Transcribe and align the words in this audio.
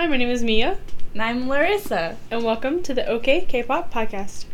Hi, 0.00 0.06
my 0.06 0.16
name 0.16 0.30
is 0.30 0.42
Mia, 0.42 0.78
And 1.12 1.20
I'm 1.20 1.46
Larissa. 1.46 2.16
and 2.30 2.42
welcome 2.42 2.82
to 2.84 2.94
the 2.94 3.06
OK 3.06 3.44
K-pop 3.44 3.92
podcast. 3.92 4.46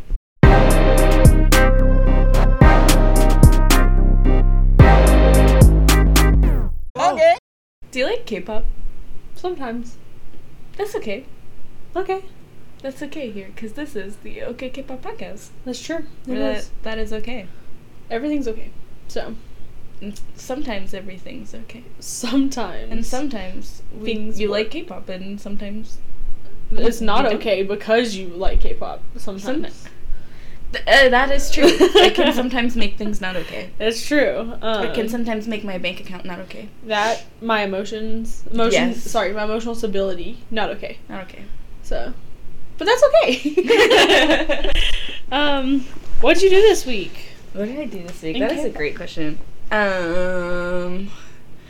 Okay. 6.98 7.36
Do 7.92 7.98
you 8.00 8.06
like 8.06 8.26
K-pop? 8.26 8.64
Sometimes. 9.36 9.98
That's 10.76 10.96
okay. 10.96 11.26
Okay, 11.94 12.24
That's 12.82 13.00
okay 13.04 13.30
here, 13.30 13.52
because 13.54 13.74
this 13.74 13.94
is 13.94 14.16
the 14.16 14.42
OK 14.42 14.70
K-pop 14.70 15.00
podcast. 15.00 15.50
that's 15.64 15.80
true. 15.80 16.06
That, 16.24 16.68
that 16.82 16.98
is 16.98 17.12
okay. 17.12 17.46
Everything's 18.10 18.48
okay. 18.48 18.72
So 19.06 19.36
And 20.00 20.20
sometimes 20.34 20.92
everything's 20.92 21.54
okay. 21.54 21.84
sometimes 22.00 22.90
And 22.92 23.04
sometimes 23.06 23.82
we, 23.98 24.14
Things 24.14 24.38
you 24.38 24.50
work. 24.50 24.58
like 24.58 24.70
K-pop, 24.70 25.08
and 25.08 25.40
sometimes 25.40 25.98
it's 26.70 27.00
not 27.00 27.24
we 27.24 27.30
don't. 27.30 27.38
okay 27.38 27.62
because 27.62 28.14
you 28.14 28.28
like 28.28 28.60
K-pop. 28.60 29.00
Sometimes 29.16 29.72
Some- 29.72 29.92
Th- 30.72 30.84
uh, 30.88 31.08
that 31.10 31.30
is 31.30 31.48
true. 31.50 31.64
it 31.66 32.14
can 32.14 32.32
sometimes 32.40 32.74
make 32.76 32.98
things 32.98 33.20
not 33.20 33.36
okay. 33.36 33.70
it's 33.78 34.04
true. 34.04 34.52
Um, 34.60 34.84
it 34.86 34.94
can 34.94 35.08
sometimes 35.08 35.46
make 35.46 35.62
my 35.64 35.78
bank 35.78 36.00
account 36.00 36.24
not 36.24 36.40
okay. 36.40 36.68
that 36.84 37.24
my 37.40 37.62
emotions, 37.62 38.42
emotions. 38.50 38.72
Yes. 38.74 39.02
Sorry, 39.10 39.32
my 39.32 39.44
emotional 39.44 39.74
stability 39.76 40.38
not 40.50 40.68
okay. 40.70 40.98
Not 41.08 41.22
okay. 41.24 41.44
So, 41.84 42.12
but 42.78 42.84
that's 42.84 43.02
okay. 43.04 44.70
um, 45.32 45.80
what'd 46.20 46.42
you 46.42 46.50
do 46.50 46.60
this 46.60 46.84
week? 46.84 47.28
What 47.52 47.66
did 47.66 47.78
I 47.78 47.86
do 47.86 48.02
this 48.02 48.20
week? 48.22 48.34
In 48.36 48.42
That 48.42 48.52
is 48.52 48.58
a 48.58 48.62
K-pop. 48.64 48.76
great 48.76 48.96
question. 48.96 49.38
Um, 49.70 51.10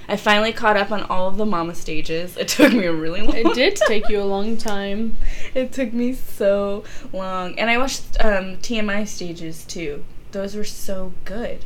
I 0.09 0.17
finally 0.17 0.53
caught 0.53 0.77
up 0.77 0.91
on 0.93 1.03
all 1.05 1.29
of 1.29 1.37
the 1.37 1.47
Mama 1.47 1.75
stages. 1.75 2.37
It 2.37 2.49
took 2.49 2.73
me 2.73 2.85
a 2.87 2.93
really 2.93 3.23
long. 3.23 3.33
Time. 3.33 3.47
It 3.47 3.55
did 3.55 3.77
take 3.77 4.09
you 4.09 4.21
a 4.21 4.25
long 4.25 4.57
time. 4.57 5.17
It 5.55 5.73
took 5.73 5.93
me 5.95 6.13
so 6.13 6.85
long, 7.13 7.59
and 7.59 7.71
I 7.71 7.79
watched 7.79 8.03
um, 8.23 8.59
TMI 8.59 9.09
stages 9.09 9.65
too. 9.65 10.05
Those 10.33 10.55
were 10.55 10.65
so 10.65 11.15
good. 11.25 11.65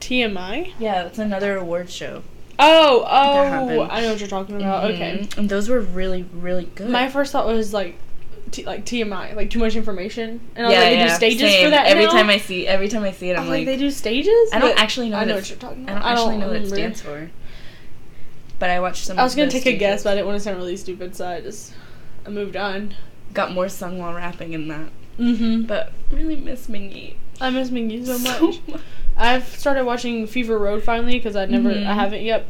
TMI. 0.00 0.72
Yeah, 0.78 1.02
that's 1.02 1.18
another 1.18 1.56
award 1.56 1.90
show. 1.90 2.22
Oh, 2.58 3.04
oh. 3.08 3.88
I 3.90 4.00
know 4.02 4.10
what 4.12 4.20
you're 4.20 4.28
talking 4.28 4.56
about. 4.56 4.90
Okay. 4.92 5.18
Mhm. 5.22 5.38
and 5.38 5.48
those 5.48 5.68
were 5.68 5.80
really, 5.80 6.22
really 6.32 6.66
good. 6.76 6.88
My 6.88 7.08
first 7.08 7.32
thought 7.32 7.46
was 7.46 7.72
like, 7.74 7.96
t- 8.54 8.64
like 8.64 8.84
TMI, 8.84 9.34
like 9.36 9.50
too 9.50 9.58
much 9.58 9.76
information, 9.76 10.40
and 10.56 10.66
I 10.66 10.68
was 10.68 10.72
yeah, 10.78 10.80
like, 10.80 10.90
they 10.90 10.96
yeah, 10.96 11.08
do 11.08 11.14
stages 11.14 11.40
same. 11.40 11.66
for 11.66 11.70
that. 11.70 11.86
Every 11.86 12.04
now? 12.06 12.10
time 12.12 12.30
I 12.30 12.38
see, 12.38 12.66
every 12.66 12.88
time 12.88 13.02
I 13.02 13.12
see 13.12 13.30
it, 13.30 13.36
I 13.36 13.40
I'm 13.42 13.48
like, 13.48 13.58
like, 13.58 13.66
they 13.66 13.76
do 13.76 13.90
stages. 13.90 14.50
I 14.52 14.58
don't 14.58 14.78
actually 14.78 15.08
know. 15.10 15.16
I 15.18 15.24
know 15.24 15.34
what 15.36 15.48
you're 15.50 15.58
talking 15.58 15.88
I 15.88 15.94
don't 15.94 16.02
actually 16.02 16.36
know 16.38 16.46
what 16.48 16.56
it 16.56 16.68
stands 16.68 17.00
for. 17.00 17.30
But 18.58 18.70
I 18.70 18.80
watched 18.80 19.04
some. 19.04 19.18
I 19.18 19.24
was 19.24 19.34
gonna 19.34 19.50
take 19.50 19.66
a 19.66 19.76
guess, 19.76 20.04
but 20.04 20.10
I 20.10 20.14
didn't 20.16 20.26
want 20.28 20.38
to 20.38 20.44
sound 20.44 20.56
really 20.58 20.76
stupid, 20.76 21.14
so 21.16 21.26
I 21.26 21.40
just 21.40 21.74
I 22.26 22.30
moved 22.30 22.56
on. 22.56 22.94
got 23.32 23.52
more 23.52 23.68
sung 23.68 23.98
while 23.98 24.14
rapping 24.14 24.52
in 24.52 24.68
that. 24.68 24.88
Mm-hmm. 25.18 25.62
But 25.62 25.92
really 26.10 26.36
miss 26.36 26.66
Mingi 26.68 27.14
I 27.40 27.50
miss 27.50 27.70
Mingi 27.70 28.04
so 28.06 28.18
much. 28.18 28.60
I've 29.16 29.46
started 29.46 29.84
watching 29.84 30.26
Fever 30.26 30.58
Road 30.58 30.82
finally 30.82 31.12
because 31.14 31.36
I 31.36 31.46
never, 31.46 31.70
Mhm. 31.70 31.86
I 31.86 31.94
haven't 31.94 32.22
yet. 32.22 32.46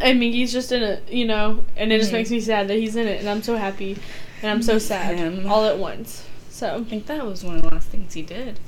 And 0.00 0.20
Mingi's 0.20 0.52
just 0.52 0.70
in 0.72 0.82
it, 0.82 1.08
you 1.10 1.24
know, 1.26 1.64
and 1.76 1.92
it 1.92 1.98
just 1.98 2.10
Mhm. 2.10 2.14
makes 2.14 2.30
me 2.30 2.40
sad 2.40 2.68
that 2.68 2.78
he's 2.78 2.94
in 2.96 3.06
it, 3.08 3.20
and 3.20 3.28
I'm 3.28 3.42
so 3.42 3.56
happy, 3.56 3.96
and 4.42 4.50
I'm 4.50 4.62
so 4.62 4.78
sad 4.78 5.16
Him. 5.16 5.50
all 5.50 5.64
at 5.64 5.78
once. 5.78 6.24
So, 6.50 6.76
I 6.76 6.84
think 6.84 7.06
that 7.06 7.24
was 7.24 7.44
one 7.44 7.56
of 7.56 7.62
the 7.62 7.68
last 7.68 7.88
things 7.88 8.14
he 8.14 8.22
did. 8.22 8.58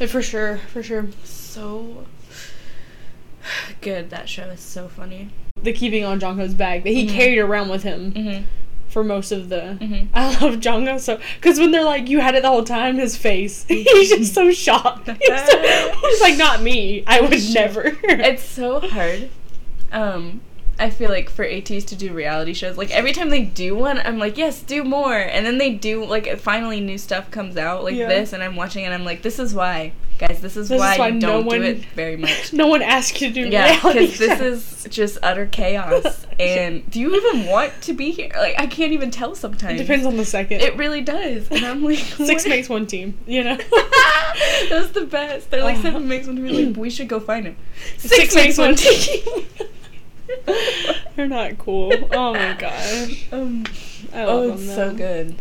yeah, 0.00 0.06
for 0.06 0.22
sure, 0.22 0.58
for 0.72 0.82
sure. 0.82 1.06
So 1.24 2.04
good. 3.80 4.10
That 4.10 4.28
show 4.28 4.44
is 4.44 4.60
so 4.60 4.88
funny. 4.88 5.30
The 5.62 5.72
keeping 5.72 6.04
on 6.04 6.20
Jongho's 6.20 6.54
bag 6.54 6.84
that 6.84 6.90
he 6.90 7.06
Mhm. 7.06 7.10
carried 7.14 7.38
around 7.38 7.68
with 7.68 7.82
him 7.82 8.12
Mm-hmm. 8.12 8.44
for 8.88 9.02
most 9.04 9.32
of 9.32 9.48
the. 9.48 9.78
Mm-hmm. 9.80 10.06
I 10.14 10.28
love 10.40 10.56
Jongho 10.60 10.98
so 11.00 11.18
because 11.40 11.58
when 11.58 11.70
they're 11.70 11.84
like, 11.84 12.08
"You 12.08 12.20
had 12.20 12.34
it 12.34 12.42
the 12.42 12.48
whole 12.48 12.64
time," 12.64 12.96
his 12.98 13.16
face, 13.16 13.64
he's 13.68 14.10
just 14.10 14.34
so 14.34 14.50
shocked. 14.50 15.08
He's, 15.20 15.46
so- 15.46 15.92
he's 16.02 16.20
like, 16.20 16.36
"Not 16.36 16.62
me. 16.62 17.04
I 17.06 17.20
would 17.20 17.38
never." 17.54 17.96
It's 18.04 18.44
so 18.44 18.80
hard. 18.80 19.30
Um, 19.92 20.40
I 20.80 20.90
feel 20.90 21.10
like 21.10 21.28
for 21.28 21.44
ATEEZ 21.44 21.86
to 21.86 21.96
do 21.96 22.12
reality 22.12 22.52
shows, 22.54 22.76
like 22.76 22.90
every 22.90 23.12
time 23.12 23.30
they 23.30 23.42
do 23.42 23.74
one, 23.74 23.98
I'm 23.98 24.18
like, 24.18 24.36
yes, 24.38 24.62
do 24.62 24.84
more. 24.84 25.16
And 25.16 25.44
then 25.44 25.58
they 25.58 25.70
do, 25.74 26.04
like, 26.04 26.38
finally 26.38 26.80
new 26.80 26.98
stuff 26.98 27.30
comes 27.30 27.56
out, 27.56 27.82
like 27.84 27.94
Yeah. 27.96 28.08
this, 28.08 28.32
and 28.32 28.42
I'm 28.42 28.54
watching 28.56 28.84
and 28.84 28.94
I'm 28.94 29.04
like, 29.04 29.22
this 29.22 29.38
is 29.38 29.54
why. 29.54 29.92
Guys, 30.18 30.40
this 30.40 30.56
is 30.56 30.68
This 30.68 30.76
is 30.76 30.80
why, 30.80 30.98
why 30.98 31.08
you 31.08 31.14
no 31.20 31.28
don't 31.28 31.46
one- 31.46 31.60
do 31.60 31.64
it 31.66 31.84
very 31.94 32.16
much. 32.24 32.52
no 32.52 32.66
one 32.66 32.82
asked 32.82 33.20
you 33.20 33.28
to 33.28 33.34
do 33.34 33.48
Yeah, 33.48 33.74
because 33.76 34.18
this 34.18 34.40
is 34.40 34.86
just 34.92 35.18
utter 35.22 35.46
chaos. 35.46 36.26
And 36.40 36.88
do 36.88 37.00
you 37.00 37.16
even 37.16 37.46
want 37.46 37.72
to 37.82 37.92
be 37.92 38.12
here? 38.12 38.30
Like, 38.36 38.54
I 38.60 38.68
can't 38.68 38.92
even 38.92 39.10
tell 39.10 39.32
It 39.32 39.38
sometimes. 39.38 39.80
depends 39.80 40.06
on 40.06 40.16
the 40.16 40.24
second. 40.24 40.60
It 40.60 40.76
really 40.76 41.00
does. 41.00 41.48
And 41.50 41.64
I'm 41.66 41.82
like, 41.82 41.98
Six 41.98 42.44
what- 42.44 42.48
makes 42.48 42.68
one 42.68 42.86
team, 42.86 43.18
you 43.26 43.42
know? 43.42 43.56
That's 44.68 44.90
the 44.92 45.08
best. 45.10 45.50
They're 45.50 45.64
like 45.64 45.78
Oh. 45.78 45.82
seven 45.82 46.06
makes 46.06 46.28
one 46.28 46.36
team. 46.36 46.68
Like, 46.68 46.76
we 46.76 46.90
should 46.90 47.08
go 47.08 47.18
find 47.18 47.44
him. 47.46 47.56
Six, 47.96 48.36
makes 48.36 48.56
one 48.56 48.76
team. 48.76 49.44
They're 51.16 51.26
not 51.28 51.58
cool. 51.58 51.92
Oh 52.12 52.32
my 52.34 52.54
gosh. 52.58 53.26
Um, 53.32 53.64
oh, 54.12 54.52
it's 54.52 54.66
though. 54.66 54.74
so 54.90 54.94
good. 54.94 55.36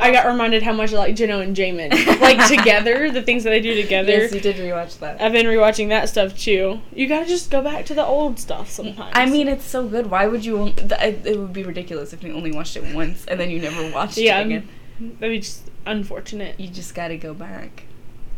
I 0.00 0.12
got 0.12 0.26
reminded 0.26 0.62
how 0.62 0.72
much 0.72 0.92
I 0.94 0.96
like 0.96 1.16
Jeno 1.16 1.42
and 1.42 1.56
Jaemin. 1.56 2.20
Like 2.20 2.46
together, 2.56 3.10
the 3.10 3.20
things 3.22 3.42
that 3.42 3.50
they 3.50 3.60
do 3.60 3.74
together. 3.74 4.12
Yes, 4.12 4.32
you 4.32 4.40
did 4.40 4.54
rewatch 4.56 5.00
that. 5.00 5.20
I've 5.20 5.32
been 5.32 5.46
rewatching 5.46 5.88
that 5.88 6.08
stuff 6.08 6.38
too. 6.38 6.80
You 6.94 7.08
gotta 7.08 7.26
just 7.26 7.50
go 7.50 7.62
back 7.62 7.84
to 7.86 7.94
the 7.94 8.04
old 8.06 8.38
stuff 8.38 8.70
sometimes. 8.70 9.10
I 9.14 9.26
mean, 9.26 9.48
it's 9.48 9.64
so 9.64 9.88
good. 9.88 10.08
Why 10.08 10.28
would 10.28 10.44
you? 10.44 10.72
It 10.78 11.36
would 11.38 11.52
be 11.52 11.64
ridiculous 11.64 12.12
if 12.12 12.22
you 12.22 12.32
only 12.32 12.52
watched 12.52 12.76
it 12.76 12.94
once 12.94 13.24
and 13.26 13.40
then 13.40 13.50
you 13.50 13.60
never 13.60 13.90
watched 13.90 14.18
yeah, 14.18 14.38
it 14.38 14.46
again. 14.46 14.68
that'd 15.00 15.30
be 15.34 15.40
just 15.40 15.68
unfortunate. 15.84 16.60
You 16.60 16.68
just 16.68 16.94
got 16.94 17.08
to 17.08 17.16
go 17.16 17.34
back, 17.34 17.82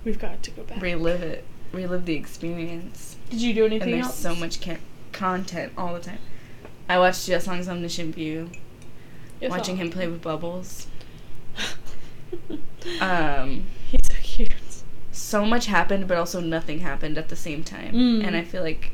We've 0.03 0.19
got 0.19 0.43
to 0.45 0.51
go 0.53 0.63
back. 0.63 0.81
relive 0.81 1.23
it, 1.23 1.45
relive 1.73 2.07
the 2.07 2.15
experience. 2.15 3.17
Did 3.29 3.43
you 3.43 3.53
do 3.53 3.65
And 3.65 3.75
anything 3.75 3.93
there's 3.93 4.07
else? 4.07 4.17
so 4.19 4.35
much 4.35 4.63
ca- 4.63 4.79
content 5.13 5.73
all 5.77 5.95
the 5.95 6.01
time. 6.01 6.19
I 6.89 6.99
watched 6.99 7.27
Jess 7.27 7.47
Long's 7.47 7.69
Omniscient 7.69 8.15
View, 8.15 8.51
Yes, 9.41 9.51
watching 9.51 9.77
him 9.77 9.91
play 9.91 10.07
with 10.07 10.23
bubbles. 10.23 10.87
Um, 13.01 13.65
He's 13.91 14.01
so 14.09 14.15
cute. 14.23 14.53
so 15.13 15.45
much 15.45 15.67
happened, 15.67 16.09
but 16.09 16.17
also 16.17 16.41
nothing 16.41 16.79
happened 16.79 17.19
at 17.19 17.29
the 17.29 17.37
same 17.37 17.63
time. 17.63 17.93
Mm. 17.93 18.27
And 18.27 18.37
I 18.37 18.43
feel 18.43 18.63
like, 18.63 18.93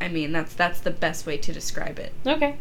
I 0.00 0.08
mean, 0.08 0.32
that's 0.32 0.54
that's 0.54 0.80
the 0.80 0.90
best 0.90 1.26
way 1.26 1.36
to 1.38 1.52
describe 1.52 1.98
it. 1.98 2.12
Okay. 2.26 2.56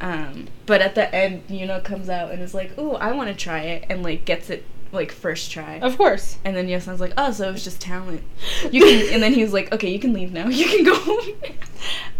Um, 0.00 0.48
but 0.66 0.80
at 0.80 0.94
the 0.94 1.12
end, 1.14 1.48
Yunho 1.48 1.82
comes 1.82 2.08
out 2.08 2.30
and 2.30 2.42
is 2.42 2.54
like, 2.54 2.76
"Ooh, 2.78 2.92
I 2.92 3.12
want 3.12 3.28
to 3.28 3.34
try 3.34 3.60
it," 3.60 3.84
and 3.88 4.02
like 4.02 4.24
gets 4.24 4.50
it 4.50 4.64
like 4.92 5.12
first 5.12 5.50
try. 5.50 5.78
Of 5.80 5.96
course. 5.98 6.38
And 6.44 6.56
then 6.56 6.66
Yeosang's 6.68 7.00
like, 7.00 7.12
"Oh, 7.16 7.30
so 7.32 7.48
it 7.48 7.52
was 7.52 7.64
just 7.64 7.80
talent." 7.80 8.22
You 8.70 8.82
can, 8.84 9.14
and 9.14 9.22
then 9.22 9.32
he 9.34 9.42
was 9.42 9.52
like, 9.52 9.72
"Okay, 9.72 9.90
you 9.90 9.98
can 9.98 10.12
leave 10.12 10.32
now. 10.32 10.48
You 10.48 10.66
can 10.66 10.84
go 10.84 10.94
home." 10.94 11.34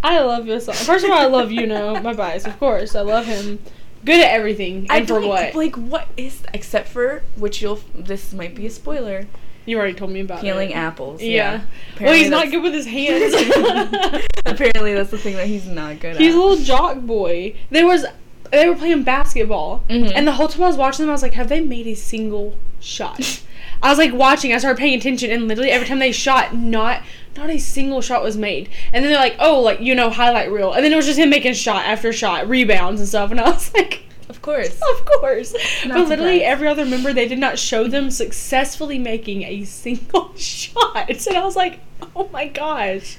I 0.03 0.21
love 0.21 0.45
Yeosang. 0.45 0.75
First 0.85 1.05
of 1.05 1.11
all, 1.11 1.19
I 1.19 1.27
love 1.27 1.49
Yunho 1.51 2.03
my 2.03 2.15
bias, 2.15 2.47
of 2.47 2.59
course. 2.59 2.95
I 2.95 3.01
love 3.01 3.27
him. 3.27 3.59
Good 4.05 4.21
at 4.21 4.31
everything. 4.33 4.87
And 4.91 4.93
I 4.93 5.01
for 5.01 5.21
don't- 5.21 5.29
what? 5.29 5.55
Like, 5.55 5.77
what 5.77 6.07
is 6.17 6.43
except 6.55 6.89
for 6.89 7.23
which 7.37 7.61
you'll. 7.63 7.81
This 7.95 8.33
might 8.33 8.55
be 8.55 8.67
a 8.67 8.71
spoiler. 8.71 9.27
you 9.67 9.77
already 9.77 9.95
told 9.95 10.11
me 10.13 10.21
about 10.21 10.41
Peeling 10.41 10.71
it. 10.71 10.77
apples. 10.77 11.21
Yeah. 11.21 11.63
Yeah. 12.01 12.07
Well, 12.07 12.15
he's 12.15 12.31
not 12.31 12.51
good 12.51 12.63
with 12.63 12.73
his 12.75 12.87
hands. 12.87 13.35
Apparently, 14.47 14.95
that's 14.95 15.11
the 15.11 15.19
thing 15.19 15.35
that 15.37 15.47
he's 15.47 15.67
not 15.67 16.01
good 16.01 16.13
he's 16.13 16.17
at. 16.17 16.23
He's 16.23 16.35
a 16.35 16.39
little 16.39 16.65
jock 16.65 17.01
boy. 17.01 17.55
There 17.71 17.87
was 17.87 18.07
they 18.51 18.69
were 18.69 18.75
playing 18.77 19.03
basketball, 19.03 19.83
Mhm. 19.89 20.13
and 20.15 20.27
the 20.27 20.33
whole 20.33 20.49
time 20.49 20.63
I 20.65 20.67
was 20.67 20.77
watching 20.77 21.05
them, 21.05 21.11
I 21.11 21.13
was 21.13 21.23
like, 21.23 21.35
"Have 21.35 21.49
they 21.49 21.61
made 21.61 21.87
a 21.87 21.95
single 21.95 22.57
shot?" 22.81 23.41
I 23.83 23.91
was 23.91 23.99
like 23.99 24.13
watching. 24.13 24.53
I 24.53 24.59
started 24.59 24.79
paying 24.79 24.95
attention, 24.99 25.31
and 25.31 25.47
literally 25.49 25.71
every 25.71 25.87
time 25.87 25.99
they 26.01 26.13
shot, 26.13 26.55
not 26.57 27.03
not 27.37 27.51
a 27.51 27.59
single 27.59 28.01
shot 28.01 28.23
was 28.25 28.37
made. 28.37 28.69
And 28.93 29.05
then 29.05 29.13
they're 29.13 29.21
like, 29.21 29.37
"Oh, 29.39 29.61
like 29.61 29.81
you 29.81 29.95
know, 29.95 30.11
highlight 30.11 30.51
reel," 30.51 30.73
and 30.73 30.85
then 30.85 30.93
it 30.93 30.97
was 30.97 31.07
just 31.07 31.19
him 31.19 31.31
making 31.31 31.55
shot 31.55 31.85
after 31.87 32.13
shot, 32.13 32.49
rebounds 32.49 33.01
and 33.01 33.09
stuff. 33.09 33.31
And 33.31 33.41
I 33.41 33.51
was 33.51 33.73
like. 33.79 34.03
Of 34.29 34.43
course. 34.43 34.79
Of 34.93 35.05
course. 35.07 35.55
Not 35.87 35.97
but 35.97 36.09
literally 36.09 36.45
every 36.45 36.69
other 36.69 36.85
member, 36.85 37.15
they 37.15 37.27
did 37.27 37.39
not 37.39 37.59
show 37.59 37.89
them 37.89 38.11
successfully 38.11 38.99
making 38.99 39.43
a 39.43 39.65
single 39.65 40.33
shot. 40.37 41.09
And 41.09 41.37
I 41.37 41.45
was 41.45 41.57
like, 41.57 41.81
oh 42.15 42.29
my 42.31 42.47
gosh. 42.47 43.17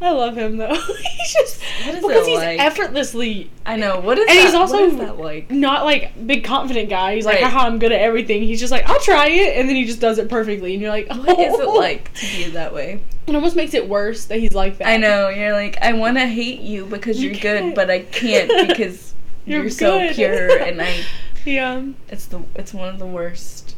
I 0.00 0.10
love 0.12 0.36
him 0.38 0.58
though. 0.58 0.74
he's 0.74 1.32
just 1.32 1.60
What 1.84 1.94
is 1.96 2.06
because 2.06 2.26
he's 2.26 2.36
like? 2.38 2.60
effortlessly 2.60 3.50
I 3.66 3.76
know. 3.76 3.98
What 4.00 4.16
is 4.18 4.28
And 4.28 4.38
that? 4.38 4.44
he's 4.44 4.54
also- 4.54 4.74
what 4.74 4.84
is 4.84 4.96
that 4.98 5.18
like? 5.18 5.50
not 5.50 5.84
like 5.84 6.26
big 6.26 6.44
confident 6.44 6.88
guy. 6.88 7.16
He's 7.16 7.26
like, 7.26 7.36
Right. 7.42 7.44
haha, 7.50 7.66
I'm 7.66 7.78
good 7.80 7.90
at 7.92 8.00
everything. 8.00 8.42
He's 8.42 8.60
just 8.60 8.70
like, 8.70 8.88
I'll 8.88 9.00
try 9.00 9.26
it, 9.28 9.56
and 9.58 9.68
then 9.68 9.74
he 9.76 9.84
just 9.84 10.00
does 10.00 10.18
it 10.18 10.28
perfectly, 10.28 10.72
and 10.74 10.80
you're 10.82 10.90
like, 10.92 11.08
oh. 11.10 11.18
What 11.22 11.38
is 11.40 11.54
it 11.58 11.66
"Oh." 11.66 11.72
like 11.74 12.12
to 12.14 12.26
be 12.26 12.50
that 12.50 12.72
way? 12.72 13.00
It 13.26 13.34
almost 13.34 13.56
makes 13.56 13.74
it 13.74 13.88
worse 13.88 14.26
that 14.26 14.38
he's 14.38 14.54
like 14.54 14.78
that. 14.78 14.86
I 14.88 14.96
know. 14.96 15.28
You're 15.28 15.52
like, 15.52 15.76
I 15.82 15.92
want 15.94 16.16
to 16.16 16.26
hate 16.26 16.60
you 16.60 16.86
because 16.86 17.20
You 17.20 17.30
you're 17.30 17.38
can't. 17.38 17.66
good, 17.66 17.74
but 17.74 17.90
I 17.90 18.00
can't 18.00 18.48
because 18.68 19.14
You're 19.46 19.62
you're, 19.62 19.70
so 19.70 20.12
pure, 20.14 20.58
and 20.62 20.80
I. 20.80 21.00
Yeah, 21.44 21.82
It's 22.08 22.26
the. 22.26 22.42
It's 22.54 22.72
one 22.72 22.88
of 22.88 22.98
the 22.98 23.06
worst. 23.06 23.74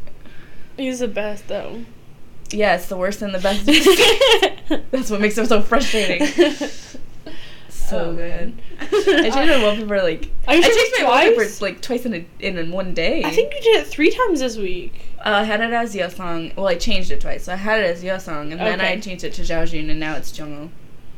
he's 0.76 0.98
the 1.00 1.08
best 1.08 1.48
though. 1.48 1.80
Yeah, 2.52 2.74
it's 2.76 2.86
the 2.86 2.96
worst 2.96 3.22
and 3.22 3.34
the 3.34 3.38
best. 3.38 3.64
That's 4.90 5.10
what 5.10 5.20
makes 5.20 5.38
him 5.38 5.46
so 5.46 5.60
frustrating. 5.62 6.26
so 7.68 7.98
Oh, 8.10 8.14
good. 8.14 8.54
I 8.80 8.86
changed 9.30 9.36
my 9.36 9.62
wallpaper 9.62 10.02
like 10.02 10.30
I 10.46 10.60
changed 10.60 10.94
my 11.00 11.04
wallpaper 11.04 11.46
like 11.60 11.80
twice 11.82 12.06
in 12.06 12.14
a 12.14 12.24
in, 12.38 12.56
in 12.58 12.70
one 12.70 12.94
day. 12.94 13.24
I 13.24 13.30
think 13.30 13.52
you 13.54 13.60
did 13.60 13.80
it 13.80 13.86
three 13.88 14.10
times 14.10 14.40
this 14.40 14.56
week. 14.56 15.00
uh, 15.18 15.22
I 15.30 15.44
had 15.44 15.60
it 15.60 15.72
as 15.72 15.94
Yeosang. 15.94 16.56
Well, 16.56 16.68
I 16.68 16.76
changed 16.76 17.10
it 17.10 17.20
twice. 17.20 17.44
So 17.44 17.52
I 17.52 17.56
had 17.56 17.80
it 17.80 17.86
as 17.86 18.02
Yeosang, 18.04 18.52
and 18.52 18.60
then 18.60 18.80
Okay. 18.80 18.92
I 18.92 19.00
changed 19.00 19.24
it 19.24 19.32
to 19.34 19.42
Xiaojun, 19.42 19.90
and 19.90 19.98
now 20.00 20.16
it's 20.16 20.30
Jongho 20.30 20.70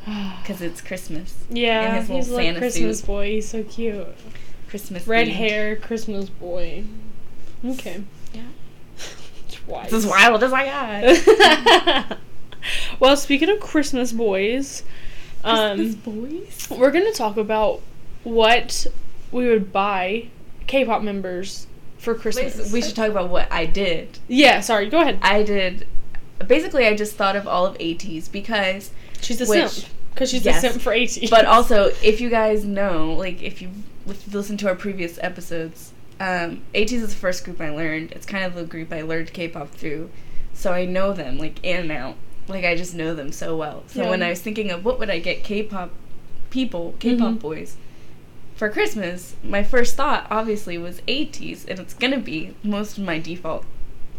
because 0.43 0.61
it's 0.63 0.81
Christmas. 0.81 1.35
yeah, 1.51 2.01
his 2.01 2.09
he's 2.09 2.29
like 2.31 2.45
Santa 2.47 2.59
Christmas 2.61 2.99
suit. 3.01 3.07
boy. 3.07 3.31
He's 3.33 3.49
so 3.49 3.63
cute. 3.65 4.07
Christmas. 4.69 5.07
Red 5.07 5.29
themed. 5.29 5.33
hair, 5.33 5.77
Christmas 5.77 6.31
boy. 6.31 6.85
Okay. 7.65 8.03
Twice. 9.67 9.85
It's 9.87 9.95
as 9.95 10.07
wild 10.07 10.43
as 10.43 10.53
I 10.53 10.65
got. 10.67 12.19
well, 13.01 13.17
speaking 13.17 13.49
of 13.51 13.61
Christmas 13.61 14.13
boys, 14.13 14.83
Christmas 15.43 15.95
um, 15.95 16.01
boys. 16.01 16.69
we're 16.71 16.91
gonna 16.91 17.13
talk 17.13 17.37
about 17.37 17.81
what 18.25 18.87
we 19.31 19.49
would 19.49 19.73
buy 19.73 20.29
K-pop 20.67 21.03
members 21.03 21.67
for 21.99 22.15
Wait, 22.15 22.21
Christmas. 22.23 22.55
so 22.69 22.73
we 22.73 22.83
should 22.83 22.97
talk 22.97 23.11
about 23.11 23.29
what 23.29 23.51
I 23.51 23.67
did. 23.67 24.19
Yeah, 24.29 24.61
sorry. 24.61 24.89
Go 24.89 25.01
ahead. 25.01 25.19
I 25.23 25.43
did. 25.43 25.87
Basically, 26.47 26.87
I 26.87 26.97
just 26.97 27.15
thought 27.15 27.37
of 27.37 27.47
all 27.47 27.67
of 27.67 27.77
ATEEZ 27.79 28.31
because 28.33 28.91
She's 29.21 29.41
a 29.41 29.47
Which- 29.47 29.71
simp 29.71 29.93
because 30.15 30.29
she's 30.31 30.45
yes. 30.45 30.63
a 30.63 30.69
simp 30.71 30.83
for 30.83 30.93
AT. 30.93 31.31
but 31.31 31.47
also 31.47 31.85
if 32.03 32.21
you 32.21 32.29
guys 32.29 32.65
know 32.65 33.13
like 33.15 33.43
if 33.43 33.63
you 33.63 33.71
if 34.07 34.27
you 34.27 34.33
listen 34.37 34.57
to 34.59 34.69
our 34.69 34.75
previous 34.75 35.19
episodes 35.23 35.93
um 36.23 36.63
ATEEZ 36.75 36.93
is 37.03 37.11
the 37.15 37.21
first 37.21 37.45
group 37.45 37.61
i 37.61 37.71
learned 37.71 38.13
it's 38.13 38.27
kind 38.27 38.45
of 38.45 38.55
the 38.55 38.65
group 38.65 38.93
i 38.93 39.03
learned 39.03 39.33
k-pop 39.33 39.69
through 39.71 40.09
so 40.55 40.73
i 40.73 40.85
know 40.85 41.13
them 41.13 41.39
like 41.39 41.63
in 41.65 41.77
and 41.81 41.93
out 41.93 42.17
like 42.49 42.65
i 42.65 42.75
just 42.75 42.95
know 42.95 43.15
them 43.15 43.33
so 43.33 43.57
well 43.57 43.83
so 43.89 44.03
Yeah. 44.03 44.11
when 44.11 44.23
i 44.23 44.29
was 44.31 44.41
thinking 44.41 44.71
of 44.71 44.85
what 44.85 44.99
would 44.99 45.11
i 45.11 45.19
get 45.19 45.43
k-pop 45.45 45.91
people 46.51 46.95
k-pop 47.01 47.35
Mhm. 47.35 47.41
boys 47.41 47.77
for 48.55 48.69
christmas 48.69 49.35
my 49.43 49.63
first 49.63 49.97
thought 49.97 50.27
obviously 50.31 50.77
was 50.79 51.01
ATEEZ 51.09 51.67
and 51.69 51.79
it's 51.81 51.95
gonna 51.95 52.19
be 52.19 52.55
most 52.63 52.99
of 52.99 53.05
my 53.05 53.19
default 53.19 53.65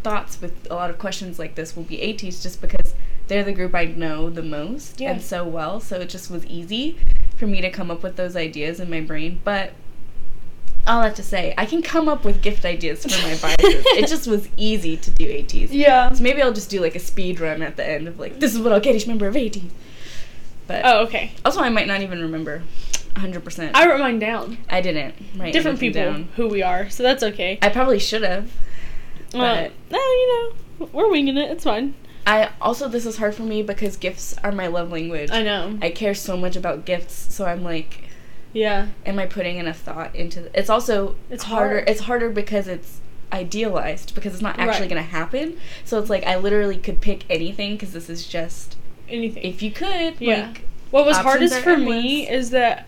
thoughts 0.02 0.40
with 0.42 0.66
a 0.70 0.74
lot 0.74 0.90
of 0.90 0.98
questions 0.98 1.38
like 1.38 1.54
this 1.54 1.74
will 1.76 1.84
be 1.84 1.96
ATEEZ 1.98 2.42
just 2.42 2.60
because 2.60 2.94
they're 3.28 3.44
the 3.44 3.52
group 3.52 3.74
I 3.74 3.86
know 3.86 4.28
the 4.28 4.42
most 4.42 5.00
Yeah. 5.00 5.12
and 5.12 5.22
so 5.22 5.44
well, 5.46 5.80
so 5.80 6.00
it 6.00 6.10
just 6.10 6.30
was 6.30 6.44
easy 6.44 6.98
for 7.38 7.46
me 7.46 7.62
to 7.62 7.70
come 7.70 7.90
up 7.90 8.02
with 8.02 8.16
those 8.16 8.36
ideas 8.36 8.80
in 8.80 8.90
my 8.90 9.00
brain. 9.00 9.40
But 9.44 9.72
all 10.86 11.02
that 11.02 11.16
to 11.16 11.22
say, 11.22 11.54
I 11.58 11.66
can 11.66 11.82
come 11.82 12.08
up 12.08 12.24
with 12.24 12.42
gift 12.42 12.64
ideas 12.64 13.02
for 13.02 13.08
my 13.26 13.36
biases. 13.36 13.56
it 13.86 14.06
just 14.08 14.26
was 14.26 14.48
easy 14.56 14.96
to 14.96 15.10
do 15.10 15.24
ATEEZ. 15.26 15.68
yeah. 15.72 16.12
So 16.12 16.22
maybe 16.22 16.42
I'll 16.42 16.52
just 16.52 16.70
do 16.70 16.80
like 16.80 16.94
a 16.94 17.00
speed 17.00 17.40
run 17.40 17.62
at 17.62 17.76
the 17.76 17.86
end 17.88 18.08
of 18.08 18.18
like, 18.18 18.40
this 18.40 18.54
is 18.54 18.60
what 18.60 18.72
I'll 18.72 18.80
get 18.80 18.94
each 18.94 19.06
member 19.06 19.26
of 19.26 19.36
AT. 19.36 19.56
But 20.66 20.82
Oh, 20.84 21.00
okay. 21.04 21.32
also, 21.44 21.60
I 21.60 21.68
might 21.68 21.86
not 21.86 22.00
even 22.00 22.20
remember 22.20 22.62
100%. 23.14 23.70
I 23.74 23.88
wrote 23.88 24.00
mine 24.00 24.18
down. 24.18 24.58
I 24.68 24.80
didn't 24.80 25.14
write 25.36 25.52
Different 25.52 25.78
people 25.78 26.02
down. 26.02 26.28
who 26.36 26.48
we 26.48 26.62
are, 26.62 26.88
so 26.90 27.02
that's 27.02 27.22
okay. 27.22 27.58
I 27.62 27.68
probably 27.68 27.98
should 27.98 28.22
have. 28.22 28.50
But 29.32 29.72
no, 29.90 29.98
you 29.98 30.52
know, 30.80 30.88
we're 30.92 31.10
winging 31.10 31.36
it. 31.36 31.50
It's 31.50 31.64
fine. 31.64 31.94
I 32.26 32.50
also 32.60 32.88
this 32.88 33.04
is 33.04 33.18
hard 33.18 33.34
for 33.34 33.42
me 33.42 33.62
because 33.62 33.96
gifts 33.98 34.34
are 34.42 34.50
my 34.52 34.66
love 34.68 34.90
language. 34.90 35.30
I 35.30 35.42
know. 35.42 35.78
I 35.82 35.90
care 35.90 36.14
so 36.14 36.36
much 36.38 36.56
about 36.56 36.86
gifts, 36.86 37.34
so 37.34 37.44
I'm 37.44 37.62
like, 37.62 38.03
yeah. 38.54 38.86
am 39.04 39.18
I 39.18 39.26
putting 39.26 39.58
enough 39.58 39.78
thought 39.80 40.14
into? 40.14 40.40
Th- 40.40 40.52
it's 40.54 40.70
also 40.70 41.16
It's 41.30 41.44
harder. 41.44 41.74
hard. 41.76 41.88
It's 41.90 42.00
harder 42.00 42.30
because 42.30 42.66
it's 42.68 43.00
idealized 43.32 44.14
because 44.14 44.32
it's 44.32 44.42
not 44.42 44.58
actually 44.58 44.82
Right. 44.82 44.88
gonna 44.90 45.02
happen. 45.02 45.58
So 45.84 45.98
it's 45.98 46.08
like 46.08 46.24
I 46.24 46.36
literally 46.36 46.76
could 46.78 47.00
pick 47.00 47.24
anything 47.28 47.72
because 47.74 47.92
this 47.92 48.08
is 48.08 48.26
just 48.26 48.76
Anything. 49.08 49.42
if 49.44 49.60
you 49.62 49.70
could. 49.70 50.14
Yeah. 50.20 50.46
Like, 50.48 50.62
What 50.90 51.04
was 51.04 51.16
hardest 51.16 51.58
for 51.60 51.76
me 51.76 52.28
is 52.28 52.50
that 52.50 52.86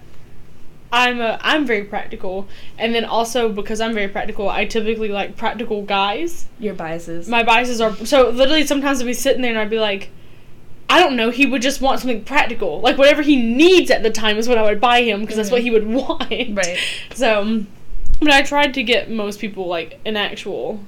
I'm 0.93 1.21
a 1.21 1.39
I'm 1.43 1.67
very 1.67 1.83
practical, 1.83 2.47
and 2.79 2.95
then 2.95 3.05
also 3.05 3.49
because 3.49 3.81
I'm 3.81 3.93
very 3.93 4.07
practical, 4.07 4.49
I 4.49 4.65
typically 4.67 5.09
like 5.09 5.37
practical 5.37 5.83
guys. 5.83 6.47
your 6.61 6.75
biases. 6.75 7.29
My 7.29 7.43
biases 7.43 7.81
are 7.81 7.95
so 8.07 8.31
literally 8.31 8.65
sometimes 8.65 9.01
I'd 9.01 9.07
be 9.07 9.13
sitting 9.13 9.43
there 9.43 9.51
and 9.51 9.59
I'd 9.59 9.69
be 9.69 9.81
like, 9.81 10.11
I 10.89 11.01
don't 11.01 11.17
know, 11.17 11.31
he 11.31 11.47
would 11.47 11.63
just 11.63 11.81
want 11.81 12.01
something 12.01 12.23
practical, 12.25 12.81
like 12.81 12.97
whatever 12.97 13.23
he 13.23 13.37
needs 13.37 13.91
at 13.91 14.03
the 14.03 14.11
time 14.11 14.37
is 14.39 14.49
what 14.49 14.57
I 14.59 14.63
would 14.63 14.81
buy 14.81 15.03
him 15.03 15.21
because 15.23 15.37
that's 15.37 15.51
what 15.51 15.63
he 15.63 15.71
would 15.71 15.87
want. 16.01 16.31
Right. 16.31 16.79
So, 17.15 17.41
um, 17.43 17.67
but 18.21 18.31
I 18.31 18.43
tried 18.43 18.73
to 18.75 18.83
get 18.83 19.11
most 19.11 19.41
people 19.41 19.67
like 19.67 19.99
an 20.07 20.17
actual 20.17 20.81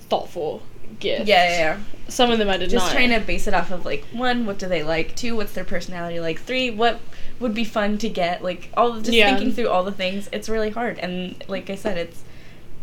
thoughtful 0.00 0.62
gift. 1.00 1.26
yeah, 1.26 1.48
yeah, 1.48 1.58
yeah. 1.58 1.80
Some 2.08 2.30
of 2.30 2.38
them 2.38 2.48
I 2.50 2.56
did 2.58 2.70
Just 2.70 2.86
not. 2.86 2.92
trying 2.92 3.10
to 3.10 3.20
base 3.20 3.46
it 3.46 3.54
off 3.54 3.70
of 3.70 3.84
like 3.84 4.04
one, 4.12 4.46
what 4.46 4.58
do 4.58 4.68
they 4.68 4.82
like? 4.82 5.14
Two, 5.16 5.36
what's 5.36 5.52
their 5.52 5.64
personality 5.64 6.20
like? 6.20 6.40
Three, 6.40 6.70
what 6.70 7.00
would 7.40 7.54
be 7.54 7.64
fun 7.64 7.98
to 7.98 8.08
get? 8.08 8.42
Like 8.42 8.70
all 8.76 8.98
just 9.00 9.12
Yeah. 9.12 9.34
thinking 9.34 9.52
through 9.54 9.68
all 9.68 9.84
the 9.84 9.92
things. 9.92 10.28
It's 10.32 10.48
really 10.48 10.70
hard, 10.70 10.98
and 10.98 11.42
like 11.48 11.70
I 11.70 11.74
said, 11.76 11.96
it's 11.96 12.22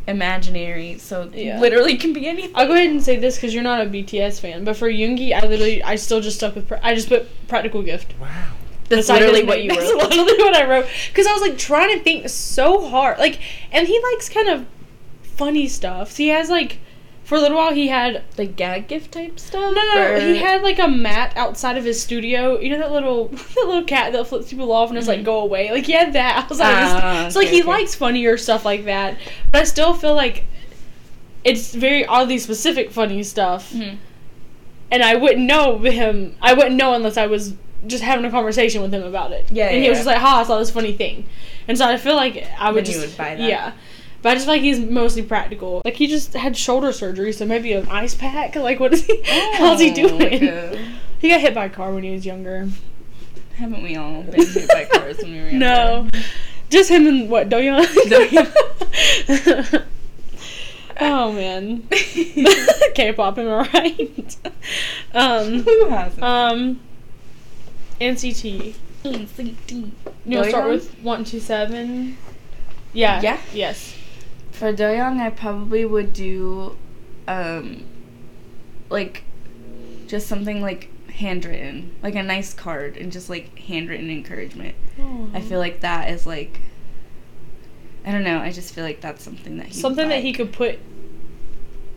imaginary, 0.08 0.98
so 0.98 1.30
Yeah. 1.34 1.60
literally 1.60 1.96
can 1.98 2.14
be 2.14 2.28
anything. 2.28 2.52
I'll 2.56 2.68
go 2.68 2.74
ahead 2.74 2.90
and 2.90 3.04
say 3.04 3.18
this 3.18 3.36
because 3.36 3.54
you're 3.54 3.64
not 3.64 3.82
a 3.82 3.86
BTS 3.90 4.40
fan, 4.40 4.64
but 4.64 4.76
for 4.76 4.90
Yoongi, 4.90 5.34
I 5.34 5.46
literally 5.46 5.84
I 5.84 5.96
still 5.96 6.22
just 6.22 6.38
stuck 6.38 6.56
with 6.56 6.68
pra- 6.68 6.80
I 6.84 6.96
just 6.96 7.10
put 7.10 7.28
practical 7.48 7.82
gift. 7.84 8.14
Wow. 8.20 8.28
That's 8.90 9.04
Beside 9.08 9.20
literally 9.22 9.44
what 9.44 9.58
name. 9.60 9.70
you 9.72 9.76
That's 9.80 9.92
wrote. 9.94 10.10
literally 10.10 10.38
what 10.44 10.56
I 10.56 10.68
wrote 10.68 10.88
because 11.10 11.26
I 11.28 11.32
was 11.34 11.42
like 11.42 11.58
trying 11.58 11.98
to 11.98 12.04
think 12.04 12.28
so 12.30 12.88
hard. 12.90 13.20
Like, 13.20 13.40
and 13.72 13.88
he 13.88 14.00
likes 14.12 14.28
kind 14.28 14.50
of 14.50 14.66
funny 15.38 15.68
stuff. 15.68 16.12
So 16.12 16.18
he 16.18 16.30
has 16.30 16.50
like 16.50 16.80
for 17.32 17.38
a 17.38 17.40
little 17.40 17.56
while 17.56 17.74
he 17.74 17.88
had 17.88 18.24
like 18.38 18.58
gag 18.58 18.90
gift 18.90 19.14
type 19.14 19.40
stuff. 19.40 19.74
no 19.74 19.82
no, 19.96 20.02
or- 20.12 20.20
he 20.20 20.36
had 20.36 20.62
like 20.64 20.80
a 20.80 20.88
mat 20.90 21.32
outside 21.38 21.78
of 21.78 21.86
his 21.86 22.04
studio. 22.04 22.60
You 22.60 22.72
know 22.72 22.80
that 22.80 22.92
little 22.92 23.28
that 23.56 23.56
little 23.56 23.86
cat 23.86 24.12
that 24.12 24.28
flips 24.28 24.50
people 24.50 24.70
off 24.74 24.90
and 24.90 24.98
it's 24.98 25.08
like 25.08 25.22
Mhm. 25.22 25.24
go 25.24 25.40
away. 25.40 25.72
Like 25.72 25.86
he 25.86 25.94
had 25.94 26.12
that 26.12 26.44
outside 26.52 26.74
Ah, 26.74 27.24
his. 27.26 27.34
So 27.34 27.40
like 27.40 27.48
he 27.48 27.62
okay. 27.62 27.70
likes 27.70 27.96
funnier 27.96 28.36
stuff 28.38 28.66
like 28.66 28.84
that, 28.84 29.18
but 29.50 29.62
I 29.62 29.64
still 29.64 29.94
feel 29.94 30.14
like 30.14 30.44
it's 31.46 31.74
very 31.74 32.06
oddly 32.06 32.38
specific 32.38 32.92
funny 32.92 33.24
stuff 33.24 33.72
Mhm. 33.72 33.96
and 34.92 35.02
I 35.02 35.16
wouldn't 35.16 35.46
know 35.46 35.78
him. 35.80 36.36
I 36.42 36.54
wouldn't 36.54 36.76
know 36.76 36.94
unless 36.96 37.16
I 37.16 37.28
was 37.28 37.54
just 37.88 38.04
having 38.04 38.26
a 38.26 38.30
conversation 38.30 38.82
with 38.82 38.94
him 38.94 39.04
about 39.04 39.32
it. 39.32 39.46
Yeah, 39.50 39.68
and 39.68 39.78
yeah, 39.78 39.84
he 39.84 39.90
was 39.90 40.00
yeah. 40.00 40.04
just 40.04 40.08
like, 40.08 40.18
"Ha, 40.18 40.42
I 40.42 40.44
saw 40.44 40.60
this 40.60 40.70
funny 40.70 40.92
thing," 40.92 41.26
and 41.70 41.78
so 41.78 41.86
I 41.88 41.96
feel 41.98 42.16
like 42.16 42.46
I 42.60 42.72
would 42.72 42.80
Then 42.86 42.92
just 42.92 43.00
you 43.00 43.08
would 43.08 43.18
buy 43.18 43.36
that. 43.36 43.40
Yeah, 43.50 43.72
but 44.22 44.30
I 44.30 44.34
just 44.36 44.46
feel 44.46 44.56
like 44.56 44.62
he's 44.62 44.80
mostly 44.80 45.24
practical. 45.24 45.82
Like 45.86 45.96
he 45.96 46.08
just 46.08 46.34
had 46.34 46.58
shoulder 46.58 46.92
surgery, 46.92 47.32
so 47.34 47.46
maybe 47.46 47.74
an 47.74 47.88
ice 47.90 48.16
pack. 48.16 48.56
Like 48.62 48.80
what 48.80 48.94
is 48.94 49.06
he? 49.06 49.22
how's 49.56 49.80
he 49.80 49.92
Oh, 49.92 50.08
doing? 50.08 50.46
like 50.46 50.80
he 51.20 51.30
got 51.30 51.40
hit 51.42 51.54
by 51.54 51.66
a 51.66 51.70
car 51.70 51.94
when 51.94 52.04
he 52.04 52.12
was 52.12 52.26
younger. 52.26 52.68
haven't 53.56 53.84
we 53.84 53.96
all 53.96 54.24
been 54.24 54.46
hit 54.46 54.68
by 54.70 54.86
cars 54.86 55.18
when 55.20 55.32
we 55.32 55.38
were 55.40 55.46
younger? 55.50 55.60
No, 55.60 56.10
just 56.70 56.90
him 56.90 57.08
and 57.08 57.30
what 57.30 57.50
Doyoung. 57.50 57.86
Doyoung. 58.10 59.86
oh 61.00 61.32
man, 61.32 61.88
K-pop, 62.96 63.38
am 63.38 63.48
I 63.50 63.70
right? 63.74 64.38
um, 65.14 65.64
Who 65.64 65.90
hasn't? 65.90 66.24
um, 66.24 66.80
NCT. 68.00 68.76
NCT. 69.04 69.92
You'll 70.26 70.44
start 70.46 70.70
with 70.70 70.94
one 71.02 71.24
two 71.24 71.40
seven. 71.40 72.18
Yeah. 72.94 73.22
Yeah? 73.22 73.40
Yes. 73.54 73.96
For 74.62 74.72
Doyoung, 74.72 75.20
I 75.20 75.32
probably 75.32 75.86
would 75.86 76.14
do, 76.14 76.78
um, 77.28 77.84
like, 78.92 79.24
just 80.06 80.28
something 80.28 80.62
like 80.62 80.88
handwritten, 81.10 81.96
like 82.04 82.14
a 82.14 82.22
nice 82.22 82.54
card, 82.54 82.96
and 82.96 83.12
just 83.12 83.28
like 83.28 83.58
handwritten 83.58 84.12
encouragement. 84.12 84.76
I 85.34 85.42
feel 85.42 85.58
like 85.58 85.80
that 85.80 86.12
is 86.12 86.28
like, 86.28 86.60
I 88.06 88.12
don't 88.12 88.24
know. 88.24 88.38
I 88.38 88.52
just 88.52 88.76
feel 88.76 88.84
like 88.84 89.02
that's 89.02 89.24
something 89.24 89.58
that 89.58 89.66
he 89.66 89.74
something 89.74 90.08
that 90.10 90.18
like. 90.18 90.24
he 90.24 90.32
could 90.32 90.52
put 90.54 90.78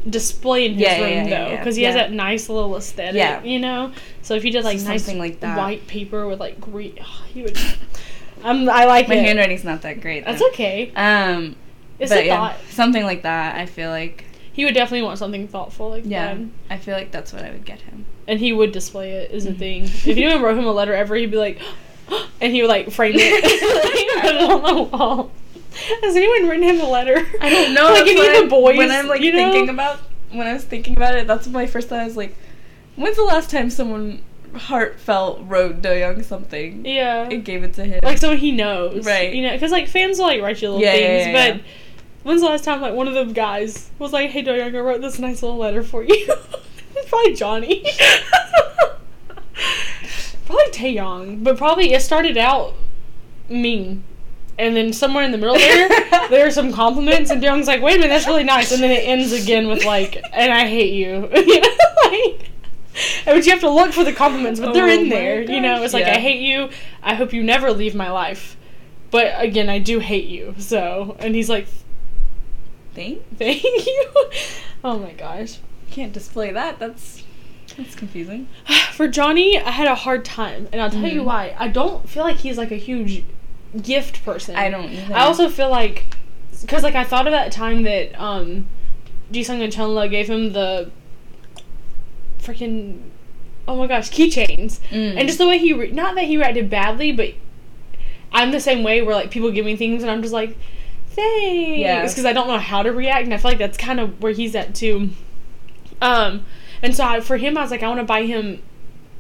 display 0.09 0.65
in 0.65 0.73
his 0.73 0.81
Yeah, 0.85 1.01
room 1.01 1.11
yeah, 1.11 1.23
though, 1.25 1.29
yeah, 1.29 1.49
yeah. 1.51 1.57
because 1.59 1.77
he 1.77 1.83
has 1.83 1.95
that 1.97 2.13
nice 2.13 2.49
little 2.49 2.77
aesthetic. 2.79 3.17
Yeah. 3.17 3.43
You 3.45 3.59
know. 3.61 3.93
So 4.23 4.37
if 4.37 4.43
he 4.43 4.49
did 4.51 4.65
like 4.65 4.79
So 4.79 4.89
nice 4.89 5.07
like 5.15 5.41
that. 5.41 5.59
white 5.59 5.87
paper 5.87 6.27
with 6.27 6.41
like 6.41 6.59
green, 6.63 6.97
oh, 6.99 7.25
he 7.35 7.43
would. 7.43 7.59
Um, 8.43 8.69
I 8.71 8.85
like 8.87 9.09
My 9.09 9.15
it. 9.15 9.25
handwriting's 9.25 9.65
not 9.65 9.83
that 9.83 10.01
great. 10.03 10.25
That's 10.27 10.43
okay. 10.43 10.93
Um, 10.95 11.57
It's 11.99 12.11
but 12.11 12.21
a 12.23 12.27
yeah, 12.27 12.37
thought. 12.37 12.57
something 12.71 13.05
like 13.05 13.23
that. 13.23 13.57
I 13.57 13.67
feel 13.67 13.91
like 13.91 14.25
He 14.53 14.65
would 14.65 14.75
definitely 14.75 15.03
want 15.03 15.19
something 15.19 15.49
thoughtful 15.49 15.91
like 15.91 16.05
yeah, 16.07 16.35
that. 16.35 16.47
I 16.71 16.77
feel 16.79 16.95
like 16.97 17.11
that's 17.11 17.33
what 17.33 17.45
I 17.45 17.51
would 17.51 17.65
get 17.65 17.81
him. 17.83 18.07
and 18.29 18.39
he 18.41 18.53
would 18.53 18.73
display 18.73 19.13
it 19.13 19.31
is 19.33 19.45
the 19.45 19.51
Mhm. 19.53 19.59
thing. 19.59 19.83
If 19.85 20.07
anyone 20.09 20.43
wrote 20.43 20.57
him 20.59 20.65
a 20.67 20.73
letter 20.73 20.95
ever, 20.95 21.15
he'd 21.17 21.31
be 21.31 21.37
like, 21.37 21.61
and 22.41 22.53
he 22.53 22.63
would 22.63 22.69
like 22.69 22.91
frame 22.91 23.15
it, 23.17 23.43
put 24.23 24.35
it 24.35 24.51
on 24.51 24.75
the 24.77 24.83
wall. 24.83 25.31
Has 26.03 26.15
anyone 26.15 26.49
written 26.49 26.63
him 26.63 26.81
a 26.81 26.89
letter? 26.89 27.27
I 27.41 27.51
don't 27.51 27.75
know. 27.75 27.85
like 27.93 28.07
any 28.07 28.39
of 28.39 28.45
the 28.45 28.49
boys. 28.49 28.77
When 28.79 28.91
I'm 28.93 29.09
like 29.09 29.21
you 29.23 29.33
know? 29.33 29.51
thinking 29.53 29.69
about 29.71 29.99
when 30.31 30.47
I 30.47 30.53
was 30.53 30.63
thinking 30.65 30.97
about 30.97 31.15
it, 31.17 31.27
that's 31.27 31.47
my 31.49 31.67
first 31.67 31.89
thought. 31.89 31.99
I 32.01 32.05
was 32.05 32.17
like, 32.17 32.37
when's 32.97 33.17
the 33.17 33.25
last 33.25 33.51
time 33.51 33.71
someone 33.71 34.23
heartfelt 34.57 35.41
wrote 35.43 35.83
Doyoung 35.83 36.25
something 36.25 36.85
yeah, 36.87 37.29
and 37.31 37.45
gave 37.45 37.63
it 37.65 37.75
to 37.75 37.85
him? 37.85 38.01
like 38.03 38.19
so 38.19 38.37
he 38.37 38.53
knows, 38.53 39.05
Right. 39.07 39.33
You 39.35 39.43
know, 39.43 39.53
because 39.53 39.71
like 39.73 39.89
fans 39.89 40.19
will 40.19 40.27
like 40.27 40.41
write 40.43 40.61
you 40.63 40.71
little 40.71 40.83
Yeah, 40.83 40.93
things, 40.93 41.27
yeah, 41.27 41.33
but. 41.33 41.57
yeah. 41.57 41.63
When's 42.25 42.41
the 42.41 42.47
last 42.47 42.65
time 42.65 42.81
like 42.81 42.95
one 42.95 43.07
of 43.07 43.13
them 43.13 43.35
guys 43.35 43.91
was 43.99 44.15
like, 44.15 44.31
"Hey, 44.31 44.43
Doyoung, 44.43 44.75
I 44.75 44.79
wrote 44.81 45.03
this 45.03 45.19
nice 45.19 45.43
little 45.43 45.59
letter 45.59 45.83
for 45.83 46.03
you." 46.03 46.15
It's 46.97 47.07
probably 47.11 47.35
Johnny. 47.35 47.85
probably 50.47 50.71
Taeyong, 50.73 51.45
but 51.45 51.57
probably 51.59 51.93
it 51.93 52.01
started 52.03 52.37
out 52.37 52.75
mean. 53.49 54.05
And 54.59 54.77
then 54.77 54.93
somewhere 54.93 55.25
in 55.25 55.33
the 55.33 55.39
middle 55.39 55.57
there, 55.57 55.89
there 56.31 56.47
are 56.47 56.51
some 56.51 56.73
compliments, 56.73 57.31
and 57.31 57.43
Young's 57.43 57.67
like, 57.67 57.83
"Wait 57.83 57.97
a 57.97 57.99
minute, 57.99 58.09
that's 58.15 58.27
really 58.27 58.45
nice." 58.45 58.71
And 58.73 58.83
then 58.83 58.91
it 58.93 59.07
ends 59.07 59.33
again 59.33 59.67
with 59.69 59.85
like, 59.85 60.17
"And 60.33 60.53
I 60.53 60.67
hate 60.69 60.93
you," 60.95 61.29
you 61.35 61.61
know, 61.61 61.69
like. 62.05 62.51
But 63.25 63.45
you 63.45 63.51
have 63.53 63.61
to 63.61 63.71
look 63.71 63.93
for 63.93 64.05
the 64.05 64.13
compliments, 64.13 64.61
but 64.61 64.73
they're 64.73 64.87
Oh 64.89 64.93
in 64.93 65.09
there. 65.09 65.43
You 65.43 65.61
know, 65.61 65.83
it's 65.83 65.93
like, 65.95 66.05
yeah. 66.07 66.15
"I 66.15 66.19
hate 66.21 66.41
you. 66.41 66.71
I 67.03 67.15
hope 67.15 67.33
you 67.33 67.43
never 67.43 67.73
leave 67.73 67.95
my 67.95 68.11
life." 68.11 68.57
But 69.11 69.33
again, 69.39 69.69
I 69.69 69.79
do 69.79 69.99
hate 70.01 70.27
you. 70.27 70.55
So, 70.59 71.17
and 71.19 71.35
he's 71.35 71.49
like, 71.49 71.67
Thank. 72.95 73.23
"Thank 73.39 73.63
you." 73.65 74.13
Oh 74.85 74.99
my 74.99 75.13
gosh. 75.13 75.59
Can't 75.91 76.13
display 76.13 76.53
that. 76.53 76.79
That's 76.79 77.23
that's 77.77 77.95
confusing. 77.95 78.49
For 78.93 79.09
Johnny, 79.09 79.59
I 79.59 79.71
had 79.71 79.89
a 79.89 79.95
hard 79.97 80.25
time, 80.25 80.69
and 80.73 80.81
I'll 80.81 80.91
tell 80.91 81.09
you 81.09 81.23
Mhm. 81.23 81.27
why. 81.27 81.57
I 81.59 81.69
don't 81.69 82.09
feel 82.09 82.23
like 82.23 82.37
he's 82.37 82.57
like 82.59 82.71
a 82.71 82.77
huge 82.77 83.25
gift 83.83 84.25
person. 84.25 84.55
I 84.57 84.71
don't. 84.71 84.91
Either. 84.91 85.15
I 85.15 85.21
also 85.23 85.49
feel 85.49 85.71
like, 85.71 86.15
because 86.61 86.83
like 86.85 86.95
I 86.95 87.03
thought 87.05 87.27
of 87.27 87.33
that 87.33 87.51
time 87.51 87.83
that 87.83 88.19
um, 88.21 88.67
Jisung 89.33 89.61
and 89.63 89.73
Chenle 89.73 90.09
gave 90.09 90.29
him 90.29 90.53
the 90.53 90.91
freaking 92.45 92.99
oh 93.67 93.77
my 93.77 93.87
gosh 93.87 94.11
keychains, 94.11 94.79
Mm. 94.91 95.17
and 95.19 95.27
just 95.27 95.39
the 95.39 95.47
way 95.49 95.59
he 95.59 95.73
re- 95.73 95.91
not 95.91 96.15
that 96.17 96.25
he 96.25 96.37
reacted 96.37 96.69
badly, 96.69 97.13
but 97.13 97.31
I'm 98.33 98.51
the 98.51 98.61
same 98.61 98.83
way 98.83 99.01
where 99.03 99.15
like 99.15 99.31
people 99.31 99.51
give 99.51 99.65
me 99.65 99.75
things 99.77 100.03
and 100.03 100.11
I'm 100.11 100.21
just 100.23 100.35
like 100.35 100.57
thanks 101.11 101.79
Yeah. 101.79 102.03
because 102.03 102.25
I 102.25 102.33
don't 102.33 102.49
know 102.49 102.59
how 102.59 102.83
to 102.83 102.93
react, 102.93 103.25
and 103.25 103.33
I 103.33 103.37
feel 103.39 103.51
like 103.53 103.59
that's 103.59 103.79
kind 103.79 104.01
of 104.01 104.21
where 104.23 104.33
he's 104.33 104.55
at 104.55 104.75
too. 104.75 105.11
Um, 106.03 106.45
and 106.83 106.95
so 106.95 107.05
I, 107.05 107.21
for 107.21 107.37
him, 107.37 107.57
I 107.57 107.63
was 107.63 107.71
like, 107.71 107.83
I 107.83 107.89
want 107.89 108.01
to 108.01 108.05
buy 108.05 108.25
him 108.25 108.61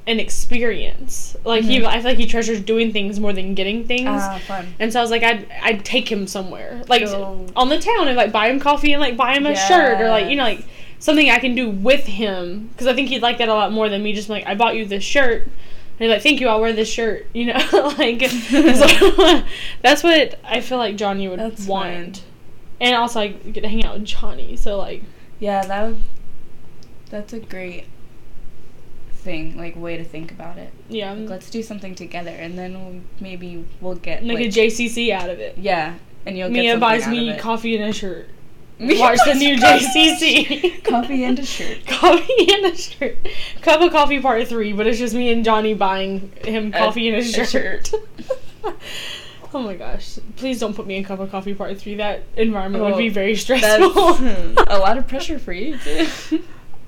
an 0.06 0.20
experience. 0.20 1.34
Like 1.44 1.64
he, 1.64 1.78
Mhm. 1.80 1.86
I 1.86 1.94
feel 2.00 2.10
like 2.10 2.18
he 2.18 2.26
treasures 2.26 2.60
doing 2.60 2.92
things 2.92 3.18
more 3.20 3.32
than 3.32 3.54
getting 3.54 3.84
things. 3.84 4.08
ah 4.10 4.38
fun. 4.46 4.74
And 4.78 4.92
so 4.92 4.98
I 4.98 5.02
was 5.02 5.10
like, 5.10 5.22
I'd 5.22 5.46
I'd 5.62 5.84
take 5.84 6.10
him 6.10 6.26
somewhere, 6.26 6.82
like 6.88 7.04
Go- 7.04 7.46
on 7.56 7.68
the 7.70 7.78
town, 7.78 8.08
and 8.08 8.16
like 8.16 8.30
buy 8.32 8.48
him 8.50 8.60
coffee 8.60 8.92
and 8.92 9.00
like 9.00 9.16
buy 9.16 9.34
him 9.34 9.46
a 9.46 9.56
shirt 9.56 10.00
or 10.00 10.08
like 10.10 10.28
you 10.28 10.36
know 10.36 10.42
like 10.44 10.64
something 11.04 11.28
I 11.28 11.38
can 11.38 11.54
do 11.54 11.68
with 11.68 12.06
him 12.06 12.68
because 12.68 12.86
I 12.86 12.94
think 12.94 13.10
he'd 13.10 13.20
like 13.20 13.36
that 13.36 13.50
a 13.50 13.54
lot 13.54 13.70
more 13.72 13.90
than 13.90 14.02
me 14.02 14.14
just 14.14 14.30
like 14.30 14.46
I 14.46 14.54
bought 14.54 14.74
you 14.74 14.86
this 14.86 15.04
shirt. 15.04 15.42
And 15.44 15.52
he's 15.98 16.08
like, 16.08 16.22
thank 16.22 16.40
you, 16.40 16.48
I'll 16.48 16.62
wear 16.62 16.72
this 16.72 16.88
shirt. 16.90 17.26
You 17.34 17.46
know, 17.46 17.94
like 17.98 18.22
so, 18.22 19.42
that's 19.82 20.02
what 20.02 20.38
I 20.44 20.60
feel 20.62 20.78
like 20.78 20.96
Johnny 20.96 21.28
would 21.28 21.38
That's 21.38 21.66
want. 21.66 22.16
fine. 22.16 22.24
And 22.80 22.96
also, 22.96 23.20
I 23.20 23.28
get 23.28 23.60
to 23.60 23.68
hang 23.68 23.84
out 23.84 23.94
with 23.94 24.04
Johnny, 24.06 24.56
so 24.56 24.78
like, 24.78 25.02
Yeah, 25.38 25.64
that 25.66 25.86
would. 25.88 26.02
That's 27.10 27.32
a 27.34 27.38
great 27.38 27.84
thing, 29.12 29.58
like 29.58 29.76
way 29.76 29.98
to 29.98 30.04
think 30.04 30.32
about 30.32 30.56
it. 30.56 30.72
yeah, 30.88 31.12
Like, 31.12 31.28
let's 31.28 31.50
do 31.50 31.62
something 31.62 31.94
together, 31.94 32.30
and 32.30 32.58
then 32.58 32.72
we'll, 32.82 33.00
maybe 33.20 33.64
we'll 33.80 33.94
get 33.94 34.24
make 34.24 34.38
like, 34.38 34.46
a 34.46 34.48
JCC 34.48 35.10
out 35.10 35.28
of 35.28 35.38
it. 35.38 35.58
Yeah, 35.58 35.96
and 36.24 36.36
you'll 36.38 36.48
get 36.48 36.62
Mia 36.62 36.78
buys 36.78 37.06
me 37.06 37.36
coffee 37.36 37.76
and 37.76 37.84
a 37.84 37.92
shirt. 37.92 38.28
Watch 38.80 39.18
the 39.24 39.34
new 39.34 39.56
JCC. 39.58 40.82
coffee 40.84 41.24
and 41.24 41.38
a 41.38 41.44
shirt. 41.46 41.86
Coffee 41.86 42.52
and 42.52 42.66
a 42.66 42.76
shirt. 42.76 43.16
Cup 43.62 43.80
of 43.80 43.92
coffee 43.92 44.20
part 44.20 44.48
three, 44.48 44.72
but 44.72 44.86
it's 44.86 44.98
just 44.98 45.14
me 45.14 45.32
and 45.32 45.44
Johnny 45.44 45.74
buying 45.74 46.32
him 46.44 46.68
A- 46.74 46.78
coffee 46.78 47.08
and 47.08 47.16
a 47.16 47.20
a 47.20 47.22
shirt. 47.22 47.48
shirt. 47.48 47.92
oh 49.54 49.60
my 49.62 49.74
gosh. 49.76 50.18
Please 50.36 50.58
don't 50.58 50.74
put 50.74 50.86
me 50.86 50.96
in 50.96 51.04
cup 51.04 51.20
of 51.20 51.30
coffee 51.30 51.54
part 51.54 51.78
three. 51.78 51.94
That 51.96 52.24
environment 52.36 52.82
would 52.84 52.94
Oh, 52.94 52.98
be 52.98 53.08
very 53.08 53.34
That's 53.34 53.42
stressful. 53.42 54.14
Hmm, 54.16 54.54
a 54.66 54.78
lot 54.78 54.98
of 54.98 55.06
pressure 55.06 55.38
for 55.38 55.52
you 55.52 55.78
too. 55.78 56.42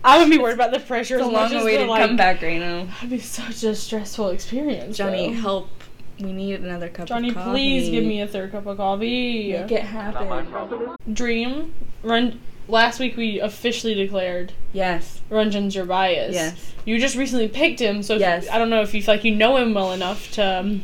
I 0.05 0.19
would 0.19 0.31
be 0.31 0.39
worried 0.39 0.55
about 0.55 0.73
the 0.73 0.81
pressure 0.81 1.17
It's 1.19 1.25
a 1.25 1.27
as 1.27 1.33
much 1.33 1.51
long 1.53 1.61
as 1.61 1.65
way 1.65 1.77
to 1.79 1.85
like, 1.87 2.07
come 2.07 2.17
back, 2.17 2.41
Reno. 2.43 2.87
That'd 2.87 3.11
be 3.11 3.19
such 3.19 3.63
a 3.65 3.75
stressful 3.75 4.31
experience. 4.31 4.97
Johnny, 4.97 5.35
though. 5.35 5.41
help! 5.41 5.69
We 6.19 6.33
need 6.33 6.61
another 6.61 6.89
cup 6.89 7.07
Johnny, 7.09 7.29
of 7.29 7.35
coffee. 7.35 7.47
Johnny, 7.47 7.59
please 7.81 7.91
give 7.91 8.05
me 8.05 8.21
a 8.23 8.27
third 8.27 8.53
cup 8.53 8.67
of 8.67 8.79
coffee. 8.79 9.53
Make 9.53 9.73
it 9.73 9.83
happen. 9.83 10.97
Dream. 11.13 11.75
Run. 12.03 12.41
Last 12.69 12.99
week 12.99 13.17
we 13.17 13.39
officially 13.39 13.95
declared 13.95 14.53
Yes. 14.73 15.21
Renjun's 15.31 15.75
your 15.75 15.85
bias. 15.85 16.35
Yes. 16.35 16.73
You 16.85 16.99
just 16.99 17.17
recently 17.17 17.49
picked 17.49 17.81
him, 17.81 18.03
so 18.03 18.15
if- 18.15 18.21
Yes. 18.21 18.49
I 18.51 18.59
don't 18.59 18.71
know 18.71 18.81
if 18.83 18.95
you 18.95 19.03
feel 19.03 19.15
like 19.15 19.25
you 19.25 19.35
know 19.35 19.57
him 19.57 19.75
well 19.75 19.93
enough 19.93 20.31
to. 20.33 20.43
Um, 20.61 20.83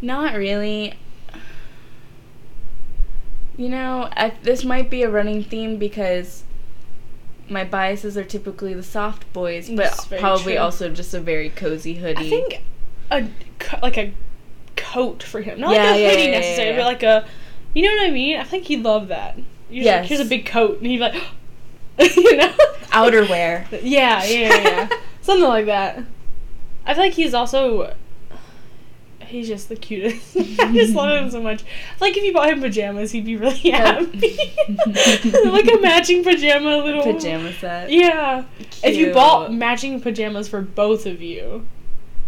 Not 0.00 0.34
really. 0.34 0.94
You 3.56 3.68
know, 3.68 4.08
I, 4.16 4.32
this 4.42 4.64
might 4.64 4.90
be 4.90 5.02
a 5.02 5.10
running 5.10 5.42
theme 5.42 5.78
because 5.78 6.42
my 7.48 7.64
biases 7.64 8.16
are 8.16 8.24
typically 8.24 8.74
the 8.74 8.82
soft 8.82 9.32
boys, 9.32 9.70
but 9.70 10.06
probably 10.18 10.54
true. 10.54 10.62
also 10.62 10.90
just 10.90 11.14
a 11.14 11.20
very 11.20 11.50
cozy 11.50 11.94
hoodie. 11.94 12.26
I 12.26 12.30
think 12.30 12.62
a 13.10 13.28
like 13.82 13.96
a 13.96 14.12
coat 14.94 15.22
for 15.22 15.40
him, 15.40 15.60
not 15.60 15.72
Yeah, 15.72 15.90
like 15.90 15.96
a 15.96 16.00
yeah, 16.00 16.10
hoodie 16.10 16.22
yeah, 16.22 16.30
necessarily, 16.38 16.76
but 16.76 16.84
like 16.86 17.02
a, 17.02 17.26
you 17.74 17.82
know 17.82 17.94
what 17.96 18.06
I 18.06 18.10
mean? 18.10 18.38
I 18.38 18.44
think 18.44 18.64
he'd 18.64 18.82
love 18.82 19.08
that. 19.08 19.36
You're 19.68 19.84
just 19.84 19.96
like, 20.00 20.08
here's 20.08 20.20
a 20.20 20.24
big 20.24 20.46
coat, 20.46 20.78
and 20.78 20.86
he'd 20.86 20.96
be 20.96 21.00
like, 21.00 21.14
you 22.16 22.36
know, 22.36 22.54
outerwear. 22.92 23.66
Yeah, 23.82 24.24
yeah, 24.24 24.24
yeah, 24.24 24.62
yeah. 24.62 24.88
something 25.20 25.48
like 25.48 25.66
that. 25.66 26.04
I 26.86 26.94
feel 26.94 27.04
like 27.04 27.14
he's 27.14 27.34
also. 27.34 27.94
He's 29.20 29.48
just 29.48 29.68
the 29.68 29.74
cutest. 29.74 30.36
I 30.60 30.72
just 30.72 30.94
love 30.94 31.24
him 31.24 31.30
so 31.30 31.40
much. 31.40 31.64
Like 31.98 32.16
if 32.16 32.22
you 32.22 32.32
bought 32.32 32.50
him 32.50 32.60
pajamas, 32.60 33.10
he'd 33.10 33.24
be 33.24 33.36
really 33.36 33.70
happy. 33.70 34.38
like 35.46 35.66
a 35.72 35.78
matching 35.80 36.22
pajama 36.22 36.76
little 36.76 37.02
Pajama 37.02 37.52
set. 37.54 37.90
Yeah. 37.90 38.44
If 38.84 38.96
you 38.96 39.12
bought 39.12 39.52
matching 39.52 40.00
pajamas 40.00 40.46
for 40.46 40.60
both 40.60 41.06
of 41.06 41.20
you, 41.20 41.66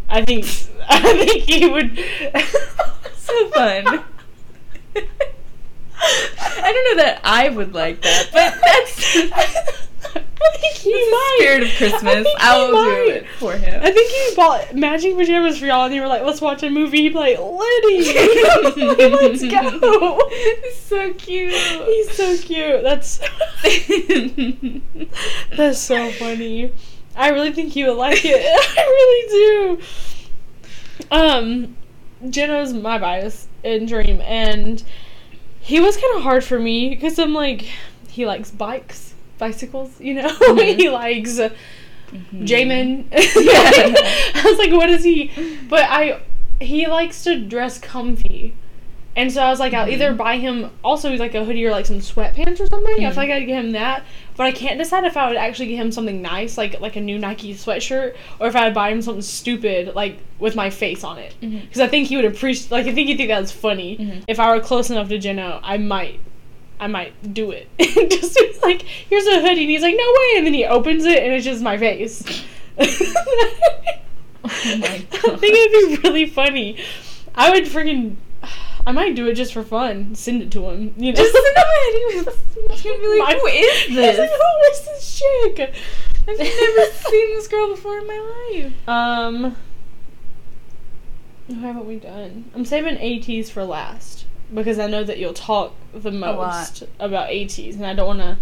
I 0.09 0.25
think 0.25 0.45
I 0.89 1.01
think 1.01 1.43
he 1.45 1.69
would. 1.69 1.97
so 3.17 3.49
fun. 3.51 4.05
I 5.99 6.73
don't 6.73 6.97
know 6.97 7.03
that 7.03 7.21
I 7.25 7.49
would 7.49 7.75
like 7.75 8.03
that, 8.03 8.29
but 8.33 8.55
that's 8.65 9.17
I 10.15 10.59
think 10.59 10.75
he 10.77 10.93
the 10.93 11.11
might. 11.11 11.37
spirit 11.39 11.63
of 11.65 11.69
Christmas. 11.77 12.05
I 12.05 12.23
think 12.23 12.41
I, 12.41 12.59
will 12.59 12.85
do 12.85 13.11
it 13.13 13.29
for 13.39 13.53
him. 13.55 13.83
I 13.83 13.91
think 13.91 14.11
he 14.11 14.37
bought 14.37 14.75
matching 14.77 15.17
pajamas 15.17 15.59
for 15.59 15.67
y'all, 15.67 15.87
and 15.87 15.95
you 15.95 16.01
were 16.01 16.07
like, 16.07 16.23
"Let's 16.23 16.41
watch 16.41 16.63
a 16.63 16.71
movie." 16.71 17.03
He'd 17.03 17.13
be 17.13 17.19
like, 17.19 17.39
"Liddy, 17.39 18.15
let's 18.77 19.43
go." 19.43 20.29
He's 20.31 20.81
so 20.81 21.13
cute. 21.15 21.53
He's 21.53 22.17
so 22.17 22.37
cute. 22.39 22.83
That's 22.83 23.21
that's 25.57 25.79
so 25.79 26.11
funny. 26.13 26.73
I 27.16 27.30
really 27.30 27.52
think 27.52 27.73
he 27.73 27.85
would 27.85 27.96
like 27.96 28.20
it. 28.25 28.37
I 28.78 28.82
really 28.82 29.78
do. 29.78 31.06
Um, 31.11 31.76
Jeno's 32.30 32.73
my 32.73 32.99
bias 32.99 33.46
in 33.62 33.87
Dream, 33.87 34.20
and 34.23 34.82
he 35.61 35.80
was 35.80 35.96
kind 35.96 36.16
of 36.16 36.23
hard 36.23 36.44
for 36.44 36.58
me 36.58 36.90
because 36.90 37.18
I'm 37.18 37.35
like, 37.35 37.66
he 38.08 38.26
likes 38.26 38.50
bikes, 38.50 39.14
bicycles, 39.38 40.00
you 40.00 40.14
know. 40.14 40.28
Mhm. 40.40 40.76
he 40.78 40.88
likes 40.90 41.38
uh, 41.38 41.50
Mhm. 42.12 42.46
Jaemin. 42.46 43.06
I 43.12 44.42
was 44.44 44.58
like, 44.58 44.70
what 44.73 44.88
is 44.90 45.02
he? 45.02 45.32
But 45.68 45.85
I, 45.90 46.20
he 46.61 46.87
likes 46.87 47.25
to 47.25 47.38
dress 47.40 47.78
comfy. 47.78 48.54
And 49.16 49.32
so 49.32 49.40
I 49.42 49.49
was 49.49 49.58
like, 49.58 49.73
I'll 49.73 49.88
either 49.88 50.12
Mhm. 50.12 50.16
buy 50.18 50.37
him 50.37 50.70
also 50.85 51.11
like 51.16 51.35
a 51.35 51.42
hoodie 51.42 51.64
or 51.64 51.70
like 51.70 51.87
some 51.87 52.00
sweatpants 52.00 52.61
or 52.61 52.66
something. 52.66 52.96
I 53.04 53.08
Mhm. 53.08 53.14
feel 53.14 53.16
like 53.23 53.30
I'd 53.30 53.46
get 53.46 53.58
him 53.64 53.70
that, 53.73 54.02
but 54.37 54.44
I 54.46 54.52
can't 54.52 54.78
decide 54.78 55.04
if 55.04 55.16
I 55.16 55.26
would 55.28 55.38
actually 55.38 55.68
get 55.68 55.76
him 55.76 55.90
something 55.90 56.20
nice, 56.20 56.58
like 56.58 56.78
like 56.80 56.96
a 56.96 57.00
new 57.00 57.18
Nike 57.18 57.54
sweatshirt, 57.54 58.14
or 58.38 58.46
if 58.46 58.54
I'd 58.54 58.75
buy 58.75 58.90
him 58.90 59.00
something 59.00 59.23
stupid, 59.23 59.94
like 59.94 60.18
with 60.38 60.54
my 60.54 60.68
face 60.68 61.02
on 61.02 61.16
it. 61.18 61.35
Because 61.40 61.80
I 61.80 61.87
think 61.88 62.08
he 62.08 62.16
would 62.16 62.26
appreciate, 62.26 62.70
like 62.70 62.87
I 62.87 62.92
think 62.92 63.08
he'd 63.08 63.16
think 63.16 63.30
that 63.30 63.40
was 63.40 63.52
funny. 63.52 63.96
Mhm. 63.96 64.23
If 64.28 64.38
I 64.38 64.54
were 64.54 64.61
close 64.61 64.90
enough 64.90 65.08
to 65.08 65.18
Jeno, 65.18 65.61
I 65.62 65.78
might, 65.78 66.20
I 66.78 66.87
might 66.87 67.14
do 67.32 67.52
it. 67.52 67.68
just 68.11 68.38
like, 68.62 68.82
here's 68.82 69.26
a 69.26 69.40
hoodie, 69.40 69.62
and 69.62 69.70
he's 69.70 69.80
like, 69.80 69.96
no 69.96 70.04
way, 70.20 70.37
and 70.37 70.46
then 70.46 70.52
he 70.52 70.66
opens 70.66 71.06
it, 71.06 71.23
and 71.23 71.32
it's 71.32 71.44
just 71.46 71.62
my 71.62 71.78
face. 71.78 72.23
Oh 74.49 74.76
my 74.78 74.87
I 74.87 74.99
think 75.37 75.42
it'd 75.56 76.02
be 76.02 76.08
really 76.08 76.26
funny. 76.26 76.76
I 77.35 77.50
would 77.50 77.64
freaking. 77.64 78.16
I 78.87 78.93
might 78.93 79.16
do 79.16 79.26
it 79.26 79.35
just 79.35 79.52
for 79.52 79.62
fun. 79.64 80.14
Send 80.14 80.43
it 80.43 80.50
to 80.52 80.71
him. 80.71 80.95
You 80.97 81.12
know? 81.12 81.16
Just 81.16 81.33
send 81.33 81.45
him 81.57 81.64
hoodie. 81.66 82.31
He's 82.71 82.83
gonna 82.85 82.99
be 82.99 83.19
like, 83.19 83.37
"Who 83.38 83.47
is 83.47 83.87
this? 83.97 84.19
like, 84.19 84.31
Who 84.31 84.71
is 84.73 84.85
this 84.87 85.19
chick? 85.19 85.75
I've 86.28 86.38
never 86.38 86.93
seen 86.93 87.35
this 87.35 87.49
girl 87.49 87.69
before 87.71 87.99
in 87.99 88.07
my 88.07 88.52
life." 88.55 88.88
Um. 88.88 89.57
What 91.49 91.59
haven't 91.59 91.87
we 91.87 91.97
done? 91.97 92.45
I'm 92.55 92.64
saving 92.64 92.97
ATEEZ 92.97 93.50
for 93.50 93.62
last 93.64 94.25
because 94.52 94.78
I 94.81 94.87
know 94.88 95.05
that 95.05 95.19
you'll 95.19 95.33
talk 95.35 95.75
the 95.95 96.11
most 96.11 96.83
about 96.99 97.28
ATEEZ, 97.31 97.75
and 97.76 97.87
I 97.87 97.95
don't 97.95 98.07
want 98.07 98.21
to. 98.21 98.38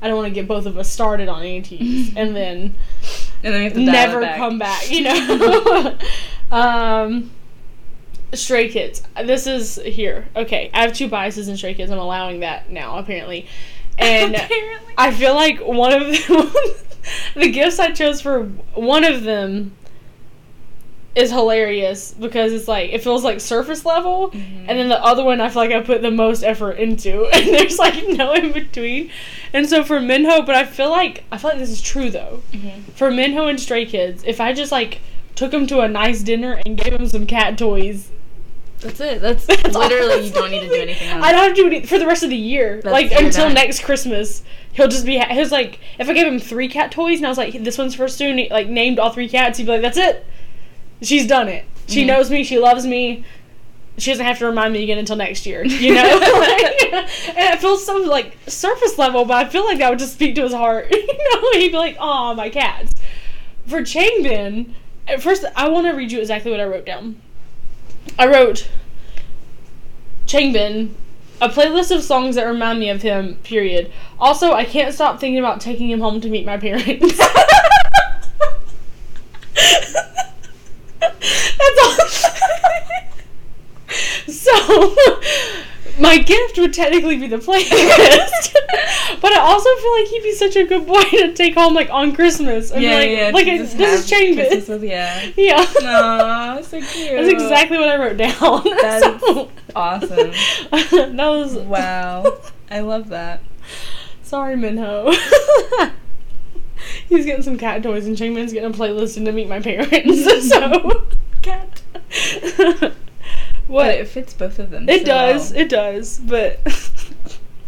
I 0.00 0.08
don't 0.08 0.16
want 0.16 0.28
to 0.28 0.34
get 0.34 0.46
both 0.46 0.66
of 0.66 0.76
us 0.76 0.90
started 0.90 1.28
on 1.28 1.42
ATEEZ 1.42 2.12
and 2.16 2.36
then 2.36 2.74
And 3.42 3.54
then 3.74 3.84
never 3.86 4.20
back. 4.20 4.36
come 4.36 4.58
back. 4.58 4.90
You 4.90 5.02
know. 5.04 5.98
um. 6.50 7.30
Stray 8.36 8.68
Kids. 8.68 9.02
This 9.24 9.46
is 9.46 9.76
here. 9.84 10.26
Okay, 10.36 10.70
I 10.74 10.82
have 10.82 10.92
two 10.92 11.08
biases 11.08 11.48
in 11.48 11.56
Stray 11.56 11.74
Kids. 11.74 11.90
I'm 11.90 11.98
allowing 11.98 12.40
that 12.40 12.70
now, 12.70 12.98
apparently. 12.98 13.46
And 13.98 14.34
Apparently. 14.36 14.94
I 14.98 15.10
feel 15.12 15.34
like 15.34 15.60
one 15.60 15.92
of 15.92 16.02
them, 16.06 16.52
the 17.34 17.50
gifts 17.50 17.78
I 17.78 17.92
chose 17.92 18.20
for 18.20 18.44
one 18.74 19.04
of 19.04 19.22
them 19.22 19.72
is 21.14 21.30
hilarious 21.30 22.12
because 22.12 22.52
it's 22.52 22.68
like 22.68 22.90
it 22.92 23.02
feels 23.02 23.24
like 23.24 23.40
surface 23.40 23.86
level, 23.86 24.28
Mhm. 24.32 24.66
and 24.68 24.78
then 24.78 24.88
the 24.90 25.02
other 25.02 25.24
one 25.24 25.40
I 25.40 25.48
feel 25.48 25.62
like 25.62 25.70
I 25.72 25.80
put 25.80 26.02
the 26.02 26.10
most 26.10 26.42
effort 26.42 26.72
into, 26.72 27.24
and 27.32 27.46
there's 27.46 27.78
like 27.78 28.06
no 28.08 28.34
in 28.34 28.52
between. 28.52 29.10
And 29.54 29.66
so 29.66 29.82
for 29.82 29.98
Minho, 29.98 30.42
but 30.42 30.54
I 30.54 30.64
feel 30.66 30.90
like 30.90 31.24
I 31.32 31.38
feel 31.38 31.50
like 31.50 31.58
this 31.58 31.70
is 31.70 31.80
true 31.80 32.10
though. 32.10 32.42
Mhm. 32.52 32.82
For 32.94 33.10
Minho 33.10 33.46
and 33.46 33.58
Stray 33.58 33.86
Kids, 33.86 34.24
if 34.26 34.42
I 34.42 34.52
just 34.52 34.70
like 34.72 35.00
took 35.34 35.54
him 35.54 35.66
to 35.68 35.80
a 35.80 35.88
nice 35.88 36.20
dinner 36.22 36.60
and 36.66 36.76
gave 36.76 36.92
him 36.92 37.06
some 37.08 37.26
cat 37.26 37.56
toys, 37.56 38.10
That's 38.80 39.00
it. 39.00 39.20
That's, 39.20 39.46
That's 39.46 39.74
literally 39.74 40.26
you 40.26 40.32
don't 40.32 40.50
need 40.50 40.60
to 40.60 40.68
do 40.68 40.74
anything 40.74 41.08
else. 41.08 41.24
I 41.24 41.32
don't 41.32 41.44
have 41.48 41.54
to 41.56 41.70
do 41.70 41.74
it 41.76 41.88
for 41.88 41.98
the 41.98 42.06
rest 42.06 42.22
of 42.22 42.30
the 42.30 42.36
year. 42.36 42.80
That's- 42.82 42.92
like 42.92 43.10
until 43.12 43.44
done. 43.46 43.54
next 43.54 43.82
Christmas, 43.82 44.42
he'll 44.72 44.88
just 44.88 45.06
be. 45.06 45.18
He 45.18 45.38
was 45.38 45.50
like, 45.52 45.80
if 45.98 46.08
I 46.08 46.12
gave 46.12 46.26
him 46.26 46.38
three 46.38 46.68
cat 46.68 46.92
toys 46.92 47.18
and 47.18 47.26
I 47.26 47.28
was 47.28 47.38
like, 47.38 47.62
this 47.64 47.78
one's 47.78 47.94
for 47.94 48.04
and 48.04 48.38
he, 48.38 48.48
like 48.50 48.68
named 48.68 48.98
all 48.98 49.10
three 49.10 49.28
cats, 49.28 49.58
he'd 49.58 49.64
be 49.64 49.72
like, 49.72 49.82
that's 49.82 49.96
it. 49.98 50.24
She's 51.02 51.26
done 51.26 51.48
it. 51.48 51.64
She 51.88 52.02
Mhm. 52.04 52.06
knows 52.08 52.30
me. 52.30 52.44
She 52.44 52.58
loves 52.58 52.86
me. 52.86 53.24
She 53.98 54.10
doesn't 54.10 54.26
have 54.26 54.38
to 54.40 54.46
remind 54.46 54.74
me 54.74 54.82
again 54.82 54.98
until 54.98 55.16
next 55.16 55.46
year. 55.46 55.64
You 55.64 55.94
know, 55.94 56.02
Like, 56.38 56.82
and 56.92 57.54
it 57.54 57.60
feels 57.60 57.84
so 57.86 57.96
like 57.96 58.36
surface 58.46 58.98
level, 58.98 59.24
but 59.24 59.36
I 59.46 59.48
feel 59.48 59.64
like 59.64 59.78
that 59.78 59.88
would 59.88 59.98
just 59.98 60.12
speak 60.14 60.34
to 60.34 60.42
his 60.42 60.52
heart. 60.52 60.90
you 60.90 61.06
know, 61.32 61.52
he'd 61.52 61.70
be 61.72 61.78
like, 61.78 61.96
"Oh, 61.98 62.34
my 62.34 62.50
cats." 62.50 62.92
For 63.66 63.80
Changbin, 63.80 64.74
at 65.08 65.22
first, 65.22 65.44
I 65.56 65.68
want 65.68 65.86
to 65.86 65.92
read 65.92 66.12
you 66.12 66.20
exactly 66.20 66.50
what 66.50 66.60
I 66.60 66.64
wrote 66.64 66.84
down. 66.84 67.20
I 68.18 68.26
wrote 68.26 68.68
Changbin, 70.26 70.94
a 71.40 71.48
playlist 71.48 71.94
of 71.94 72.02
songs 72.02 72.34
that 72.36 72.44
remind 72.44 72.80
me 72.80 72.88
of 72.88 73.02
him. 73.02 73.36
Period. 73.44 73.92
Also, 74.18 74.52
I 74.52 74.64
can't 74.64 74.94
stop 74.94 75.20
thinking 75.20 75.38
about 75.38 75.60
taking 75.60 75.90
him 75.90 76.00
home 76.00 76.20
to 76.22 76.30
meet 76.30 76.46
my 76.46 76.56
parents. 76.56 77.18
That's 81.00 81.78
all. 81.82 81.96
so, 84.32 85.22
my 85.98 86.18
gift 86.18 86.58
would 86.58 86.74
technically 86.74 87.16
be 87.16 87.26
the 87.26 87.36
playlist, 87.38 88.52
but 89.20 89.32
I 89.32 89.38
also 89.40 89.68
feel 89.76 89.92
like 89.92 90.06
he'd 90.08 90.22
be 90.22 90.32
such 90.32 90.56
a 90.56 90.64
good 90.64 90.86
boy 90.86 91.02
to 91.02 91.32
take 91.34 91.54
home 91.54 91.74
like 91.74 91.90
on 91.90 92.14
Christmas. 92.14 92.70
And 92.70 92.82
yeah, 92.82 92.94
like, 92.96 93.10
yeah. 93.10 93.30
like 93.32 93.46
this 93.46 93.74
is 93.74 93.78
have 93.80 94.00
Changbin. 94.18 94.34
Christmas 94.48 94.68
with- 94.68 94.84
Yeah. 94.84 95.30
Yeah. 95.36 95.64
Aw, 95.82 96.60
so 96.62 96.80
cute. 96.82 97.12
That's 97.12 97.28
exactly 97.28 97.78
what 97.78 97.88
I 97.88 97.96
wrote 97.96 98.16
down. 98.16 98.62
That's 98.82 99.20
So- 99.24 99.50
awesome. 99.74 100.32
that 101.16 101.28
was 101.28 101.56
Wow. 101.56 102.38
I 102.70 102.80
love 102.80 103.08
that. 103.08 103.42
Sorry, 104.22 104.56
Minho. 104.56 105.12
He's 107.08 107.24
getting 107.24 107.42
some 107.42 107.56
cat 107.58 107.82
toys, 107.82 108.06
and 108.06 108.16
Changbin's 108.16 108.52
getting 108.52 108.70
a 108.70 108.74
playlist 108.76 109.16
and 109.16 109.24
to 109.26 109.32
meet 109.32 109.48
my 109.48 109.60
parents. 109.60 110.48
so, 110.48 111.06
Cat. 111.42 111.82
What? 113.66 113.84
But 113.86 113.94
it 113.96 114.08
fits 114.08 114.34
both 114.34 114.58
of 114.58 114.70
them. 114.70 114.88
It 114.88 115.00
so 115.00 115.06
does. 115.06 115.52
well. 115.52 115.60
It 115.60 115.68
does. 115.68 116.18
But 116.20 116.60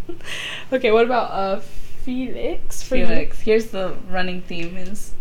okay, 0.73 0.90
what 0.93 1.05
about 1.05 1.31
uh 1.31 1.61
Felix? 2.05 2.83
Felix. 2.83 3.40
Here's 3.40 3.67
the 3.67 3.95
running 4.11 4.40
theme 4.43 4.76
is 4.76 5.12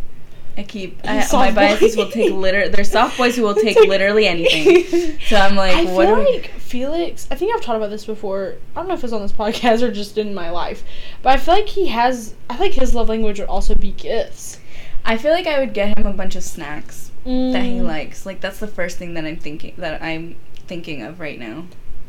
I 0.58 0.64
keep 0.64 1.00
I, 1.04 1.24
my 1.34 1.52
biases 1.52 1.96
will 1.96 2.10
take 2.10 2.34
liter 2.34 2.68
there's 2.70 2.90
soft 2.90 3.18
boys 3.18 3.36
who 3.36 3.44
will 3.44 3.54
take 3.68 3.78
like- 3.78 3.90
literally 3.90 4.26
anything. 4.36 5.20
So 5.28 5.36
I'm 5.38 5.56
like, 5.56 5.76
I 5.76 5.84
what 5.86 6.06
feel 6.08 6.16
do 6.16 6.22
we- 6.24 6.48
Felix. 6.60 7.28
I 7.32 7.36
think 7.36 7.54
I've 7.56 7.62
talked 7.62 7.78
about 7.78 7.90
this 7.90 8.06
before. 8.06 8.56
I 8.76 8.80
don't 8.80 8.88
know 8.90 8.94
if 8.96 9.04
it's 9.04 9.14
on 9.14 9.22
this 9.22 9.32
podcast 9.32 9.82
or 9.82 9.92
just 9.92 10.18
in 10.18 10.34
my 10.34 10.50
life, 10.50 10.84
but 11.22 11.30
I 11.34 11.38
feel 11.38 11.54
like 11.54 11.68
he 11.70 11.88
has. 11.88 12.34
I 12.50 12.54
feel 12.58 12.66
like 12.68 12.74
his 12.74 12.94
love 12.96 13.10
language 13.10 13.40
would 13.40 13.50
also 13.50 13.76
be 13.76 13.92
gifts. 13.92 14.60
I 15.06 15.18
feel 15.18 15.32
like 15.32 15.48
I 15.48 15.60
would 15.60 15.74
get 15.74 15.98
him 15.98 16.06
a 16.06 16.12
bunch 16.14 16.36
of 16.36 16.44
snacks 16.44 17.12
that 17.24 17.64
he 17.64 17.78
Mm, 17.80 17.84
likes. 17.86 18.26
Like 18.26 18.42
that's 18.42 18.60
the 18.60 18.68
first 18.68 18.98
thing 18.98 19.14
that 19.14 19.24
I'm 19.26 19.38
thinking 19.38 19.74
that 19.78 20.02
I'm 20.02 20.36
thinking 20.68 21.02
of 21.02 21.20
right 21.20 21.40
now. 21.40 21.66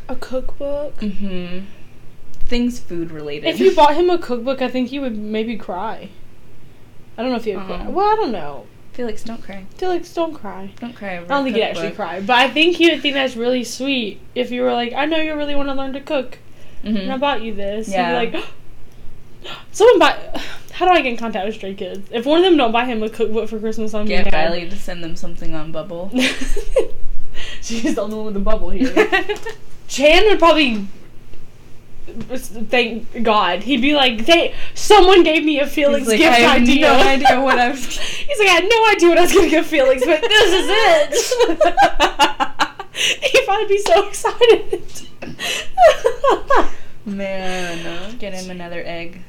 a 0.09 0.17
cookbook. 0.17 0.97
Mm-hmm. 1.01 1.67
Things 2.45 2.81
food 2.81 3.11
related. 3.11 3.49
If 3.49 3.61
you 3.61 3.75
bought 3.75 3.95
him 3.95 4.09
a 4.09 4.19
cookbook, 4.19 4.63
I 4.63 4.69
think 4.69 4.89
he 4.89 4.99
would 4.99 5.17
maybe 5.17 5.57
cry. 5.57 6.09
I 7.17 7.23
don't 7.23 7.31
know 7.31 7.37
if 7.37 7.45
he 7.45 7.55
would 7.55 7.67
cry. 7.67 7.77
Uh-huh. 7.77 7.91
Well, 7.91 8.07
I 8.07 8.17
don't 8.17 8.33
know. 8.33 8.67
Felix, 8.93 9.23
don't 9.23 9.43
cry. 9.43 9.65
Felix, 9.77 10.13
don't 10.13 10.35
cry. 10.35 10.73
Don't 10.81 10.95
cry. 10.95 11.19
I 11.19 11.25
don't 11.25 11.45
think 11.45 11.57
he'd 11.57 11.63
actually 11.63 11.93
cry, 11.93 12.21
but 12.21 12.37
I 12.37 12.51
think 12.51 12.77
he 12.77 12.91
would 12.91 13.01
think 13.01 13.15
that's 13.15 13.37
really 13.37 13.63
sweet 13.63 14.21
if 14.35 14.51
you 14.51 14.63
were 14.63 14.73
like, 14.73 14.93
"I 14.93 15.05
know 15.05 15.19
you 15.19 15.35
really 15.37 15.55
want 15.55 15.69
to 15.69 15.75
learn 15.75 15.93
to 15.93 16.01
cook, 16.01 16.39
and 16.83 17.13
I 17.13 17.17
bought 17.17 17.43
you 17.43 17.55
this." 17.55 17.89
Yeah. 17.89 18.21
He'd 18.21 18.33
be 18.33 18.39
like, 18.39 18.47
"Someone 19.73 19.99
buy." 20.01 20.43
How 20.73 20.87
do 20.87 20.93
I 20.93 21.03
get 21.03 21.11
in 21.11 21.17
contact 21.17 21.45
with 21.45 21.57
stray 21.57 21.75
kids? 21.75 22.09
If 22.13 22.25
one 22.25 22.39
of 22.39 22.45
them 22.45 22.57
don't 22.57 22.71
buy 22.71 22.85
him 22.85 23.03
a 23.03 23.09
cookbook 23.09 23.49
for 23.49 23.59
Christmas, 23.59 23.95
I'm 23.95 24.07
Get. 24.07 24.33
Riley 24.33 24.69
to 24.69 24.77
send 24.77 25.03
them 25.03 25.17
something 25.17 25.55
on 25.55 25.73
Bubble. 25.73 26.11
She's 27.63 27.95
the 27.95 28.01
only 28.03 28.17
one 28.17 28.25
with 28.27 28.35
the 28.35 28.41
bubble 28.41 28.71
here. 28.71 28.93
Chan 29.89 30.25
would 30.25 30.39
probably 30.39 30.87
thank 32.07 33.23
God. 33.23 33.63
He'd 33.63 33.83
be 33.83 33.95
like, 33.95 34.27
"They, 34.27 34.55
someone 34.75 35.23
gave 35.23 35.45
me 35.45 35.61
a 35.61 35.67
Felix 35.67 36.01
He's 36.01 36.09
like, 36.09 36.19
gift 36.19 36.33
I 36.33 36.41
have 36.41 36.63
idea." 36.63 36.81
no 36.89 36.99
idea 37.09 37.41
what 37.41 37.59
I 37.59 37.71
was. 37.71 37.99
He's 37.99 38.39
like, 38.39 38.49
"I 38.49 38.53
had 38.53 38.65
no 38.69 38.87
idea 38.91 39.09
what 39.09 39.19
I 39.19 39.23
was 39.23 39.33
gonna 39.33 39.49
give 39.51 39.67
Felix, 39.67 40.05
but 40.05 40.21
this 40.21 40.53
is 40.53 40.69
it." 40.71 41.15
He'd 43.23 43.45
probably 43.45 43.67
be 43.67 43.79
so 43.79 44.09
excited. 44.09 45.09
Man, 47.05 48.19
get 48.19 48.35
him 48.35 48.51
another 48.51 48.83
egg. 48.85 49.23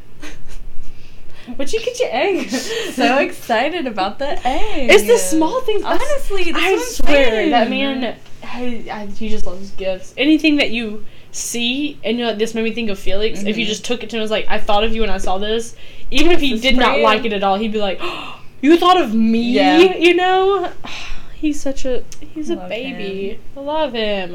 But 1.60 1.74
you 1.74 1.82
get 1.82 2.00
your 2.00 2.08
egg. 2.10 2.50
So 2.94 3.18
excited 3.18 3.86
about 3.86 4.18
the 4.18 4.30
egg. 4.48 4.90
It's 4.90 5.04
the 5.06 5.18
small 5.18 5.60
things. 5.62 5.84
Honestly, 5.84 6.54
I 6.56 6.78
swear 6.78 7.50
that 7.50 7.70
man, 7.70 8.16
I, 8.42 8.86
I, 8.90 9.06
he 9.08 9.28
just 9.28 9.46
loves 9.46 9.72
gifts. 9.72 10.14
Anything 10.16 10.56
that 10.56 10.72
you 10.72 11.06
see 11.34 12.00
and 12.06 12.18
you're 12.18 12.28
like, 12.30 12.38
this 12.38 12.56
made 12.56 12.64
me 12.64 12.72
think 12.74 12.90
of 12.90 12.98
Felix. 12.98 13.44
If 13.44 13.58
you 13.58 13.66
Mhm. 13.66 13.70
just 13.70 13.84
took 13.84 14.04
it 14.04 14.10
to 14.12 14.16
him 14.16 14.22
was 14.22 14.32
like, 14.32 14.46
I 14.48 14.58
thought 14.58 14.86
of 14.86 14.96
you 14.96 15.02
when 15.02 15.10
I 15.10 15.18
saw 15.18 15.38
this, 15.38 15.76
even 16.12 16.32
if 16.32 16.40
he 16.40 16.54
This 16.54 16.62
did 16.62 16.78
not 16.78 17.00
like 17.02 17.26
it 17.26 17.34
at 17.34 17.44
all, 17.44 17.58
he'd 17.58 17.74
be 17.74 17.80
like, 17.82 18.00
oh, 18.02 18.40
you 18.62 18.78
thought 18.78 18.96
of 19.00 19.14
me. 19.14 19.42
Yeah. 19.52 19.80
You 19.98 20.16
know, 20.16 20.72
he's 21.36 21.60
such 21.62 21.84
a 21.84 22.06
he's 22.22 22.50
a 22.50 22.56
baby. 22.56 23.38
I 23.58 23.60
love 23.60 23.92
him. 23.92 24.34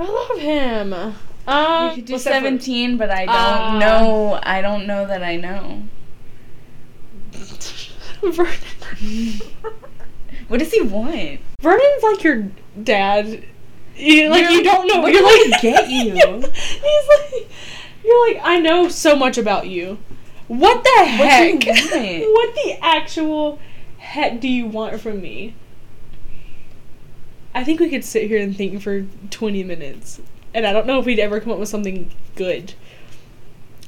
I 0.00 0.04
love 0.04 0.38
him. 0.38 1.14
Uh, 1.46 1.88
We 1.90 1.96
could 1.96 2.04
do 2.06 2.12
what's 2.14 2.24
that 2.24 2.30
for- 2.30 2.34
seventeen, 2.44 2.96
but 2.96 3.10
I 3.10 3.26
don't 3.26 3.34
Ah. 3.34 3.78
know. 3.78 4.40
I 4.42 4.60
don't 4.62 4.86
know 4.86 5.06
that 5.06 5.22
I 5.22 5.36
know. 5.36 5.82
Vernon. 8.22 9.40
What 10.48 10.58
does 10.58 10.72
he 10.72 10.80
want? 10.82 11.40
Vernon's 11.60 12.02
like 12.02 12.22
your 12.22 12.48
dad. 12.82 13.42
You, 13.96 14.28
like 14.28 14.42
You're- 14.42 14.54
you 14.54 14.62
don't 14.62 14.86
know. 14.86 15.00
what 15.00 15.12
you're 15.12 15.22
like 15.50 15.60
get 15.60 15.88
you? 15.90 16.12
He's 16.14 17.08
like, 17.08 17.50
you're 18.04 18.28
like, 18.28 18.40
I 18.44 18.58
know 18.60 18.88
so 18.88 19.16
much 19.16 19.38
about 19.38 19.66
you. 19.66 19.98
What 20.48 20.82
the 20.84 20.90
What 20.96 21.06
heck? 21.08 21.60
do 21.60 21.70
you 21.70 21.74
want? 21.74 22.32
what 22.32 22.54
the 22.54 22.78
actual 22.82 23.58
heck 23.98 24.40
do 24.40 24.48
you 24.48 24.66
want 24.66 25.00
from 25.00 25.20
me? 25.20 25.54
I 27.54 27.64
think 27.64 27.80
we 27.80 27.90
could 27.90 28.04
sit 28.04 28.28
here 28.28 28.38
and 28.40 28.56
think 28.56 28.80
for 28.82 29.06
20 29.30 29.62
minutes. 29.64 30.20
And 30.54 30.66
I 30.66 30.72
don't 30.72 30.86
know 30.86 30.98
if 30.98 31.06
we'd 31.06 31.18
ever 31.18 31.40
come 31.40 31.52
up 31.52 31.58
with 31.58 31.68
something 31.68 32.10
good. 32.36 32.74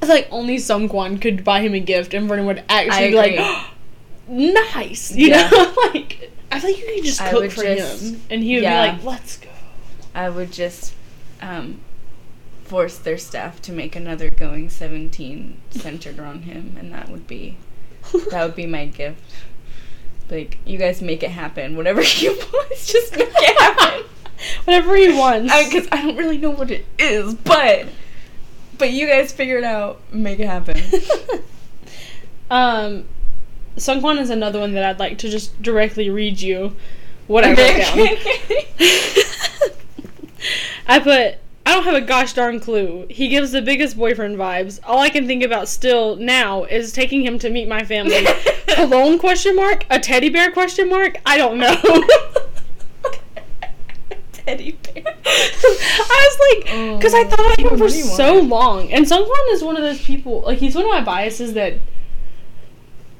It's 0.01 0.09
like 0.09 0.27
only 0.31 0.57
some 0.57 0.89
Seungkwan 0.89 1.21
could 1.21 1.43
buy 1.43 1.61
him 1.61 1.73
a 1.73 1.79
gift 1.79 2.13
and 2.13 2.27
Vernon 2.27 2.45
would 2.47 2.63
actually 2.69 3.09
be 3.09 3.15
like, 3.15 3.31
agree. 3.33 4.53
nice. 4.53 5.15
You 5.15 5.29
Yeah. 5.29 5.49
know? 5.49 5.73
like, 5.93 6.31
I 6.51 6.59
feel 6.59 6.71
like 6.71 6.79
you 6.79 6.93
could 6.95 7.03
just 7.05 7.19
cook 7.21 7.51
for 7.51 7.63
just- 7.63 8.03
him. 8.03 8.21
And 8.29 8.43
he 8.43 8.55
would 8.55 8.63
yeah. 8.63 8.91
be 8.91 8.97
like, 8.97 9.03
let's 9.05 9.37
go. 9.37 9.49
I 10.13 10.29
would 10.29 10.51
just 10.51 10.93
um, 11.41 11.79
force 12.63 12.97
their 12.97 13.17
staff 13.17 13.61
to 13.63 13.71
make 13.71 13.95
another 13.95 14.29
going 14.29 14.69
seventeen 14.69 15.59
centered 15.71 16.19
on 16.19 16.43
him, 16.43 16.75
and 16.79 16.91
that 16.93 17.09
would 17.09 17.27
be 17.27 17.57
that 18.31 18.45
would 18.45 18.55
be 18.55 18.65
my 18.65 18.85
gift. 18.85 19.21
Like 20.29 20.57
you 20.65 20.77
guys 20.77 21.01
make 21.01 21.21
it 21.21 21.31
happen. 21.31 21.75
Whatever 21.75 22.01
you 22.17 22.31
want, 22.53 22.69
just 22.77 23.15
make 23.15 23.27
it 23.29 23.59
happen. 23.59 24.05
Whatever 24.65 24.95
he 24.95 25.13
wants. 25.13 25.53
Because 25.65 25.87
I, 25.91 26.01
don't 26.01 26.17
really 26.17 26.37
know 26.37 26.51
what 26.51 26.71
it 26.71 26.85
is, 26.97 27.33
but 27.33 27.87
but 28.77 28.91
you 28.91 29.07
guys 29.07 29.31
figure 29.31 29.57
it 29.57 29.63
out. 29.63 29.99
Make 30.11 30.39
it 30.39 30.47
happen. 30.47 30.77
um, 32.51 33.05
Seungkwan 33.77 34.19
is 34.19 34.29
another 34.29 34.59
one 34.59 34.73
that 34.73 34.83
I'd 34.83 34.99
like 34.99 35.17
to 35.19 35.29
just 35.29 35.61
directly 35.61 36.09
read 36.09 36.41
you 36.41 36.75
what 37.27 37.43
I 37.43 37.49
wrote 37.49 37.57
down. 37.57 37.97
I 40.87 40.99
put, 40.99 41.39
I 41.65 41.73
don't 41.73 41.83
have 41.83 41.95
a 41.95 42.01
gosh 42.01 42.33
darn 42.33 42.59
clue. 42.59 43.07
He 43.09 43.27
gives 43.27 43.51
the 43.51 43.61
biggest 43.61 43.97
boyfriend 43.97 44.37
vibes. 44.37 44.79
All 44.83 44.99
I 44.99 45.09
can 45.09 45.25
think 45.25 45.43
about 45.43 45.67
still 45.67 46.15
now 46.15 46.65
is 46.65 46.91
taking 46.91 47.25
him 47.25 47.39
to 47.39 47.49
meet 47.49 47.67
my 47.67 47.83
family. 47.83 48.25
Cologne 48.67 49.17
question 49.17 49.55
mark? 49.55 49.85
A 49.89 49.99
teddy 49.99 50.29
bear 50.29 50.51
question 50.51 50.89
mark? 50.89 51.17
I 51.25 51.37
don't 51.37 51.57
know. 51.57 51.75
Teddy 54.45 54.71
bear. 54.83 55.03
I 55.25 56.29
was 56.29 56.39
like, 56.65 56.97
because 56.97 57.13
I 57.13 57.19
Oh, 57.21 57.23
thought 57.29 57.39
about 57.39 57.59
him 57.71 57.77
for 57.77 57.89
so 57.89 58.39
long, 58.39 58.91
and 58.91 59.05
Seungkwan 59.05 59.51
is 59.53 59.63
one 59.63 59.75
of 59.77 59.83
those 59.83 60.01
people. 60.01 60.41
Like 60.41 60.59
he's 60.59 60.75
one 60.75 60.85
of 60.85 60.91
my 60.91 61.03
biases 61.03 61.53
that 61.53 61.73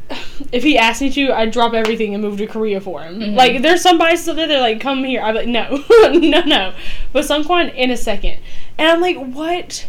if 0.52 0.64
he 0.64 0.78
asked 0.78 1.02
me 1.02 1.10
to, 1.12 1.32
I'd 1.34 1.52
drop 1.52 1.74
everything 1.74 2.14
and 2.14 2.22
move 2.24 2.38
to 2.38 2.48
Korea 2.48 2.80
for 2.80 3.02
him. 3.02 3.20
Mhm. 3.20 3.36
Like 3.36 3.62
there's 3.62 3.82
some 3.82 3.98
bias 3.98 4.22
still 4.22 4.36
there. 4.36 4.48
They're 4.48 4.62
like, 4.62 4.80
come 4.80 5.04
here. 5.04 5.22
I'm 5.22 5.36
like, 5.36 5.48
no, 5.48 5.84
no, 6.12 6.42
no. 6.44 6.74
But 7.12 7.26
Seungkwan 7.26 7.74
in 7.74 7.90
a 7.92 7.98
second, 7.98 8.38
and 8.78 8.88
I'm 8.90 9.02
like, 9.02 9.18
what? 9.18 9.88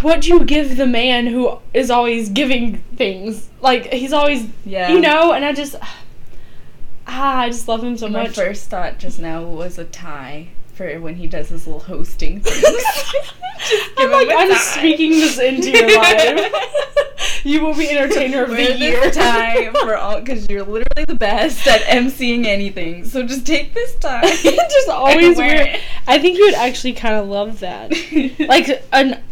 What 0.00 0.22
do 0.22 0.28
you 0.30 0.44
give 0.44 0.78
the 0.78 0.86
man 0.86 1.26
who 1.26 1.58
is 1.74 1.90
always 1.90 2.30
giving 2.30 2.78
things? 2.96 3.50
Like 3.60 3.92
he's 3.92 4.12
always, 4.12 4.46
Yeah. 4.64 4.90
you 4.90 5.00
know. 5.00 5.32
And 5.32 5.44
I 5.44 5.52
just, 5.52 5.76
ah, 7.06 7.40
I 7.40 7.48
just 7.48 7.68
love 7.68 7.82
him 7.82 7.96
so 7.96 8.08
much. 8.08 8.28
My 8.28 8.32
first 8.32 8.68
thought 8.68 8.98
just 8.98 9.18
now 9.18 9.42
was 9.42 9.78
a 9.78 9.84
tie 9.84 10.48
for 10.74 11.00
when 11.00 11.16
he 11.16 11.26
does 11.26 11.48
his 11.48 11.66
little 11.66 11.80
hosting 11.80 12.40
things. 12.40 12.64
I'm 13.96 14.10
like, 14.10 14.28
I'm 14.30 14.50
tie. 14.50 14.56
speaking 14.58 15.12
this 15.12 15.38
into 15.38 15.70
your 15.70 15.96
life. 15.98 16.52
you 17.44 17.62
will 17.62 17.74
be 17.74 17.88
entertainer 17.88 18.44
of 18.44 18.50
the 18.50 18.76
year. 18.76 19.10
tie 19.10 19.72
for 19.80 19.96
all 19.96 20.20
because 20.20 20.46
you're 20.50 20.62
literally 20.62 21.06
the 21.08 21.14
best 21.14 21.66
at 21.66 21.80
emceeing 21.82 22.44
anything. 22.44 23.04
So 23.06 23.26
just 23.26 23.46
take 23.46 23.72
this 23.72 23.94
time. 23.96 24.24
just 24.24 24.88
always 24.88 25.38
wear 25.38 25.64
wear. 25.64 25.80
I 26.06 26.18
think 26.18 26.36
you 26.36 26.44
would 26.44 26.54
actually 26.54 26.92
kind 26.92 27.14
of 27.14 27.26
love 27.26 27.60
that, 27.60 27.90
like 28.38 28.84
an 28.92 29.22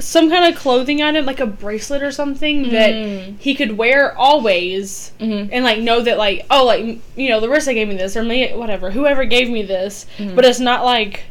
some 0.00 0.30
kind 0.30 0.52
of 0.52 0.60
clothing 0.60 1.02
item, 1.02 1.26
like 1.26 1.40
a 1.40 1.46
bracelet 1.46 2.02
or 2.02 2.12
something 2.12 2.70
that 2.70 2.90
Mm. 2.92 3.34
he 3.40 3.54
could 3.54 3.76
wear 3.76 4.16
always, 4.16 5.12
Mhm. 5.20 5.48
and 5.52 5.64
like 5.64 5.78
know 5.80 6.00
that 6.00 6.18
like 6.18 6.46
oh 6.50 6.64
like 6.64 6.98
you 7.16 7.28
know 7.30 7.38
Larissa 7.38 7.74
gave 7.74 7.88
me 7.88 7.96
this 7.96 8.16
or 8.16 8.22
me 8.22 8.50
whatever 8.54 8.90
whoever 8.92 9.24
gave 9.24 9.50
me 9.50 9.62
this, 9.62 10.06
Mhm. 10.18 10.36
but 10.36 10.44
it's 10.44 10.60
not 10.60 10.84
like 10.84 11.24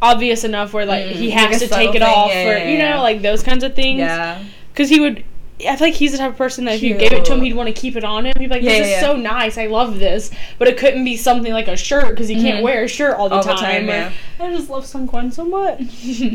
obvious 0.00 0.44
enough 0.44 0.72
where 0.72 0.86
like 0.86 1.04
Mm, 1.06 1.10
he 1.12 1.30
has 1.30 1.60
a 1.62 1.68
to 1.68 1.74
take 1.74 1.90
it 1.90 1.92
thing, 1.94 2.02
off 2.02 2.30
yeah, 2.30 2.48
or 2.48 2.58
yeah, 2.58 2.68
you 2.68 2.78
know 2.78 2.84
yeah. 2.96 3.00
like 3.00 3.22
those 3.22 3.42
kinds 3.42 3.64
of 3.64 3.74
things. 3.74 3.98
Yeah. 4.00 4.38
Because 4.72 4.88
he 4.90 5.00
would, 5.00 5.24
I 5.68 5.74
feel 5.74 5.88
like 5.88 5.94
he's 5.94 6.12
the 6.12 6.18
type 6.18 6.30
of 6.30 6.38
person 6.38 6.64
that 6.66 6.76
if 6.76 6.82
you 6.84 6.94
gave 6.94 7.12
it 7.12 7.24
to 7.24 7.32
him, 7.32 7.42
he'd 7.42 7.54
want 7.54 7.66
to 7.66 7.72
keep 7.72 7.96
it 7.96 8.04
on 8.04 8.24
him. 8.26 8.32
He'd 8.38 8.46
be 8.48 8.54
like, 8.54 8.62
"This 8.62 8.86
is 8.86 9.00
so 9.00 9.16
nice. 9.16 9.58
I 9.58 9.66
love 9.66 9.98
this," 9.98 10.30
but 10.56 10.68
it 10.68 10.76
couldn't 10.76 11.02
be 11.04 11.16
something 11.16 11.52
like 11.52 11.66
a 11.66 11.76
shirt 11.76 12.10
because 12.10 12.28
he 12.28 12.36
can't 12.36 12.58
Mhm. 12.60 12.62
wear 12.62 12.84
a 12.84 12.88
shirt 12.88 13.16
all 13.16 13.28
the 13.28 13.34
All 13.36 13.42
the 13.42 13.54
time. 13.54 13.58
time, 13.58 13.88
yeah. 13.88 14.10
I 14.38 14.50
just 14.54 14.70
love 14.70 14.84
Seungkwan 14.84 15.32
so 15.32 15.44
much. 15.44 15.80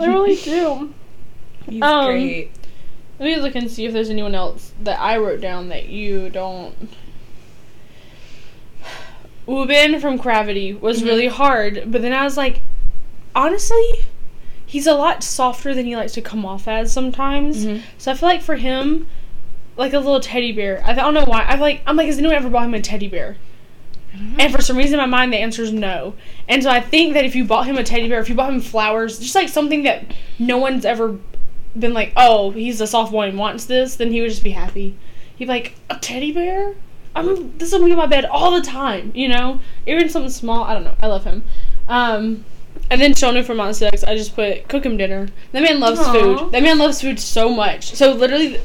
I 0.01 0.05
really 0.07 0.35
do. 0.43 0.93
He's 1.69 1.81
Um, 1.81 2.05
great. 2.11 2.51
Let 3.19 3.25
me 3.25 3.35
look 3.37 3.55
and 3.55 3.69
see 3.69 3.85
if 3.85 3.93
there's 3.93 4.09
anyone 4.09 4.35
else 4.35 4.73
that 4.81 4.99
I 4.99 5.17
wrote 5.17 5.39
down 5.41 5.69
that 5.69 5.87
you 5.89 6.29
don't. 6.29 6.73
Woobin 9.47 9.99
from 9.99 10.17
Cravity 10.17 10.73
was 10.73 11.01
Mhm. 11.01 11.05
really 11.05 11.27
hard, 11.27 11.83
but 11.87 12.01
then 12.01 12.13
I 12.13 12.23
was 12.23 12.37
like, 12.37 12.61
honestly, 13.35 13.83
he's 14.65 14.87
a 14.87 14.93
lot 14.93 15.23
softer 15.23 15.73
than 15.73 15.85
he 15.85 15.95
likes 15.95 16.13
to 16.13 16.21
come 16.21 16.45
off 16.45 16.67
as 16.67 16.91
sometimes. 16.91 17.65
Mhm. 17.65 17.81
So 17.97 18.11
I 18.11 18.15
feel 18.15 18.29
like 18.29 18.41
for 18.41 18.55
him, 18.55 19.07
like 19.75 19.93
a 19.93 19.99
little 19.99 20.19
teddy 20.19 20.51
bear. 20.51 20.81
I 20.85 20.93
don't 20.93 21.13
know 21.13 21.25
why. 21.25 21.43
I 21.47 21.55
like 21.55 21.81
I'm 21.85 21.95
like, 21.95 22.07
has 22.07 22.17
anyone 22.17 22.35
ever 22.35 22.49
bought 22.49 22.65
him 22.65 22.73
a 22.73 22.81
teddy 22.81 23.07
bear? 23.07 23.37
And 24.37 24.53
for 24.53 24.61
some 24.61 24.77
reason 24.77 24.99
in 24.99 25.09
my 25.09 25.17
mind, 25.17 25.33
the 25.33 25.37
answer 25.37 25.63
is 25.63 25.73
no. 25.73 26.13
And 26.47 26.61
so 26.61 26.69
I 26.69 26.79
think 26.79 27.15
that 27.15 27.25
if 27.25 27.35
you 27.35 27.43
bought 27.45 27.65
him 27.65 27.77
a 27.79 27.83
teddy 27.83 28.07
bear, 28.07 28.19
if 28.19 28.29
you 28.29 28.35
bought 28.35 28.53
him 28.53 28.61
flowers, 28.61 29.17
just 29.17 29.33
like 29.33 29.49
something 29.49 29.81
that 29.83 30.05
no 30.37 30.59
one's 30.59 30.85
ever 30.85 31.17
been 31.77 31.93
like, 31.93 32.13
oh, 32.15 32.51
he's 32.51 32.81
a 32.81 32.87
soft 32.87 33.11
boy 33.11 33.27
and 33.29 33.37
wants 33.37 33.65
this, 33.65 33.95
then 33.95 34.11
he 34.11 34.21
would 34.21 34.29
just 34.29 34.43
be 34.43 34.51
happy. 34.51 34.95
He'd 35.35 35.45
be 35.45 35.49
like, 35.49 35.75
a 35.89 35.97
teddy 35.97 36.31
bear? 36.31 36.75
I'm 37.15 37.57
this 37.57 37.71
will 37.71 37.83
be 37.85 37.91
in 37.91 37.97
my 37.97 38.07
bed 38.07 38.25
all 38.25 38.51
the 38.51 38.61
time, 38.61 39.11
you 39.13 39.27
know? 39.27 39.59
Even 39.85 40.09
something 40.09 40.31
small. 40.31 40.63
I 40.63 40.73
don't 40.73 40.83
know. 40.83 40.95
I 41.01 41.07
love 41.07 41.23
him. 41.23 41.43
Um, 41.87 42.43
and 42.89 42.99
then 42.99 43.13
Shonu 43.13 43.43
from 43.45 43.57
Monsta 43.57 43.87
X, 43.87 44.03
I 44.03 44.15
just 44.15 44.35
put 44.35 44.67
cook 44.67 44.85
him 44.85 44.97
dinner. 44.97 45.29
That 45.51 45.61
man 45.63 45.79
loves 45.79 45.99
Aw. 45.99 46.11
food. 46.11 46.51
That 46.51 46.63
man 46.63 46.79
loves 46.79 47.01
food 47.01 47.19
so 47.19 47.49
much. 47.49 47.93
So 47.93 48.13
literally, 48.13 48.59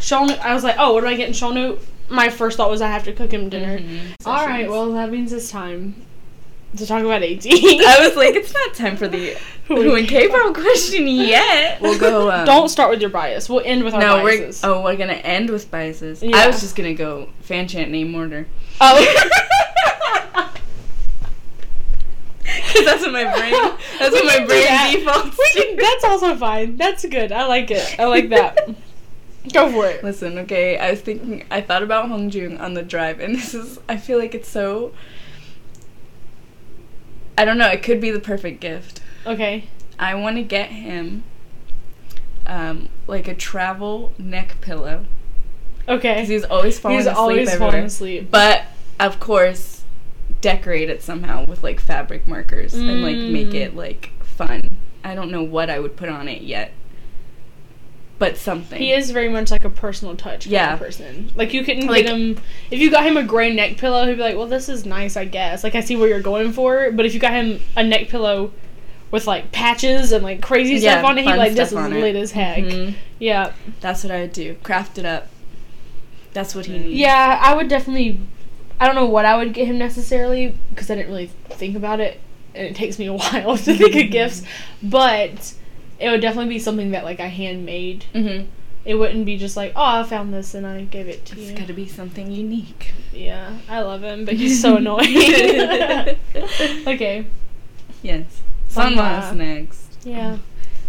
Shonu, 0.00 0.38
I 0.40 0.52
was 0.54 0.64
like, 0.64 0.76
oh, 0.78 0.94
what 0.94 1.02
do 1.02 1.06
I 1.06 1.14
get 1.14 1.28
in 1.28 1.34
Shonu? 1.34 1.78
My 2.08 2.28
first 2.28 2.56
thought 2.56 2.70
was 2.70 2.82
I 2.82 2.88
have 2.88 3.04
to 3.04 3.12
cook 3.12 3.32
him 3.32 3.48
dinner. 3.48 3.78
Mhm. 3.78 4.14
All 4.26 4.46
right, 4.46 4.68
well 4.68 4.92
that 4.92 5.10
means 5.10 5.32
it's 5.32 5.50
time 5.50 5.94
to 6.76 6.86
talk 6.86 7.02
about 7.02 7.22
AT. 7.22 7.46
I 7.46 7.96
was 8.00 8.16
like, 8.16 8.34
it's 8.34 8.52
not 8.52 8.74
time 8.74 8.96
for 8.96 9.08
the 9.08 9.36
Who 9.68 9.76
who 9.76 9.90
and 9.90 9.98
and 10.00 10.08
K-pop 10.08 10.54
question 10.54 11.06
yet. 11.06 11.80
We'll 11.80 11.98
go. 11.98 12.30
Um, 12.30 12.44
Don't 12.44 12.68
start 12.68 12.90
with 12.90 13.00
your 13.00 13.10
bias. 13.10 13.48
We'll 13.48 13.62
end 13.64 13.84
with 13.84 13.94
our 13.94 14.00
No, 14.00 14.24
we're 14.24 14.40
biases. 14.40 14.64
oh, 14.64 14.82
we're 14.82 14.96
gonna 14.96 15.12
end 15.12 15.50
with 15.50 15.70
biases. 15.70 16.22
Yeah. 16.22 16.36
I 16.36 16.46
was 16.48 16.60
just 16.60 16.74
gonna 16.74 16.94
go 16.94 17.28
fan 17.40 17.68
chant 17.68 17.90
name 17.90 18.14
order. 18.14 18.46
Oh. 18.80 18.98
Cause 22.72 22.84
that's 22.84 23.02
what 23.02 23.12
my 23.12 23.24
brain. 23.24 23.52
That's 23.98 24.14
what 24.14 24.24
my 24.24 24.44
brain 24.46 24.64
that. 24.64 24.92
defaults. 24.94 25.38
We 25.38 25.62
can, 25.62 25.76
to. 25.76 25.82
that's 25.82 26.04
also 26.04 26.36
fine. 26.36 26.76
That's 26.76 27.04
good. 27.04 27.30
I 27.30 27.46
like 27.46 27.70
it. 27.70 27.98
I 27.98 28.06
like 28.06 28.30
that. 28.30 28.68
Go 29.52 29.70
for 29.70 29.86
it. 29.86 30.02
Listen, 30.02 30.38
okay. 30.38 30.78
I 30.78 30.90
was 30.90 31.00
thinking. 31.00 31.44
I 31.50 31.60
thought 31.60 31.82
about 31.82 32.08
Hong 32.08 32.30
Hongjoong 32.30 32.60
on 32.60 32.74
the 32.74 32.82
drive, 32.82 33.20
and 33.20 33.34
this 33.34 33.54
is. 33.54 33.78
I 33.88 33.96
feel 33.96 34.18
like 34.18 34.34
it's 34.34 34.48
so. 34.48 34.92
I 37.38 37.44
don't 37.44 37.58
know. 37.58 37.68
It 37.68 37.82
could 37.82 38.00
be 38.00 38.10
the 38.10 38.20
perfect 38.20 38.60
gift. 38.60 39.00
Okay. 39.26 39.64
I 39.98 40.14
want 40.14 40.36
to 40.36 40.42
get 40.42 40.70
him, 40.70 41.24
um, 42.46 42.88
like 43.06 43.28
a 43.28 43.34
travel 43.34 44.12
neck 44.18 44.56
pillow 44.60 45.04
Okay. 45.88 46.14
because 46.14 46.28
he's 46.28 46.44
always 46.44 46.78
falling 46.78 46.98
He's 46.98 47.06
asleep 47.06 47.18
always 47.18 47.48
everywhere. 47.48 47.70
falling 47.72 47.86
asleep. 47.86 48.30
But 48.30 48.62
of 49.00 49.18
course, 49.20 49.82
decorate 50.40 50.90
it 50.90 51.02
somehow 51.02 51.44
with 51.46 51.62
like 51.62 51.80
fabric 51.80 52.26
markers 52.26 52.74
and 52.74 53.02
like 53.02 53.16
make 53.16 53.48
Mm. 53.48 53.54
it 53.54 53.76
like 53.76 54.10
fun. 54.24 54.78
I 55.04 55.14
don't 55.14 55.30
know 55.30 55.42
what 55.42 55.70
I 55.70 55.78
would 55.78 55.96
put 55.96 56.08
on 56.08 56.28
it 56.28 56.42
yet, 56.42 56.72
but 58.22 58.36
something. 58.36 58.78
He 58.78 58.92
is 58.92 59.10
very 59.10 59.28
much 59.28 59.50
like 59.50 59.64
a 59.64 59.70
personal 59.70 60.14
touch 60.16 60.44
kind 60.44 60.52
Yeah. 60.52 60.72
of 60.74 60.78
person. 60.78 61.30
Like 61.34 61.52
you 61.52 61.64
couldn't 61.64 61.86
Like- 61.88 62.04
get 62.06 62.14
him 62.14 62.38
if 62.70 62.78
you 62.80 62.90
got 62.90 63.04
him 63.04 63.16
a 63.16 63.22
gray 63.22 63.52
neck 63.52 63.76
pillow, 63.78 64.06
he'd 64.06 64.14
be 64.16 64.22
like, 64.22 64.36
"Well, 64.36 64.46
this 64.46 64.68
is 64.68 64.86
nice, 64.86 65.16
I 65.16 65.24
guess." 65.24 65.64
Like 65.64 65.74
I 65.74 65.80
see 65.80 65.96
where 65.96 66.08
you're 66.08 66.20
going 66.20 66.52
for, 66.52 66.90
but 66.92 67.04
if 67.04 67.14
you 67.14 67.20
got 67.20 67.32
him 67.32 67.60
a 67.76 67.82
neck 67.82 68.08
pillow 68.08 68.52
with 69.10 69.26
like 69.26 69.50
patches 69.52 70.12
and 70.12 70.22
like 70.24 70.40
crazy 70.40 70.74
Yeah, 70.76 70.92
stuff 70.98 71.04
on 71.10 71.18
it, 71.18 71.22
he'd 71.22 71.26
be 71.26 71.30
fun 71.32 71.38
like, 71.38 71.54
"This 71.54 71.72
is 71.72 71.78
it. 71.78 71.90
lit 71.90 72.16
as 72.16 72.30
heck." 72.32 72.58
Mhm. 72.58 72.94
Yeah. 73.18 73.52
That's 73.80 74.04
what 74.04 74.10
I 74.12 74.20
would 74.20 74.32
do. 74.32 74.54
Craft 74.62 74.98
it 74.98 75.04
up. 75.04 75.28
That's 76.32 76.54
what 76.54 76.66
he 76.66 76.78
needs. 76.78 76.94
Yeah, 76.94 77.38
I 77.42 77.54
would 77.54 77.68
definitely. 77.68 78.20
I 78.80 78.86
don't 78.86 78.94
know 78.94 79.06
what 79.06 79.24
I 79.26 79.36
would 79.36 79.52
get 79.52 79.66
him 79.66 79.78
necessarily 79.78 80.54
because 80.70 80.90
I 80.90 80.94
didn't 80.96 81.08
really 81.10 81.30
think 81.50 81.76
about 81.76 82.00
it, 82.00 82.20
and 82.54 82.66
it 82.66 82.74
takes 82.74 82.98
me 82.98 83.06
a 83.06 83.12
while 83.22 83.56
to 83.58 83.74
think 83.76 83.94
of 83.96 84.10
gifts. 84.10 84.42
But 84.82 85.54
it 86.02 86.10
would 86.10 86.20
definitely 86.20 86.48
be 86.52 86.58
something 86.58 86.90
that 86.90 87.04
like 87.04 87.20
I 87.20 87.26
handmade. 87.28 88.04
Mm-hmm. 88.14 88.48
It 88.84 88.96
wouldn't 88.96 89.24
be 89.24 89.38
just 89.38 89.56
like, 89.56 89.72
oh, 89.76 90.00
I 90.00 90.02
found 90.02 90.34
this 90.34 90.54
and 90.54 90.66
I 90.66 90.82
gave 90.82 91.06
it 91.06 91.24
to 91.26 91.32
It's 91.34 91.42
you. 91.42 91.50
It's 91.50 91.58
got 91.60 91.68
to 91.68 91.72
be 91.72 91.86
something 91.86 92.30
unique. 92.32 92.92
Yeah, 93.12 93.56
I 93.68 93.80
love 93.82 94.02
him, 94.02 94.24
but 94.24 94.34
he's 94.34 94.60
so 94.60 94.76
annoying. 94.78 95.06
okay. 96.86 97.26
Yes. 98.02 98.42
Seonghwa's 98.68 99.32
next. 99.36 99.98
Yeah. 100.04 100.38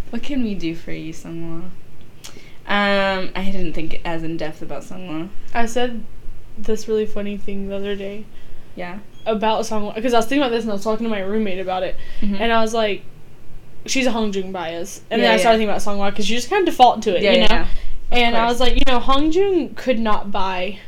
What 0.09 0.23
can 0.23 0.43
we 0.43 0.55
do 0.55 0.75
for 0.75 0.91
you, 0.91 1.13
Seonghwa? 1.13 1.69
Um, 2.65 3.29
I 3.35 3.49
didn't 3.51 3.73
think 3.73 4.01
as 4.05 4.23
in 4.23 4.37
depth 4.37 4.61
about 4.61 4.83
Seonghwa. 4.83 5.29
I 5.53 5.65
said 5.67 6.03
this 6.57 6.87
really 6.87 7.05
funny 7.05 7.37
thing 7.37 7.67
the 7.67 7.75
other 7.75 7.95
day 7.95 8.25
Yeah. 8.75 8.99
about 9.25 9.65
Song 9.65 9.91
because 9.93 10.13
I 10.13 10.17
was 10.17 10.25
thinking 10.25 10.41
about 10.43 10.51
this 10.51 10.63
and 10.63 10.71
I 10.71 10.75
was 10.75 10.83
talking 10.83 11.03
to 11.03 11.09
my 11.09 11.19
roommate 11.19 11.59
about 11.59 11.83
it, 11.83 11.95
Mhm. 12.21 12.39
and 12.39 12.51
I 12.51 12.61
was 12.61 12.73
like, 12.73 13.03
she's 13.85 14.05
a 14.07 14.11
Hongjoong 14.11 14.51
bias, 14.51 15.01
and 15.11 15.21
then 15.21 15.31
I 15.31 15.37
started 15.37 15.61
yeah. 15.61 15.67
thinking 15.75 15.93
about 15.93 15.97
Seonghwa 16.09 16.11
because 16.11 16.29
you 16.29 16.35
just 16.37 16.49
kind 16.49 16.67
of 16.67 16.73
default 16.73 17.01
to 17.03 17.15
it, 17.17 17.23
yeah, 17.23 17.31
you 17.31 17.39
know. 17.41 17.45
yeah. 17.49 17.67
and 18.11 18.37
I 18.37 18.45
was 18.45 18.59
like, 18.59 18.73
you 18.75 18.83
know, 18.87 18.99
Hongjoong 18.99 19.75
could 19.75 19.99
not 19.99 20.31
buy 20.31 20.79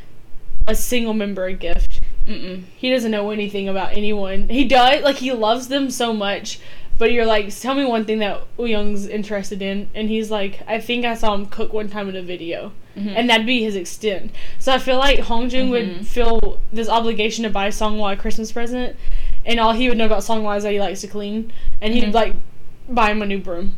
a 0.66 0.74
single 0.74 1.14
member 1.14 1.44
a 1.46 1.52
gift. 1.52 2.00
Mm-mm. 2.26 2.64
He 2.76 2.90
doesn't 2.90 3.10
know 3.12 3.30
anything 3.30 3.68
about 3.68 3.92
anyone. 3.96 4.48
He 4.48 4.64
does 4.64 5.02
like 5.04 5.16
he 5.16 5.30
loves 5.32 5.68
them 5.68 5.90
so 5.90 6.12
much, 6.12 6.58
but 6.98 7.12
you're 7.12 7.26
like, 7.26 7.54
tell 7.56 7.74
me 7.74 7.84
one 7.84 8.04
thing 8.04 8.18
that 8.18 8.42
Young's 8.58 9.06
interested 9.06 9.62
in, 9.62 9.88
and 9.94 10.08
he's 10.08 10.30
like, 10.30 10.60
I 10.66 10.80
think 10.80 11.04
I 11.04 11.14
saw 11.14 11.34
him 11.34 11.46
cook 11.46 11.72
one 11.72 11.88
time 11.88 12.08
in 12.08 12.16
a 12.16 12.22
video, 12.22 12.72
Mhm. 12.96 13.12
and 13.14 13.30
that'd 13.30 13.46
be 13.46 13.62
his 13.62 13.76
extent. 13.76 14.32
So 14.58 14.72
I 14.72 14.78
feel 14.78 14.96
like 14.96 15.20
Hongjoong 15.20 15.68
Mhm. 15.68 15.70
would 15.70 16.06
feel 16.08 16.58
this 16.72 16.88
obligation 16.88 17.44
to 17.44 17.50
buy 17.50 17.68
Seonghwa 17.68 18.14
a 18.14 18.16
Christmas 18.16 18.50
present, 18.50 18.96
and 19.44 19.60
all 19.60 19.72
he 19.72 19.88
would 19.88 19.98
know 19.98 20.06
about 20.06 20.22
Seonghwa 20.22 20.56
is 20.56 20.62
that 20.64 20.72
he 20.72 20.80
likes 20.80 21.02
to 21.02 21.06
clean, 21.06 21.52
and 21.80 21.92
he'd 21.94 22.04
Mhm. 22.04 22.14
like 22.14 22.34
buy 22.88 23.10
him 23.10 23.22
a 23.22 23.26
new 23.26 23.38
broom. 23.38 23.76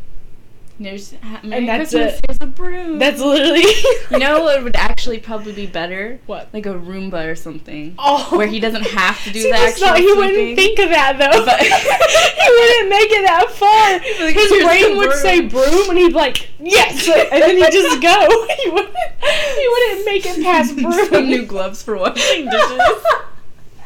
There's 0.81 1.13
Merry 1.43 1.65
that's 1.65 1.91
Christmas. 1.91 2.13
it. 2.19 2.25
Here's 2.29 2.37
a 2.39 2.45
broom. 2.45 2.99
That's 2.99 3.19
literally 3.19 3.65
you 4.11 4.17
know 4.17 4.43
what 4.45 4.63
would 4.63 4.77
actually 4.77 5.19
probably 5.19 5.51
be 5.51 5.67
better? 5.67 6.21
what. 6.25 6.47
Like 6.53 6.65
a 6.67 6.69
Roomba 6.73 7.29
or 7.29 7.35
something. 7.35 7.95
Oh, 7.99 8.29
Where 8.37 8.47
he 8.47 8.61
doesn't 8.61 8.85
have 8.85 9.21
to 9.25 9.33
do 9.33 9.41
See, 9.41 9.51
the 9.51 9.57
actual 9.57 9.87
not- 9.87 9.97
he 9.97 10.03
sweeping. 10.13 10.17
wouldn't 10.37 10.55
think 10.55 10.79
of 10.79 10.87
that 10.89 11.17
though. 11.17 11.43
But- 11.43 11.59
he 11.59 12.49
wouldn't 12.49 12.89
make 12.89 13.11
it 13.11 13.23
that 13.25 13.51
far. 13.51 13.89
Like, 14.25 14.35
His 14.35 14.63
brain 14.63 14.95
would 14.97 15.13
say 15.15 15.41
broom, 15.47 15.89
and 15.89 15.99
he'd 15.99 16.07
be 16.09 16.13
like 16.13 16.49
yes, 16.61 17.09
and 17.09 17.41
then 17.41 17.57
he'd 17.57 17.71
just 17.73 18.01
go. 18.01 18.47
He 18.63 18.69
wouldn't. 18.69 18.95
He 18.95 19.67
wouldn't 19.67 20.05
make 20.05 20.25
it 20.25 20.41
past 20.43 20.75
broom. 20.77 21.09
Some 21.09 21.27
new 21.27 21.45
gloves 21.45 21.83
for 21.83 21.97
washing 21.97 22.45
dishes. 22.45 22.81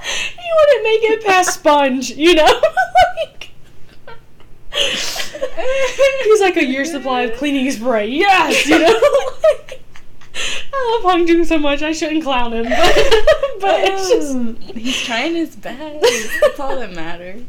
he 0.04 0.52
wouldn't 0.56 0.84
make 0.84 1.04
it 1.10 1.26
past 1.26 1.56
sponge. 1.56 2.12
You 2.12 2.36
know. 2.36 2.62
like, 3.24 3.43
he's 4.74 6.42
like 6.42 6.58
a 6.58 6.66
year 6.66 6.86
supply 6.86 7.22
of 7.22 7.38
cleaning 7.38 7.70
spray. 7.72 8.08
Yes, 8.08 8.66
you 8.68 8.80
know. 8.80 8.88
I 10.76 11.00
love 11.04 11.16
Hongjoong 11.16 11.46
so 11.46 11.60
much. 11.60 11.84
I 11.84 11.92
shouldn't 11.92 12.24
clown 12.24 12.54
him, 12.54 12.64
but, 12.64 12.96
but 13.62 13.84
it's 13.84 14.10
just 14.10 14.32
Um, 14.36 14.56
he's 14.56 15.00
trying 15.02 15.36
his 15.36 15.56
best. 15.56 16.04
That's 16.42 16.60
all 16.60 16.76
that 16.80 16.94
matters. 16.94 17.44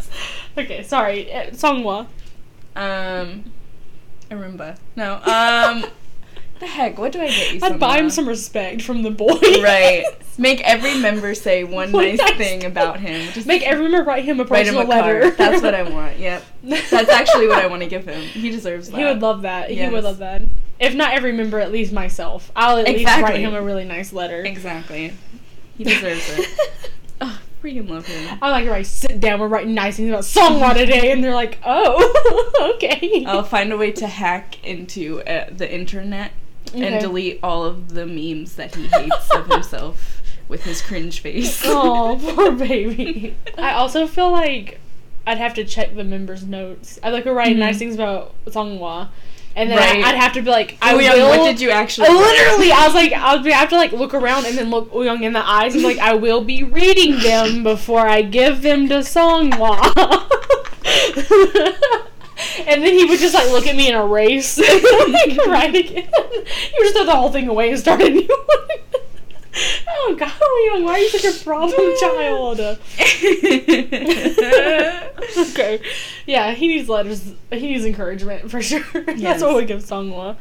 okay. 0.59 0.83
Sorry, 0.83 1.33
uh, 1.33 1.47
Seonghwa. 1.51 2.07
Um, 2.77 3.51
Arumba. 4.31 4.77
No. 4.97 5.15
Um, 5.23 5.87
the 6.61 6.67
heck? 6.67 6.99
What 6.99 7.13
do 7.13 7.21
I 7.21 7.27
get 7.29 7.55
you? 7.55 7.61
I'd 7.63 7.79
buy 7.81 7.99
him 7.99 8.11
some 8.11 8.29
respect 8.29 8.83
from 8.83 9.03
the 9.03 9.11
boy. 9.11 9.39
Right. 9.63 10.05
Make 10.39 10.61
every 10.63 10.99
member 10.99 11.35
say 11.35 11.63
one 11.65 11.93
One 11.93 12.05
nice 12.05 12.19
nice 12.19 12.37
thing 12.37 12.61
thing. 12.61 12.65
about 12.71 12.99
him. 13.01 13.33
Just 13.33 13.47
Make 13.47 13.63
every 13.63 13.89
member 13.89 14.05
write 14.09 14.25
him 14.25 14.41
a 14.41 14.45
write 14.45 14.67
him 14.67 14.75
personal 14.75 14.87
a 14.87 14.89
letter. 14.89 15.21
card. 15.21 15.37
That's 15.39 15.63
what 15.63 15.75
I 15.75 15.83
want. 15.85 16.19
Yep. 16.19 16.45
That's 16.65 16.93
actually 16.93 17.47
what 17.49 17.59
I 17.63 17.67
want 17.67 17.83
to 17.83 17.89
give 17.89 18.05
him. 18.05 18.21
He 18.21 18.51
deserves 18.51 18.91
that. 18.91 18.99
He 18.99 19.05
would 19.05 19.21
love 19.23 19.43
that. 19.43 19.71
He 19.71 19.89
would 19.89 20.05
love 20.05 20.19
that. 20.19 20.43
If 20.81 20.95
not 20.95 21.15
every 21.15 21.33
member, 21.33 21.61
at 21.61 21.71
least 21.71 21.93
myself. 21.93 22.51
I'll 22.57 22.79
at 22.79 22.87
least 22.87 23.07
write 23.07 23.39
him 23.41 23.55
a 23.55 23.63
really 23.63 23.85
nice 23.85 24.13
letter. 24.13 24.43
Exactly. 24.43 25.13
He 25.79 25.85
deserves 25.85 26.29
it. 26.39 26.49
oh, 27.21 27.41
freaking 27.63 27.89
love 27.89 28.07
him. 28.07 28.39
I 28.43 28.51
like 28.51 28.65
to 28.65 28.71
write, 28.71 28.87
sit 28.87 29.21
down, 29.21 29.39
we're 29.41 29.49
writing 29.49 29.75
nice 29.75 29.97
things 29.97 30.09
about 30.09 30.25
Seonghwa 30.25 30.75
today, 30.75 31.13
and 31.13 31.23
they're 31.23 31.35
like, 31.35 31.59
oh, 31.65 32.75
okay. 32.75 33.25
I'll 33.25 33.45
find 33.45 33.73
a 33.73 33.77
way 33.77 33.93
to 33.93 34.07
hack 34.09 34.65
into 34.65 35.21
uh, 35.23 35.49
the 35.51 35.73
internet 35.73 36.33
Okay. 36.69 36.87
and 36.87 37.01
delete 37.01 37.39
all 37.43 37.65
of 37.65 37.91
the 37.95 38.07
memes 38.07 38.57
that 38.57 38.75
he 38.75 38.87
hates 38.89 39.31
of 39.31 39.47
himself 39.47 40.23
with 40.49 40.65
his 40.65 40.81
cringe 40.83 41.21
face. 41.21 41.63
Oh, 41.67 42.19
poor 42.35 42.53
baby. 42.53 43.37
I 43.59 43.73
also 43.73 44.07
feel 44.07 44.31
like 44.33 44.81
I'd 45.27 45.39
have 45.39 45.55
to 45.55 45.65
check 45.65 45.95
the 45.95 46.05
members' 46.05 46.43
notes. 46.45 46.99
I 47.03 47.11
like 47.11 47.25
to 47.25 47.33
write 47.33 47.55
Mhm. 47.57 47.61
nice 47.61 47.79
things 47.79 47.95
about 47.95 48.35
Seonghwa, 48.47 49.09
and 49.57 49.71
then 49.71 49.79
Right. 49.79 50.05
I, 50.05 50.13
would 50.13 50.21
have 50.21 50.33
to 50.35 50.43
be 50.43 50.51
like, 50.51 50.77
I 50.83 50.93
Oh, 50.95 50.97
will. 50.97 51.29
what 51.29 51.47
did 51.47 51.61
you 51.61 51.71
actually? 51.71 52.09
I 52.09 52.13
literally, 52.13 52.73
I 52.73 52.85
was 52.87 52.95
like, 52.95 53.13
I 53.13 53.37
would 53.37 53.47
have 53.53 53.69
to 53.71 53.77
like 53.77 53.93
look 53.93 54.13
around 54.15 54.47
and 54.47 54.59
then 54.59 54.69
look 54.71 54.93
Young 54.93 55.23
in 55.23 55.33
the 55.33 55.47
eyes 55.49 55.75
and 55.75 55.83
be 55.83 55.87
like, 55.87 55.99
I 55.99 56.15
will 56.15 56.43
be 56.43 56.63
reading 56.65 57.19
them 57.21 57.63
before 57.73 58.07
I 58.07 58.23
give 58.23 58.63
them 58.63 58.89
to 58.89 58.97
Seonghwa. 58.97 60.31
And 62.67 62.83
then 62.83 62.95
he 62.95 63.05
would 63.05 63.19
just 63.19 63.35
like 63.35 63.49
look 63.51 63.67
at 63.67 63.77
me 63.77 63.89
and 63.91 63.97
erase, 63.97 64.59
like 65.09 65.37
write 65.47 65.75
again. 65.75 66.09
He 66.11 66.75
would 66.79 66.85
just 66.85 66.95
throw 66.95 67.05
the 67.05 67.15
whole 67.17 67.31
thing 67.31 67.49
away 67.49 67.71
and 67.71 67.79
start 67.79 68.01
a 68.03 68.09
new 68.11 68.27
one. 68.27 68.79
oh 69.89 70.17
God, 70.19 70.33
why 70.85 70.93
are 70.95 70.99
you 70.99 71.09
such 71.11 71.25
a 71.25 71.45
problem 71.45 71.93
child? 72.01 72.61
okay, 75.51 75.81
yeah, 76.27 76.53
he 76.53 76.69
needs 76.69 76.89
letters. 76.89 77.33
He 77.51 77.61
needs 77.69 77.85
encouragement 77.85 78.51
for 78.51 78.63
sure. 78.63 78.83
Yes. 78.95 79.21
That's 79.21 79.43
what 79.43 79.57
we 79.57 79.65
give 79.65 79.83
Seonghwa. 79.85 80.37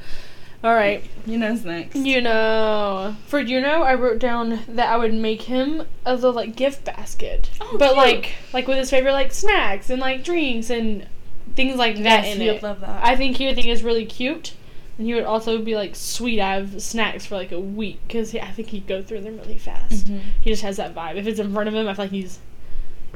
All 0.63 0.73
right. 0.73 1.03
Yunho's 1.27 1.65
next. 1.65 1.95
You 1.95 2.21
know, 2.21 3.15
for 3.27 3.43
Yunho, 3.43 3.81
I 3.83 3.95
wrote 3.95 4.19
down 4.19 4.59
that 4.69 4.87
I 4.89 4.97
would 4.97 5.13
make 5.13 5.43
him 5.43 5.83
a 6.05 6.15
little 6.15 6.31
like 6.31 6.55
gift 6.55 6.85
basket, 6.85 7.49
Oh, 7.59 7.75
but 7.77 7.87
cute. 7.93 7.97
like 7.97 8.31
like 8.53 8.67
with 8.67 8.77
his 8.77 8.89
favorite 8.89 9.11
like 9.13 9.33
snacks 9.33 9.89
and 9.89 9.99
like 10.01 10.23
drinks 10.23 10.69
and 10.69 11.07
things 11.55 11.77
like 11.77 11.95
that 11.97 12.23
Yes, 12.25 12.35
in 12.35 12.41
he 12.41 12.47
would 12.47 12.55
it. 12.57 12.63
love 12.63 12.81
that. 12.81 13.03
I 13.03 13.15
think 13.15 13.37
he 13.37 13.45
would 13.45 13.55
think 13.55 13.67
it's 13.67 13.81
really 13.83 14.05
cute, 14.05 14.53
and 14.97 15.07
he 15.07 15.13
would 15.13 15.23
also 15.25 15.59
be 15.59 15.75
like, 15.75 15.95
"Sweet, 15.95 16.39
I 16.39 16.55
have 16.55 16.81
snacks 16.81 17.25
for 17.25 17.35
like 17.35 17.51
a 17.51 17.59
week," 17.59 17.99
because 18.07 18.33
I 18.35 18.51
think 18.51 18.69
he'd 18.69 18.87
go 18.87 19.01
through 19.01 19.21
them 19.21 19.37
really 19.37 19.57
fast. 19.57 20.07
Mhm. 20.07 20.19
He 20.41 20.49
just 20.49 20.63
has 20.63 20.77
that 20.77 20.93
vibe. 20.95 21.15
If 21.17 21.27
it's 21.27 21.39
in 21.39 21.53
front 21.53 21.67
of 21.69 21.75
him, 21.75 21.87
I 21.87 21.93
feel 21.93 22.05
like 22.05 22.11
he's 22.11 22.39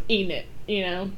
eating 0.10 0.32
it, 0.32 0.46
you 0.68 0.82
know. 0.86 1.12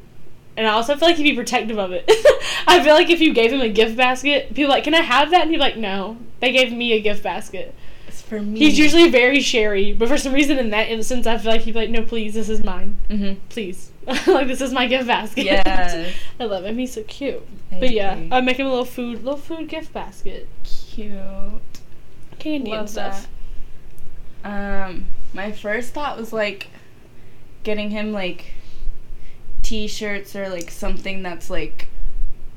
And 0.58 0.68
I 0.68 0.72
also 0.72 0.96
feel 0.98 1.08
like 1.10 1.18
he'd 1.18 1.24
be 1.24 1.36
protective 1.36 1.78
of 1.80 1.92
it. 1.94 2.04
I 2.68 2.82
feel 2.84 2.94
like 2.94 3.10
if 3.10 3.22
you 3.22 3.34
gave 3.34 3.54
him 3.54 3.62
a 3.62 3.70
gift 3.70 3.96
basket, 3.96 4.54
people 4.54 4.70
like, 4.70 4.84
"Can 4.84 4.94
I 4.96 5.02
have 5.02 5.32
that?" 5.32 5.42
And 5.44 5.52
he'd 5.52 5.58
be 5.58 5.62
like, 5.62 5.78
"No, 5.78 6.18
they 6.42 6.52
gave 6.52 6.72
me 6.74 6.92
a 6.94 7.00
gift 7.00 7.24
basket." 7.24 7.74
For 8.30 8.40
me. 8.42 8.60
He's 8.60 8.78
usually 8.80 9.10
very 9.10 9.42
sherry, 9.42 9.92
but 9.92 10.08
for 10.08 10.18
some 10.18 10.34
reason 10.34 10.58
in 10.60 10.70
that 10.70 10.88
instance, 10.88 11.26
I 11.28 11.38
feel 11.40 11.52
like 11.52 11.62
he'd 11.62 11.74
be 11.74 11.80
like, 11.80 11.90
"No, 11.90 12.04
please, 12.04 12.36
this 12.36 12.48
is 12.48 12.64
mine. 12.64 12.98
Mm-hmm. 13.10 13.40
Please, 13.50 13.92
like 14.28 14.48
this 14.48 14.62
is 14.62 14.72
my 14.72 14.86
gift 14.88 15.08
basket." 15.08 15.46
Yes. 15.46 16.14
I 16.40 16.46
love 16.46 16.64
him. 16.64 16.78
He's 16.78 16.94
so 16.94 17.02
cute. 17.04 17.42
I 17.72 17.80
But 17.80 17.90
yeah. 17.92 18.20
I'd 18.32 18.46
make 18.46 18.58
him 18.58 18.68
a 18.68 18.70
little 18.70 18.86
food, 18.86 19.24
little 19.24 19.40
food 19.40 19.68
gift 19.68 19.92
basket, 19.94 20.48
cute. 20.64 21.12
candy 22.38 22.72
and 22.72 22.88
stuff. 22.90 23.28
that. 24.44 24.86
Um, 24.86 25.06
my 25.34 25.52
first 25.52 25.94
thought 25.94 26.18
was 26.18 26.32
like 26.32 26.68
getting 27.64 27.90
him 27.90 28.14
like 28.14 28.54
t-shirts 29.64 30.36
or 30.36 30.50
like 30.50 30.70
something 30.72 31.22
that's 31.24 31.50
like 31.50 31.88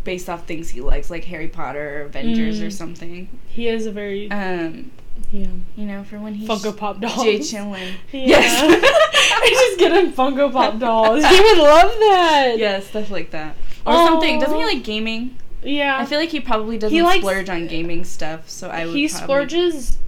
based 0.05 0.29
off 0.29 0.47
things 0.47 0.71
he 0.71 0.81
likes, 0.81 1.11
like 1.11 1.25
Harry 1.25 1.49
Potter 1.49 2.01
or 2.01 2.03
Avengers 2.03 2.61
or 2.61 2.67
Mm. 2.67 2.73
something. 2.73 3.29
He 3.49 3.69
is 3.69 3.87
a 3.87 3.91
very 3.93 4.31
Um, 4.31 4.91
yeah 5.31 5.47
you 5.77 5.87
know, 5.87 6.05
for 6.05 6.19
when 6.19 6.35
he's 6.35 6.49
Funko 6.49 6.77
Pop 6.77 7.01
dolls. 7.01 7.23
Jay 7.23 7.39
chillin'. 7.39 7.93
Yeah. 8.13 8.41
I 8.41 9.49
just 9.69 9.79
get 9.79 9.93
him 9.93 10.13
Funko 10.13 10.53
Pop 10.53 10.79
dolls. 10.79 11.25
He 11.25 11.41
would 11.41 11.59
love 11.63 11.91
that. 11.91 12.55
yeah, 12.59 12.81
stuff 12.81 13.11
like 13.11 13.31
that. 13.31 13.57
Or 13.87 13.95
something. 13.95 14.39
Doesn't 14.41 14.57
he 14.57 14.65
like 14.65 14.85
gaming? 14.85 15.37
Yeah. 15.63 15.97
I 15.99 16.05
feel 16.07 16.19
like 16.19 16.29
he 16.31 16.41
probably 16.41 16.77
doesn't 16.79 16.95
He 16.95 17.03
likes- 17.03 17.21
splurge 17.25 17.49
on 17.49 17.67
gaming 17.67 18.05
stuff, 18.05 18.49
so 18.51 18.69
I 18.69 18.87
would 18.87 18.95
he 18.95 19.09
probably- 19.09 19.25
splurges 19.25 19.99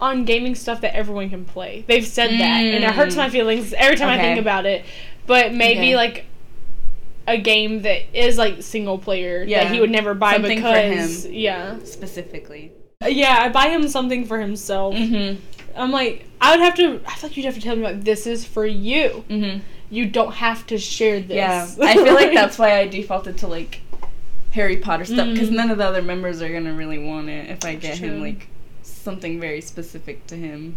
on 0.00 0.24
gaming 0.24 0.54
stuff 0.54 0.80
that 0.82 0.94
everyone 0.94 1.30
can 1.30 1.44
play. 1.44 1.84
They've 1.86 2.06
said 2.06 2.30
that, 2.32 2.60
and 2.62 2.84
it 2.84 2.90
hurts 2.90 3.14
Mm. 3.14 3.18
my 3.18 3.30
feelings 3.30 3.72
every 3.76 3.96
time 3.96 4.08
I 4.10 4.18
think 4.18 4.38
about 4.38 4.66
it. 4.66 4.84
But 5.26 5.54
maybe 5.54 5.94
Okay. 5.94 5.96
like 5.96 6.24
a 7.26 7.38
game 7.38 7.82
that 7.82 8.02
is 8.12 8.36
like 8.38 8.62
single 8.62 8.98
player 8.98 9.42
Yeah. 9.46 9.64
that 9.64 9.72
he 9.72 9.80
would 9.80 9.90
never 9.90 10.12
buy 10.14 10.34
Something 10.34 10.58
for 10.60 10.72
because 10.72 11.24
him. 11.24 11.32
yeah, 11.32 11.76
specifically. 11.84 12.72
Yeah, 13.06 13.38
I 13.40 13.48
buy 13.48 13.68
him 13.68 13.88
something 13.88 14.24
for 14.26 14.38
himself. 14.40 14.94
Mhm. 14.94 15.38
I'm 15.76 15.90
like, 15.90 16.26
I 16.40 16.52
would 16.52 16.60
have 16.64 16.74
to. 16.76 17.00
I 17.06 17.14
feel 17.14 17.28
like 17.30 17.36
you'd 17.36 17.44
have 17.46 17.54
to 17.54 17.60
tell 17.60 17.76
me 17.76 17.82
like, 17.82 18.02
this 18.04 18.26
is 18.26 18.44
for 18.44 18.64
you. 18.66 19.24
Mhm. 19.28 19.60
You 19.90 20.06
don't 20.06 20.32
have 20.34 20.66
to 20.68 20.78
share 20.78 21.20
this. 21.20 21.36
Yeah, 21.36 21.66
I 21.80 21.94
feel 21.94 22.14
like 22.14 22.32
that's 22.34 22.58
why 22.58 22.78
I 22.78 22.86
defaulted 22.88 23.38
to 23.38 23.46
like 23.46 23.80
Harry 24.52 24.78
Potter 24.78 25.04
stuff 25.04 25.28
because 25.32 25.48
Mm. 25.50 25.52
none 25.56 25.70
of 25.70 25.78
the 25.78 25.84
other 25.84 26.02
members 26.02 26.40
are 26.42 26.48
gonna 26.48 26.72
really 26.72 26.98
want 26.98 27.28
it 27.28 27.50
if 27.50 27.64
I 27.64 27.74
get 27.74 27.98
him 27.98 28.20
like 28.20 28.48
something 28.82 29.38
very 29.38 29.60
specific 29.60 30.26
to 30.28 30.36
him. 30.36 30.76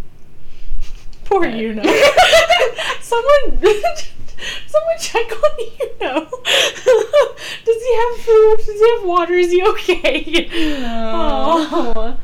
Poor 1.26 1.42
But- 1.42 1.56
you 1.56 1.74
know. 1.76 1.84
someone, 3.02 3.60
someone 4.68 4.98
check 5.00 5.32
on 5.32 5.52
you 5.60 5.90
know. 6.02 6.20
Does 7.66 7.84
he 7.84 7.96
have 7.96 8.18
food? 8.26 8.58
Does 8.58 8.80
he 8.80 8.90
have 8.98 9.04
water? 9.06 9.34
Is 9.34 9.52
he 9.52 9.64
okay? 9.64 10.50
Oh, 10.86 12.18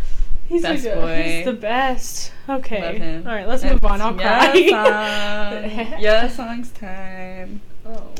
he's 0.47 0.61
Best 0.61 0.83
good, 0.83 0.95
boy. 0.95 1.23
He's 1.23 1.45
the 1.45 1.53
best. 1.53 2.31
Okay. 2.47 2.81
Love 2.81 2.95
him. 2.95 3.27
All 3.27 3.33
right, 3.33 3.47
let's 3.47 3.63
move 3.63 3.83
on. 3.83 4.01
I'll 4.01 4.13
cry. 4.13 4.51
Yeosang. 4.55 5.99
Yeosang's 5.99 6.71
time. 6.71 7.61
oh, 7.85 8.11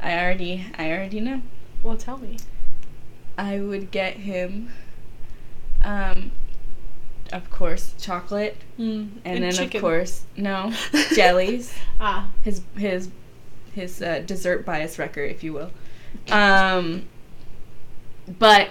I 0.00 0.12
already, 0.18 0.66
I 0.78 0.90
already 0.92 1.20
know. 1.20 1.42
well, 1.82 1.96
tell 1.96 2.18
me. 2.18 2.36
I 3.38 3.60
would 3.60 3.90
get 3.90 4.14
him, 4.18 4.70
um, 5.84 6.30
of 7.32 7.50
course, 7.50 7.94
chocolate, 8.00 8.56
Mm, 8.78 9.08
and, 9.24 9.42
then 9.42 9.52
chicken. 9.52 9.78
of 9.78 9.82
course, 9.82 10.24
no 10.36 10.72
jellies. 11.14 11.74
Ah, 12.00 12.28
his 12.44 12.62
his 12.76 13.10
his 13.76 14.02
uh, 14.02 14.22
dessert 14.26 14.64
bias 14.66 14.98
record, 14.98 15.30
if 15.30 15.44
you 15.44 15.52
will. 15.52 15.70
Um, 16.32 17.04
but 18.38 18.70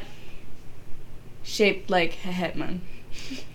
shaped 1.44 1.90
like 1.90 2.14
a 2.26 2.32
hetman, 2.32 2.82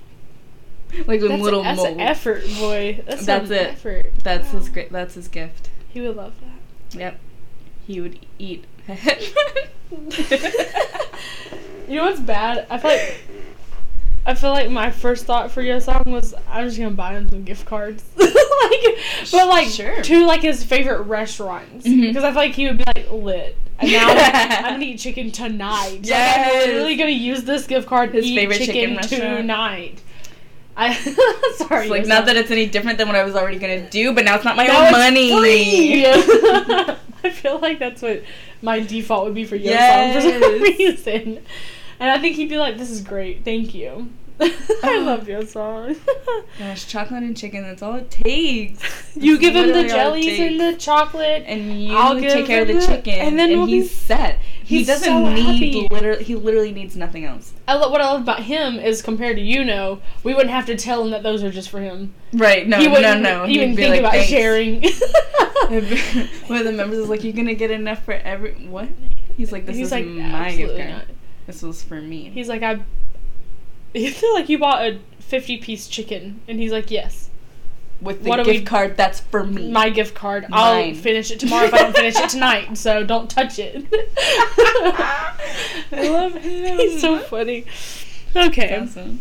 like 1.07 1.21
that's, 1.21 1.43
little 1.43 1.61
a, 1.61 1.65
that's 1.65 1.77
mold. 1.79 1.89
an 1.89 2.01
effort, 2.01 2.45
boy. 2.59 3.03
That's, 3.07 3.27
That's 3.27 3.51
it. 3.51 3.67
effort. 3.69 4.07
That's 4.25 4.51
Wow. 4.53 4.59
his 4.61 4.69
great. 4.71 4.91
That's 4.91 5.15
his 5.15 5.29
gift. 5.29 5.69
He 5.93 6.01
would 6.01 6.17
love 6.17 6.33
that. 6.41 6.99
Yep, 6.99 7.21
he 7.87 8.01
would 8.01 8.19
eat. 8.39 8.65
You 11.89 11.97
know 11.97 12.05
what's 12.05 12.21
bad? 12.21 12.69
I 12.71 12.79
feel 12.79 12.91
like 12.93 13.25
I 14.27 14.35
feel 14.35 14.51
like 14.51 14.71
my 14.71 14.91
first 14.91 15.25
thought 15.25 15.51
for 15.51 15.63
Yeosang 15.63 16.07
was 16.07 16.35
I'm 16.49 16.67
just 16.67 16.79
gonna 16.79 16.91
buy 16.91 17.13
him 17.15 17.29
some 17.31 17.43
gift 17.45 17.65
cards, 17.67 18.05
like, 18.17 18.99
but 19.33 19.49
like 19.49 19.67
Sure. 19.69 20.03
to 20.03 20.27
like 20.27 20.43
his 20.43 20.63
favorite 20.63 21.03
restaurants 21.03 21.87
Mhm. 21.87 22.03
because 22.03 22.23
I 22.23 22.29
feel 22.29 22.37
like 22.37 22.53
he 22.53 22.67
would 22.67 22.79
be 22.79 22.85
like 22.87 23.11
lit. 23.11 23.57
And 23.79 23.91
now 23.93 24.09
I'm 24.09 24.63
gonna 24.75 24.85
eat 24.85 24.99
chicken 24.99 25.31
tonight. 25.31 25.91
Like, 26.01 26.07
Yes. 26.07 26.53
I'm 26.67 26.69
literally 26.71 26.97
gonna 26.97 27.11
use 27.11 27.45
this 27.45 27.67
gift 27.67 27.89
card. 27.89 28.11
His 28.13 28.27
eat 28.27 28.37
favorite 28.37 28.59
chicken 28.59 28.99
chicken, 29.03 29.37
tonight. 29.39 30.01
I 30.77 30.95
sorry. 31.57 31.83
It's 31.83 31.91
like 31.91 32.07
not 32.07 32.27
that 32.27 32.37
it's 32.37 32.51
any 32.51 32.67
different 32.67 32.99
than 32.99 33.09
what 33.09 33.17
I 33.17 33.25
was 33.25 33.35
already 33.35 33.59
gonna 33.59 33.89
do, 33.89 34.13
but 34.13 34.25
now 34.27 34.35
it's 34.37 34.45
not 34.45 34.55
my 34.57 34.67
Now 34.67 34.87
own 34.87 34.93
money. 34.93 36.05
I 36.07 37.31
feel 37.31 37.59
like 37.59 37.79
that's 37.79 38.03
what 38.03 38.23
my 38.63 38.81
default 38.81 39.25
would 39.25 39.35
be 39.35 39.45
for 39.45 39.59
Yeosang 39.59 40.15
for 40.15 40.21
some 40.21 40.63
reason. 40.63 41.39
And 42.01 42.11
I 42.11 42.19
think 42.19 42.37
he'd 42.37 42.49
be 42.49 42.59
like, 42.59 42.79
"This 42.79 42.91
is 42.91 43.01
great, 43.03 43.45
thank 43.45 43.75
you." 43.75 44.11
I 44.83 44.99
love 45.01 45.27
Yeosang. 45.27 45.99
Gosh, 46.59 46.87
chocolate 46.87 47.23
and 47.25 47.37
chicken, 47.37 47.63
that's 47.63 47.83
all 47.83 47.97
it 47.97 48.11
takes. 48.11 49.15
you 49.15 49.39
give 49.39 49.55
him 49.55 49.67
the 49.69 49.75
literally 49.75 49.91
all 50.01 50.15
it 50.15 50.23
jellies 50.23 50.41
and 50.41 50.59
the 50.61 50.77
chocolate. 50.79 51.45
and 51.47 51.83
you 51.85 51.95
I'll 51.95 52.19
take 52.19 52.47
care 52.47 52.63
of 52.63 52.69
the 52.69 52.81
chicken, 52.81 53.13
and 53.13 53.29
and 53.29 53.39
then 53.39 53.51
then 53.51 53.59
we'll 53.59 53.67
be- 53.67 53.73
he's 53.83 53.91
set. 53.95 54.39
he 54.65 54.79
He's 54.79 54.87
doesn't 54.87 55.05
so 55.05 55.29
need 55.29 55.43
happy. 55.45 55.89
literally. 55.91 56.25
He 56.25 56.35
literally 56.37 56.73
needs 56.73 56.97
nothing 56.97 57.27
else. 57.27 57.53
I 57.69 57.75
lo- 57.75 57.91
what 57.91 58.01
I 58.01 58.11
love 58.11 58.23
about 58.23 58.45
him 58.45 58.79
is 58.79 59.03
compared 59.03 59.37
to 59.37 59.43
you 59.43 59.63
know, 59.63 60.01
we 60.25 60.33
wouldn't 60.33 60.55
have 60.55 60.65
to 60.67 60.75
tell 60.77 61.05
him 61.05 61.11
that 61.11 61.23
those 61.23 61.43
are 61.45 61.51
just 61.51 61.69
for 61.69 61.81
him. 61.81 62.15
Right? 62.33 62.67
No, 62.67 62.79
he 62.79 62.87
no, 62.87 62.93
wouldn't 62.93 63.21
no. 63.23 63.47
even 63.47 63.69
He'd 63.71 63.77
be 63.77 63.83
think 63.83 63.91
like, 63.91 64.01
about 64.01 64.13
"Thanks." 64.13 64.31
sharing. 64.31 64.83
One 66.49 66.59
of 66.61 66.65
the 66.65 66.73
members 66.73 66.99
is 67.01 67.09
like, 67.11 67.25
"You're 67.25 67.35
gonna 67.35 67.55
get 67.55 67.71
enough 67.71 68.05
for 68.07 68.15
every 68.15 68.53
what?" 68.67 68.89
He's 69.37 69.53
like, 69.53 69.67
"This 69.67 69.77
He's 69.77 69.87
is 69.89 69.93
like, 69.93 70.07
my 70.07 70.55
gift 70.57 70.77
card. 70.77 70.89
not. 70.89 71.05
This 71.51 71.63
was 71.63 71.83
for 71.83 72.01
me." 72.01 72.31
He's 72.31 72.49
like, 72.49 72.63
I. 72.63 72.81
You 73.93 74.13
feel 74.13 74.33
like 74.35 74.49
you 74.49 74.57
bought 74.57 74.83
a 74.85 75.01
fifty-piece 75.19 75.89
chicken, 75.89 76.41
and 76.47 76.61
he's 76.61 76.71
like, 76.71 76.93
yes, 76.93 77.29
With 78.01 78.23
the 78.23 78.29
what 78.29 78.45
gift 78.45 78.61
we- 78.61 78.65
card, 78.65 78.97
that's 78.97 79.19
for 79.19 79.43
me. 79.43 79.69
my 79.73 79.91
gift 79.91 80.15
card. 80.15 80.47
I'll 80.53 80.95
finish 80.95 81.33
it 81.33 81.41
tomorrow 81.41 81.67
if 81.67 81.75
I 81.75 81.79
don't 81.79 81.97
finish 81.97 82.15
it 82.17 82.31
tonight. 82.37 82.79
So 82.79 83.03
don't 83.05 83.29
touch 83.29 83.59
it. 83.59 83.85
I 85.93 86.09
love 86.09 86.35
him. 86.35 86.79
He's 86.79 87.01
so 87.01 87.19
funny. 87.19 87.65
Okay, 88.37 88.79
awesome. 88.81 89.21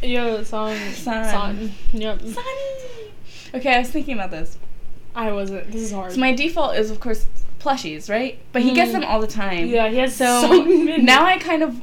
yo, 0.00 0.44
song, 0.44 0.76
San. 0.92 1.24
son. 1.24 1.72
Yep. 1.92 2.22
Okay, 3.54 3.74
I 3.74 3.78
was 3.80 3.90
thinking 3.90 4.14
about 4.14 4.30
this. 4.30 4.58
I 5.14 5.32
wasn't. 5.32 5.70
This 5.72 5.82
is 5.82 5.92
hard. 5.92 6.12
So 6.12 6.20
my 6.20 6.32
default 6.34 6.76
is, 6.76 6.90
of 6.90 7.00
course, 7.00 7.26
plushies, 7.60 8.08
right? 8.08 8.38
But 8.52 8.62
he 8.62 8.72
gets 8.72 8.90
Mm. 8.90 9.00
them 9.00 9.04
all 9.04 9.20
the 9.20 9.26
time. 9.26 9.66
yeah, 9.66 9.88
he 9.88 9.96
has 9.98 10.14
So, 10.14 10.42
so, 10.42 10.64
many. 10.64 11.02
now 11.02 11.24
I 11.24 11.38
kind 11.38 11.62
of, 11.62 11.80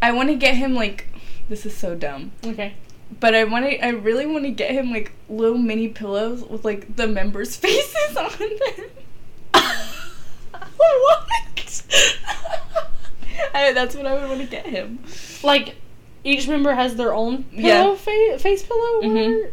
I 0.00 0.12
want 0.12 0.28
to 0.28 0.36
get 0.36 0.54
him 0.54 0.74
like, 0.74 1.08
this 1.48 1.66
is 1.66 1.76
so 1.76 1.94
dumb, 1.96 2.30
okay. 2.46 2.74
but 3.20 3.34
I 3.34 3.44
want 3.44 3.64
to, 3.66 3.84
I 3.84 3.88
really 3.90 4.26
want 4.26 4.44
to 4.44 4.50
get 4.50 4.70
him 4.70 4.90
like 4.92 5.12
little 5.28 5.58
mini 5.58 5.88
pillows 5.88 6.44
with 6.44 6.64
like 6.64 6.94
the 6.96 7.06
members' 7.08 7.56
faces 7.64 8.16
on 8.16 8.30
them. 8.38 8.90
what? 10.76 11.28
I, 13.54 13.72
that's 13.72 13.94
what 13.94 14.06
I 14.06 14.14
would 14.14 14.28
want 14.28 14.40
to 14.40 14.46
get 14.46 14.66
him. 14.66 15.00
like 15.42 15.74
each 16.24 16.46
member 16.48 16.74
has 16.74 16.94
their 16.96 17.12
own 17.12 17.44
Yeah. 17.52 17.82
pillow, 17.82 17.94
fa- 17.96 18.38
face 18.38 18.62
pillow. 18.62 19.02
Mhm. 19.02 19.50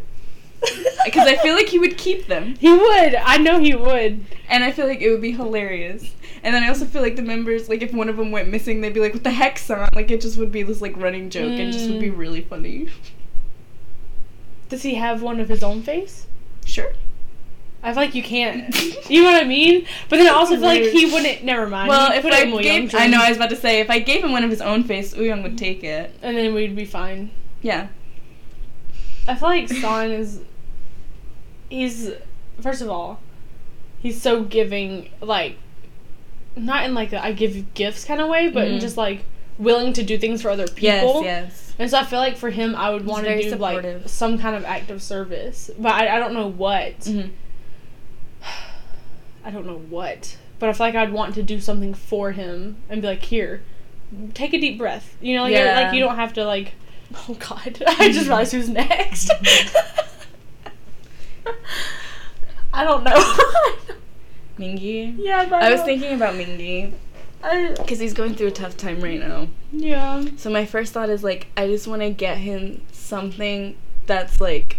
Because 1.05 1.27
I 1.27 1.37
feel 1.37 1.55
like 1.55 1.67
he 1.69 1.79
would 1.79 1.97
keep 1.97 2.27
them, 2.27 2.55
he 2.59 2.69
would. 2.71 3.15
I 3.15 3.37
know 3.37 3.59
he 3.59 3.73
would. 3.75 4.25
and 4.49 4.63
I 4.63 4.71
feel 4.71 4.85
like 4.87 5.01
it 5.01 5.09
would 5.09 5.21
be 5.21 5.31
hilarious. 5.31 6.13
And 6.43 6.53
then 6.55 6.63
I 6.63 6.69
also 6.69 6.85
feel 6.85 7.01
like 7.01 7.15
the 7.15 7.21
members, 7.21 7.67
like 7.69 7.81
if 7.81 7.93
one 7.93 8.09
of 8.09 8.17
them 8.17 8.31
went 8.31 8.49
missing, 8.49 8.81
they'd 8.81 8.93
be 8.93 8.99
like, 8.99 9.13
"What 9.13 9.23
the 9.23 9.31
heck, 9.31 9.57
son?" 9.59 9.89
Like 9.95 10.09
it 10.11 10.21
just 10.21 10.37
would 10.37 10.51
be 10.51 10.63
this 10.63 10.81
like 10.81 10.95
running 10.97 11.29
joke, 11.29 11.57
and 11.59 11.71
just 11.73 11.89
would 11.89 11.99
be 11.99 12.09
Mm. 12.09 12.17
really 12.17 12.41
funny. 12.41 12.87
Does 14.69 14.83
he 14.83 14.95
have 14.95 15.21
one 15.21 15.39
of 15.39 15.49
his 15.49 15.63
own 15.63 15.81
face? 15.81 16.27
Sure. 16.65 16.91
I 17.81 17.93
feel 17.93 18.03
like 18.03 18.15
you 18.15 18.23
can't. 18.23 18.75
You 19.09 19.23
know 19.23 19.31
what 19.31 19.41
I 19.41 19.47
mean? 19.47 19.87
But 20.07 20.17
then 20.17 20.27
I 20.27 20.29
also 20.29 20.53
feel 20.53 20.65
like 20.65 20.83
he 20.83 21.05
wouldn't. 21.11 21.43
Never 21.43 21.65
mind. 21.67 21.89
Well, 21.89 22.11
if 22.11 22.23
I 22.25 22.41
it 22.41 22.43
in 22.47 22.51
Will 22.51 22.59
gave, 22.61 22.93
I 22.93 23.07
know 23.07 23.19
I 23.19 23.29
was 23.29 23.37
about 23.37 23.49
to 23.49 23.55
say, 23.55 23.79
if 23.79 23.89
I 23.89 23.97
gave 23.97 24.23
him 24.23 24.31
one 24.31 24.43
of 24.43 24.51
his 24.51 24.61
own 24.61 24.83
face, 24.83 25.15
Wooyoung 25.15 25.41
would 25.41 25.57
take 25.57 25.83
it. 25.83 26.13
and 26.21 26.37
then 26.37 26.53
we'd 26.53 26.75
be 26.75 26.85
fine. 26.85 27.31
Yeah. 27.63 27.87
I 29.29 29.35
feel 29.35 29.49
like 29.49 29.69
San 29.69 30.11
is. 30.11 30.41
He's 31.69 32.11
first 32.61 32.81
of 32.81 32.89
all, 32.89 33.19
he's 33.99 34.21
so 34.21 34.43
giving. 34.43 35.09
Like, 35.21 35.57
not 36.55 36.83
in 36.85 36.93
like 36.93 37.13
a 37.13 37.23
I 37.23 37.31
give 37.33 37.73
gifts 37.73 38.05
kind 38.05 38.19
of 38.21 38.27
way, 38.27 38.49
but 38.49 38.67
in 38.67 38.77
Mhm. 38.77 38.81
just 38.81 38.97
like 38.97 39.23
willing 39.57 39.93
to 39.93 40.03
do 40.03 40.17
things 40.17 40.41
for 40.41 40.49
other 40.49 40.67
people. 40.67 41.23
Yes, 41.23 41.23
yes. 41.23 41.73
And 41.77 41.89
so 41.89 41.97
I 41.99 42.03
feel 42.03 42.19
like 42.19 42.37
for 42.37 42.49
him, 42.49 42.75
I 42.75 42.89
would 42.89 43.05
want 43.05 43.25
to 43.25 43.41
do 43.41 43.49
supportive. 43.49 44.01
like 44.01 44.09
some 44.09 44.37
kind 44.37 44.55
of 44.55 44.65
act 44.65 44.89
of 44.89 45.01
service, 45.01 45.69
but 45.77 45.93
I, 45.93 46.15
I 46.15 46.19
don't 46.19 46.33
know 46.33 46.47
what. 46.47 46.99
Mm-hmm. 47.01 47.29
I 49.45 49.51
don't 49.51 49.65
know 49.65 49.77
what, 49.89 50.37
but 50.59 50.69
I 50.69 50.73
feel 50.73 50.87
like 50.87 50.95
I'd 50.95 51.11
want 51.13 51.35
to 51.35 51.43
do 51.43 51.59
something 51.59 51.93
for 51.93 52.31
him 52.31 52.77
and 52.89 53.01
be 53.01 53.07
like, 53.07 53.23
here, 53.23 53.61
take 54.33 54.53
a 54.53 54.59
deep 54.59 54.77
breath. 54.77 55.15
You 55.21 55.35
know, 55.37 55.43
like, 55.43 55.53
Yeah. 55.53 55.81
like 55.81 55.93
you 55.93 55.99
don't 56.01 56.15
have 56.17 56.33
to 56.33 56.45
like. 56.45 56.73
Oh 57.27 57.33
God! 57.39 57.81
I 57.87 58.11
just 58.11 58.27
realized 58.27 58.51
who's 58.51 58.69
next. 58.69 59.31
I 62.73 62.83
don't 62.83 63.03
know. 63.03 63.15
Mingi. 64.59 65.15
yeah, 65.17 65.45
but 65.49 65.63
I 65.63 65.71
was 65.71 65.81
thinking 65.81 66.13
about 66.13 66.35
Mingi 66.35 66.93
because 67.77 67.99
he's 67.99 68.13
going 68.13 68.35
through 68.35 68.47
a 68.47 68.51
tough 68.51 68.75
time 68.77 68.99
right 69.01 69.19
now. 69.19 69.47
yeah. 69.71 70.25
So 70.37 70.49
my 70.49 70.65
first 70.65 70.93
thought 70.93 71.09
is 71.09 71.23
like, 71.23 71.47
I 71.55 71.67
just 71.67 71.87
want 71.87 72.01
to 72.01 72.09
get 72.09 72.37
him 72.37 72.81
something 72.91 73.75
that's 74.05 74.41
like, 74.41 74.77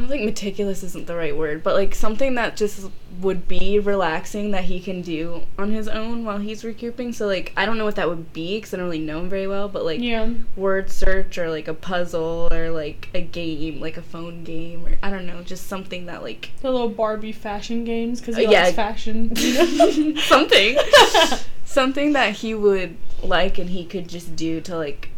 I 0.00 0.02
don't 0.04 0.08
think 0.12 0.24
meticulous 0.24 0.82
isn't 0.82 1.06
the 1.06 1.14
right 1.14 1.36
word, 1.36 1.62
but 1.62 1.74
like 1.74 1.94
something 1.94 2.34
that 2.36 2.56
just 2.56 2.88
would 3.20 3.46
be 3.46 3.78
relaxing 3.78 4.50
that 4.52 4.64
he 4.64 4.80
can 4.80 5.02
do 5.02 5.42
on 5.58 5.72
his 5.72 5.88
own 5.88 6.24
while 6.24 6.38
he's 6.38 6.64
recouping. 6.64 7.12
So 7.12 7.26
like, 7.26 7.52
I 7.54 7.66
don't 7.66 7.76
know 7.76 7.84
what 7.84 7.96
that 7.96 8.08
would 8.08 8.32
be 8.32 8.56
because 8.56 8.72
I 8.72 8.78
don't 8.78 8.86
really 8.86 8.98
know 9.00 9.18
him 9.18 9.28
very 9.28 9.46
well, 9.46 9.68
but 9.68 9.84
like 9.84 10.00
Yeah. 10.00 10.32
word 10.56 10.90
search 10.90 11.36
or 11.36 11.50
like 11.50 11.68
a 11.68 11.74
puzzle 11.74 12.48
or 12.50 12.70
like 12.70 13.10
a 13.12 13.20
game, 13.20 13.78
like 13.78 13.98
a 13.98 14.02
phone 14.02 14.42
game 14.42 14.86
or 14.86 14.96
I 15.02 15.10
don't 15.10 15.26
know, 15.26 15.42
just 15.42 15.66
something 15.66 16.06
that 16.06 16.22
like 16.22 16.48
The 16.62 16.70
little 16.70 16.88
Barbie 16.88 17.32
fashion 17.32 17.84
games 17.84 18.20
because 18.20 18.38
he 18.38 18.46
Uh, 18.46 18.52
yeah. 18.52 18.62
likes 18.62 18.76
fashion. 18.76 19.36
Something 20.16 20.78
something 21.66 22.14
that 22.14 22.36
he 22.36 22.54
would 22.54 22.96
like 23.22 23.58
and 23.58 23.68
he 23.68 23.84
could 23.84 24.08
just 24.08 24.34
do 24.34 24.62
to 24.62 24.76
like 24.78 25.10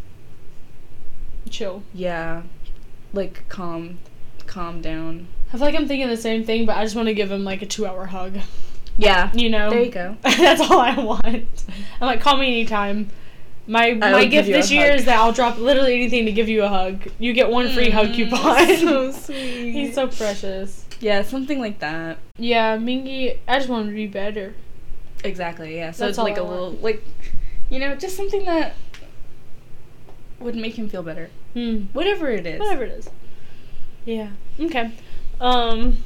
Chill. 1.49 1.83
yeah 1.93 2.41
like 3.13 3.47
calm 3.47 3.99
calm 4.47 4.81
down 4.81 5.27
I 5.49 5.57
feel 5.57 5.61
like 5.67 5.75
I'm 5.75 5.87
thinking 5.87 6.07
the 6.09 6.17
same 6.17 6.43
thing, 6.43 6.65
but 6.65 6.77
I 6.77 6.83
just 6.83 6.95
want 6.95 7.07
to 7.09 7.13
give 7.13 7.31
him 7.31 7.43
like 7.43 7.61
a 7.61 7.65
two-hour 7.67 8.07
hug. 8.07 8.37
yeah 8.97 9.29
You 9.33 9.49
know. 9.49 9.69
there 9.69 9.83
you 9.83 9.91
go 9.91 10.17
That's 10.23 10.61
all 10.61 10.79
I 10.79 10.95
want. 10.99 11.25
I'm 12.01 12.07
like, 12.07 12.21
call 12.21 12.37
me 12.37 12.47
anytime. 12.47 13.09
My 13.67 13.89
I 13.89 13.93
my 13.93 14.25
gift 14.25 14.47
this 14.49 14.71
year 14.71 14.89
hug. 14.89 14.99
is 14.99 15.05
that 15.05 15.17
I'll 15.19 15.31
drop 15.31 15.57
literally 15.57 15.93
anything 15.95 16.25
to 16.25 16.31
give 16.33 16.49
you 16.49 16.63
a 16.63 16.67
hug. 16.67 17.07
You 17.19 17.31
get 17.33 17.49
one 17.49 17.69
free 17.69 17.89
hug 17.91 18.07
Mm, 18.09 18.15
coupon. 18.15 18.77
so 18.77 19.11
sweet 19.25 19.71
He's 19.71 19.93
so 19.95 20.07
precious. 20.07 20.85
yeah 20.99 21.21
something 21.21 21.59
like 21.59 21.79
that 21.79 22.17
Yeah, 22.37 22.77
Mingi. 22.77 23.37
I 23.47 23.57
just 23.59 23.69
want 23.69 23.83
him 23.85 23.89
to 23.91 23.95
be 23.95 24.07
better. 24.07 24.53
exactly 25.23 25.75
yeah 25.77 25.91
so 25.91 26.05
That's 26.05 26.17
it's 26.17 26.23
like 26.23 26.37
I 26.37 26.41
a 26.41 26.43
want. 26.43 26.53
little 26.55 26.71
like 26.81 27.03
you 27.69 27.79
know 27.79 27.95
just 27.95 28.17
something 28.17 28.43
that 28.45 28.73
would 30.39 30.55
make 30.55 30.75
him 30.77 30.89
feel 30.89 31.03
better 31.03 31.29
Hmm. 31.53 31.83
whatever 31.93 32.29
it 32.29 32.45
is 32.47 32.59
Whatever 32.59 32.83
it 32.85 32.91
is. 32.91 33.09
Yeah. 34.05 34.29
Okay. 34.59 34.91
Um. 35.39 35.97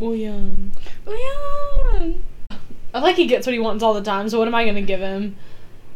Oh 0.00 0.12
yeah 0.12 0.40
I 2.94 3.00
like 3.00 3.16
he 3.16 3.26
gets 3.26 3.46
what 3.46 3.52
he 3.52 3.58
wants 3.58 3.82
all 3.82 3.94
the 3.94 4.02
time. 4.02 4.28
So 4.28 4.38
what 4.38 4.48
am 4.48 4.54
I 4.54 4.64
gonna 4.64 4.82
give 4.82 5.00
him? 5.00 5.36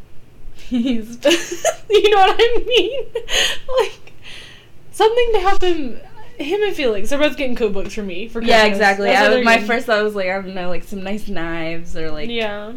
he's 0.55 1.19
you 1.91 2.11
know 2.11 2.17
what 2.19 2.37
I 2.39 2.65
mean? 2.67 3.05
like 3.81 4.13
something 4.93 5.31
to 5.35 5.41
help 5.41 5.63
him. 5.63 6.01
Him 6.39 6.63
and 6.63 6.75
Felix, 6.75 7.11
they're 7.11 7.19
both 7.19 7.37
getting 7.37 7.55
code 7.55 7.73
books 7.75 7.95
for 7.95 8.03
me 8.03 8.27
for 8.27 8.43
yeah 8.43 8.65
exactly 8.65 9.11
I, 9.11 9.21
what 9.23 9.29
was- 9.29 9.37
they're 9.37 9.45
my 9.45 9.53
getting. 9.55 9.67
first 9.69 9.87
thought 9.87 10.03
was 10.03 10.15
like 10.15 10.27
i 10.29 10.33
don't 10.41 10.55
know 10.55 10.69
like 10.71 10.83
some 10.83 11.03
nice 11.05 11.29
knives 11.29 11.97
or 11.97 12.11
like 12.11 12.31
yeah. 12.31 12.73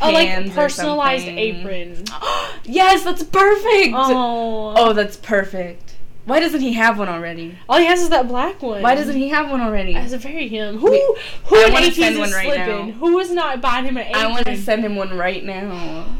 A 0.00 0.12
like 0.12 0.28
pans 0.28 0.50
or 0.50 0.54
personalized 0.54 1.26
apron. 1.26 2.04
yes 2.64 3.02
that's 3.02 3.24
perfect 3.24 3.94
Oh. 3.96 4.74
Oh, 4.76 4.92
that's 4.92 5.16
perfect. 5.16 5.87
Why 6.28 6.40
doesn't 6.40 6.60
he 6.60 6.74
have 6.74 6.98
one 6.98 7.08
already? 7.08 7.56
All 7.70 7.78
he 7.78 7.86
has 7.86 8.02
is 8.02 8.10
that 8.10 8.28
black 8.28 8.60
one. 8.62 8.82
Why 8.82 8.94
doesn't 8.94 9.16
he 9.16 9.30
have 9.30 9.50
one 9.50 9.62
already? 9.62 9.94
That's 9.94 10.12
a 10.12 10.18
very 10.18 10.46
him. 10.46 10.76
Who? 10.76 10.90
Wait, 10.90 11.02
who 11.44 11.56
I 11.56 11.70
wanna 11.70 11.90
send 11.90 12.18
one 12.18 12.30
right 12.32 12.44
slipping? 12.44 12.86
now. 12.88 12.92
Who 12.92 13.18
is 13.18 13.30
not 13.30 13.62
buying 13.62 13.86
him 13.86 13.96
an? 13.96 14.14
I 14.14 14.26
want 14.26 14.44
to 14.44 14.56
send 14.56 14.84
him 14.84 14.94
one 14.94 15.16
right 15.16 15.42
now. 15.42 16.16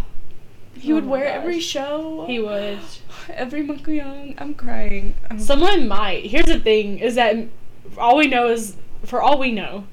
He 0.74 0.92
Oh 0.92 0.94
would 0.94 1.04
wear 1.06 1.24
gosh. 1.26 1.34
every 1.34 1.60
show. 1.60 2.24
He 2.26 2.38
would. 2.40 2.78
Every 3.28 3.62
Monkey 3.62 3.96
Young. 3.96 4.34
I'm 4.38 4.54
crying. 4.54 5.14
Oh. 5.30 5.36
Someone 5.36 5.86
might. 5.86 6.24
Here's 6.26 6.46
the 6.46 6.58
thing: 6.58 7.00
is 7.00 7.14
that 7.16 7.36
all 7.98 8.16
we 8.16 8.28
know 8.28 8.48
is, 8.48 8.76
for 9.04 9.20
all 9.20 9.38
we 9.38 9.52
know, 9.52 9.84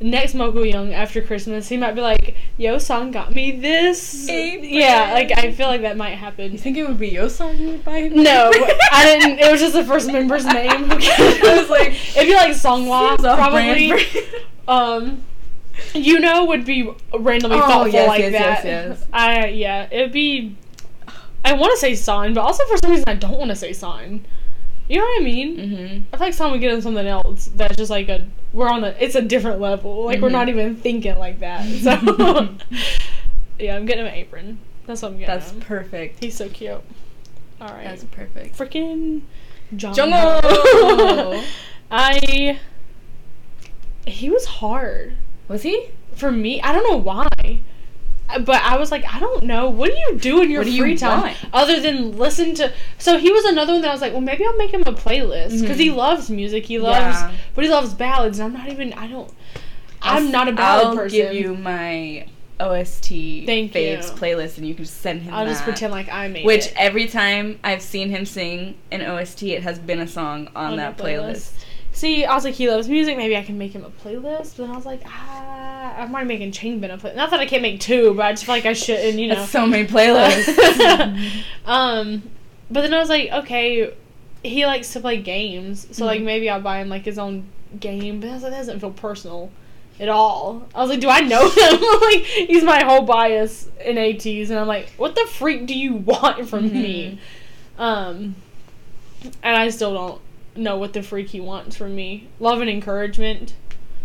next 0.00 0.34
Moko 0.34 0.70
Young 0.70 0.92
after 0.92 1.22
Christmas, 1.22 1.68
he 1.68 1.76
might 1.76 1.92
be 1.94 2.00
like, 2.00 2.36
"Yo, 2.56 2.78
Song 2.78 3.10
got 3.10 3.34
me 3.34 3.52
this." 3.52 4.28
Apron. 4.28 4.68
Yeah, 4.68 5.12
like 5.12 5.32
I 5.36 5.52
feel 5.52 5.68
like 5.68 5.82
that 5.82 5.96
might 5.96 6.16
happen. 6.16 6.52
you 6.52 6.58
think 6.58 6.76
it 6.76 6.86
would 6.86 6.98
be 6.98 7.12
Yeosang 7.12 7.56
who 7.56 7.68
would 7.70 7.84
buy 7.84 7.98
him? 8.02 8.22
No, 8.22 8.50
I 8.92 9.04
didn't. 9.04 9.38
It 9.38 9.50
was 9.50 9.60
just 9.60 9.74
the 9.74 9.84
first 9.84 10.10
member's 10.10 10.44
name. 10.44 10.90
I 10.90 11.56
was 11.60 11.70
like, 11.70 11.88
it'd 12.16 12.28
be 12.28 12.34
like 12.34 12.50
Seonghwa, 12.52 13.10
Seems 13.16 13.34
probably. 13.34 13.92
Um, 14.66 15.22
you 15.92 16.20
know, 16.20 16.44
would 16.46 16.64
be 16.64 16.88
randomly 17.18 17.58
Oh, 17.58 17.60
thoughtful 17.66 17.88
yes, 17.92 18.08
like 18.08 18.20
yes, 18.20 18.32
yes, 18.32 18.62
that. 18.62 18.64
yes. 18.88 19.06
I 19.12 19.46
yeah, 19.48 19.88
it'd 19.90 20.12
be. 20.12 20.56
I 21.44 21.52
want 21.52 21.72
to 21.72 21.76
say 21.78 21.94
sign, 21.94 22.32
but 22.32 22.40
also 22.40 22.64
for 22.66 22.76
some 22.78 22.90
reason 22.90 23.04
I 23.06 23.14
don't 23.14 23.38
want 23.38 23.50
to 23.50 23.56
say 23.56 23.72
sign. 23.72 24.24
You 24.88 24.98
know 24.98 25.04
what 25.04 25.20
I 25.22 25.24
mean? 25.24 25.56
Mhm. 25.56 26.02
I 26.12 26.16
feel 26.18 26.26
like 26.26 26.34
someone 26.34 26.52
would 26.52 26.60
get 26.60 26.72
him 26.72 26.80
something 26.82 27.06
else 27.06 27.50
that's 27.56 27.76
just 27.76 27.90
like 27.90 28.08
a 28.10 28.26
we're 28.52 28.68
on 28.68 28.84
a 28.84 28.88
it's 29.00 29.14
a 29.14 29.22
different 29.22 29.60
level. 29.60 30.04
Like 30.04 30.20
we're 30.20 30.28
Mhm. 30.28 30.32
not 30.32 30.48
even 30.50 30.76
thinking 30.76 31.18
like 31.18 31.40
that. 31.40 31.64
So 31.82 31.90
yeah, 33.58 33.76
I'm 33.76 33.86
getting 33.86 34.02
him 34.04 34.12
an 34.12 34.14
apron. 34.14 34.58
That's 34.86 35.00
what 35.02 35.12
I'm 35.12 35.18
getting. 35.18 35.34
That's 35.34 35.50
him. 35.52 35.60
perfect. 35.60 36.22
He's 36.22 36.36
so 36.36 36.48
cute. 36.48 36.72
All 37.60 37.68
right. 37.68 37.84
That's 37.84 38.04
perfect. 38.04 38.58
freaking 38.58 39.22
John. 39.76 39.94
Jongho! 39.94 41.44
I. 41.90 42.58
He 44.06 44.28
was 44.28 44.44
hard. 44.44 45.14
Was 45.48 45.62
he? 45.62 45.88
for 46.14 46.30
me, 46.30 46.60
I 46.62 46.72
don't 46.72 46.88
know 46.88 46.96
why. 46.98 47.26
But 48.40 48.62
I 48.62 48.78
was 48.78 48.90
like, 48.90 49.04
I 49.12 49.20
don't 49.20 49.44
know. 49.44 49.68
What 49.70 49.90
do 49.90 49.96
you 49.96 50.18
do 50.18 50.40
in 50.42 50.50
your 50.50 50.60
What 50.60 50.64
do 50.66 50.72
you 50.72 50.82
free 50.82 50.96
time 50.96 51.20
want? 51.22 51.36
other 51.52 51.78
than 51.80 52.16
listen 52.16 52.54
to? 52.54 52.72
So 52.98 53.18
he 53.18 53.30
was 53.30 53.44
another 53.44 53.72
one 53.74 53.82
that 53.82 53.90
I 53.90 53.92
was 53.92 54.00
like, 54.00 54.12
well, 54.12 54.22
maybe 54.22 54.44
I'll 54.46 54.56
make 54.56 54.72
him 54.72 54.82
a 54.86 54.92
playlist 54.92 55.60
because 55.60 55.78
he 55.78 55.90
Mhm. 55.90 55.96
loves 55.96 56.30
music. 56.30 56.64
He 56.66 56.78
loves, 56.78 57.16
Yeah. 57.20 57.32
but 57.54 57.64
he 57.64 57.70
loves 57.70 57.92
ballads. 57.92 58.38
And 58.38 58.46
I'm 58.56 58.60
not 58.60 58.72
even. 58.72 58.92
I 58.94 59.06
don't. 59.08 59.30
I'm 60.02 60.30
not 60.30 60.48
a 60.48 60.52
ballad 60.52 60.86
I'll 60.88 60.94
person. 60.96 61.16
give 61.18 61.34
you 61.34 61.54
my 61.54 62.26
OST 62.60 63.44
Thank 63.46 63.72
faves 63.72 64.04
you. 64.10 64.16
playlist, 64.16 64.58
and 64.58 64.66
you 64.66 64.74
can 64.74 64.84
just 64.84 65.00
send 65.00 65.22
him. 65.22 65.34
I'll 65.34 65.46
just 65.46 65.62
pretend 65.64 65.92
like 65.92 66.08
I 66.10 66.28
made 66.28 66.44
Which 66.46 66.66
it 66.66 66.74
every 66.76 67.06
time 67.06 67.58
I've 67.64 67.82
seen 67.82 68.10
him 68.10 68.24
sing 68.24 68.76
an 68.90 69.02
OST, 69.02 69.52
it 69.54 69.62
has 69.64 69.78
been 69.78 70.00
a 70.00 70.06
song 70.08 70.48
on, 70.56 70.72
on 70.72 70.76
that 70.78 70.98
your 70.98 71.06
playlist. 71.08 71.50
See, 71.94 72.24
I 72.24 72.34
was 72.34 72.44
like, 72.44 72.54
he 72.54 72.68
loves 72.68 72.88
music. 72.88 73.16
Maybe 73.16 73.36
I 73.36 73.42
can 73.44 73.56
make 73.56 73.72
him 73.72 73.84
a 73.84 73.90
playlist. 73.90 74.56
But 74.56 74.64
then 74.64 74.70
I 74.72 74.76
was 74.76 74.84
like, 74.84 75.02
ah, 75.06 75.94
I'm 75.96 76.12
already 76.12 76.26
making 76.26 76.48
a 76.48 76.52
playlist. 76.98 77.14
Not 77.14 77.30
that 77.30 77.38
I 77.38 77.46
can't 77.46 77.62
make 77.62 77.80
two, 77.80 78.12
but 78.14 78.26
I 78.26 78.32
just 78.32 78.44
feel 78.44 78.54
like 78.56 78.66
I 78.66 78.72
shouldn't. 78.72 79.16
You 79.18 79.28
know. 79.28 79.36
That's 79.36 79.50
so 79.52 79.64
many 79.64 79.86
playlists. 79.86 81.42
um, 81.66 82.22
but 82.68 82.80
then 82.82 82.92
I 82.92 82.98
was 82.98 83.08
like, 83.08 83.30
okay, 83.30 83.94
he 84.42 84.66
likes 84.66 84.92
to 84.94 85.00
play 85.00 85.22
games, 85.22 85.86
so 85.96 86.04
like 86.04 86.20
Mhm. 86.20 86.24
maybe 86.24 86.50
I'll 86.50 86.60
buy 86.60 86.80
him 86.80 86.88
like 86.88 87.04
his 87.04 87.18
own 87.18 87.46
game. 87.78 88.18
But 88.20 88.30
I 88.30 88.32
was 88.34 88.42
like, 88.42 88.52
that 88.52 88.58
doesn't 88.58 88.80
feel 88.80 88.90
personal 88.90 89.50
at 90.00 90.08
all. 90.08 90.66
I 90.74 90.80
was 90.80 90.90
like, 90.90 91.00
do 91.00 91.08
I 91.08 91.20
know 91.20 91.48
him? 91.48 92.00
like 92.00 92.24
he's 92.24 92.64
my 92.64 92.82
whole 92.82 93.02
bias 93.02 93.68
in 93.84 93.96
ATEEZ, 93.96 94.50
and 94.50 94.58
I'm 94.58 94.66
like, 94.66 94.90
what 94.96 95.14
the 95.14 95.26
freak 95.26 95.66
do 95.66 95.78
you 95.78 95.94
want 95.94 96.48
from 96.48 96.72
me? 96.72 97.20
Um, 97.78 98.34
and 99.42 99.56
I 99.56 99.68
still 99.70 99.94
don't 99.94 100.20
know 100.56 100.76
what 100.76 100.92
the 100.92 101.02
freak 101.02 101.28
he 101.28 101.40
wants 101.40 101.76
from 101.76 101.94
me. 101.94 102.28
Love 102.40 102.60
and 102.60 102.70
encouragement. 102.70 103.54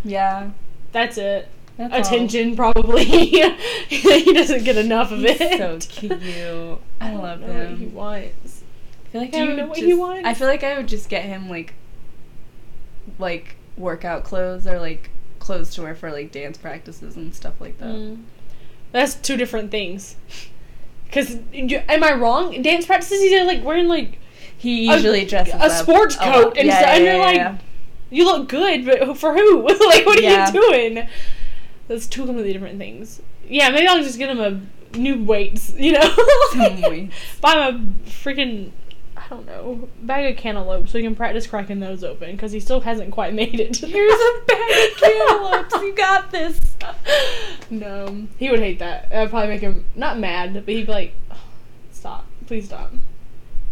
yeah. 0.04 0.52
That's 0.92 1.18
it. 1.20 1.48
That's 1.78 1.94
all. 1.94 2.00
Attention, 2.02 2.56
probably. 2.56 3.04
he 3.88 4.34
doesn't 4.34 4.64
get 4.64 4.76
enough 4.76 5.12
of 5.12 5.20
He's 5.20 5.40
it. 5.40 5.58
so 5.60 5.78
cute. 5.80 6.12
I 7.00 7.12
don't 7.12 7.22
love 7.22 7.40
know 7.42 7.48
what 7.48 7.78
he 7.78 7.86
wants. 7.86 8.64
I 9.06 9.10
feel 9.12 9.22
like 9.22 9.32
Do 9.32 9.38
I 9.38 9.42
you 9.42 9.48
would 9.48 9.58
know 9.58 9.68
what 9.68 9.76
just, 9.78 9.86
he 9.86 9.94
wants? 9.94 10.28
I 10.28 10.34
feel 10.34 10.48
like 10.48 10.64
I 10.64 10.76
would 10.78 10.88
just 10.88 11.10
get 11.10 11.24
him 11.26 11.48
like, 11.50 11.74
like 13.18 13.56
workout 13.78 14.24
clothes 14.24 14.68
or 14.68 14.80
like 14.80 15.10
clothes 15.40 15.74
to 15.76 15.84
wear 15.84 15.96
for 15.96 16.12
like 16.12 16.32
dance 16.32 16.58
practices 16.58 17.16
and 17.16 17.34
stuff 17.34 17.62
like 17.62 17.78
that. 17.80 17.96
Mm. 17.96 18.24
That's 18.92 19.16
two 19.16 19.38
different 19.38 19.72
things. 19.72 20.16
Because, 21.06 21.38
am 21.54 22.04
I 22.04 22.14
wrong? 22.14 22.62
Dance 22.62 22.86
practices, 22.86 23.22
he's 23.22 23.46
like 23.46 23.64
wearing 23.64 23.88
like, 23.88 24.20
He 24.60 24.90
A- 24.90 24.96
usually 24.96 25.26
dresses 25.26 25.56
a 25.60 25.70
sports 25.72 26.16
lot. 26.18 26.34
coat 26.34 26.58
and 26.58 26.70
stuff, 26.70 26.84
and 26.86 27.04
you're 27.06 27.18
like, 27.18 27.58
you 28.12 28.26
look 28.26 28.48
good, 28.50 28.86
but 28.86 29.18
for 29.18 29.34
who? 29.34 29.62
like, 29.68 30.06
what 30.06 30.20
are 30.20 30.22
Yeah. 30.22 30.52
you 30.52 30.62
doing? 30.62 31.08
That's 31.88 32.06
two 32.06 32.26
completely 32.26 32.54
different 32.54 32.78
things. 32.78 33.22
Yeah, 33.48 33.70
maybe 33.72 33.88
I'll 33.88 34.04
just 34.04 34.20
get 34.20 34.30
him 34.30 34.40
a 34.40 34.98
new 34.98 35.24
weights, 35.24 35.74
you 35.78 35.94
know? 35.94 36.16
Weights. 36.88 37.16
Buy 37.42 37.54
him 37.70 37.96
a 38.06 38.10
freaking, 38.10 38.72
I 39.18 39.24
don't 39.30 39.46
know, 39.48 39.88
bag 40.02 40.32
of 40.32 40.38
cantaloupe 40.38 40.88
so 40.88 40.98
he 40.98 41.04
can 41.04 41.16
practice 41.16 41.48
cracking 41.48 41.80
those 41.80 42.04
open 42.04 42.32
because 42.32 42.52
he 42.52 42.60
still 42.60 42.82
hasn't 42.82 43.12
quite 43.12 43.34
made 43.42 43.60
it. 43.60 43.78
Here's 43.78 44.14
a 44.14 44.42
bag 44.46 44.92
of 44.92 44.98
cantaloupes. 44.98 45.74
You 45.76 45.96
got 45.96 46.32
this. 46.32 46.60
No, 47.70 48.28
he 48.38 48.50
would 48.50 48.60
hate 48.60 48.80
that. 48.80 49.10
That'd 49.10 49.30
probably 49.30 49.50
make 49.50 49.62
him 49.62 49.86
not 49.96 50.20
mad, 50.20 50.54
but 50.54 50.68
he'd 50.68 50.86
be 50.88 50.92
like, 50.92 51.14
"Stop, 51.92 52.26
please 52.48 52.66
stop." 52.66 52.92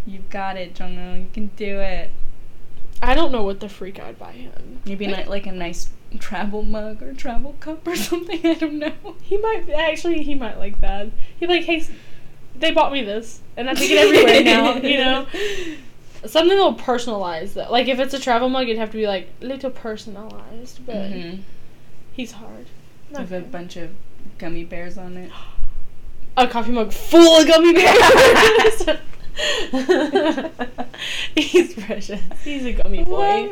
You've 0.07 0.29
got 0.31 0.55
it, 0.57 0.73
Jongho. 0.73 1.19
You 1.21 1.27
can 1.33 1.47
do 1.57 1.79
it. 1.81 2.09
I 3.03 3.13
don't 3.13 3.31
know 3.31 3.43
what 3.43 3.59
the 3.59 3.69
freak 3.69 3.99
I'd 3.99 4.17
buy 4.17 4.31
him. 4.31 4.79
Maybe 4.85 5.05
ni- 5.05 5.25
like 5.25 5.45
a 5.45 5.51
nice 5.51 5.89
travel 6.19 6.63
mug 6.63 7.03
or 7.03 7.13
travel 7.13 7.55
cup 7.59 7.85
or 7.85 7.95
something. 8.09 8.39
I 8.45 8.53
don't 8.55 8.79
know. 8.79 8.93
He 9.21 9.37
might 9.37 9.69
actually. 9.69 10.23
He 10.23 10.33
might 10.33 10.57
like 10.57 10.81
that. 10.81 11.09
He'd 11.39 11.47
be 11.47 11.53
like, 11.57 11.65
"Hey, 11.65 11.85
they 12.55 12.71
bought 12.71 12.91
me 12.93 13.03
this, 13.03 13.41
and 13.57 13.69
I 13.69 13.73
take 13.75 13.91
it 13.91 13.97
everywhere 13.97 14.43
now." 14.43 14.75
You 14.77 14.97
know, 14.97 15.27
something 16.25 16.57
that'll 16.57 16.73
personalize 16.75 17.53
Though. 17.53 17.69
Like 17.69 17.87
if 17.87 17.99
it's 17.99 18.13
a 18.15 18.19
travel 18.19 18.49
mug, 18.49 18.63
it'd 18.63 18.79
have 18.79 18.91
to 18.91 18.97
be 18.97 19.05
like 19.07 19.29
little 19.41 19.69
personalized. 19.71 20.85
But 20.85 20.95
Mhm. 21.11 21.41
he's 22.13 22.31
hard. 22.31 22.67
With 23.11 23.31
a 23.33 23.41
bunch 23.41 23.75
of 23.77 23.91
gummy 24.37 24.63
bears 24.63 24.97
on 24.97 25.17
it. 25.17 25.31
A 26.37 26.47
coffee 26.47 26.71
mug 26.71 26.93
full 26.93 27.41
of 27.41 27.47
gummy 27.47 27.73
bears. 27.73 28.85
he's 31.35 31.75
precious. 31.75 32.21
He's 32.43 32.65
a 32.65 32.73
gummy 32.73 33.03
boy. 33.03 33.49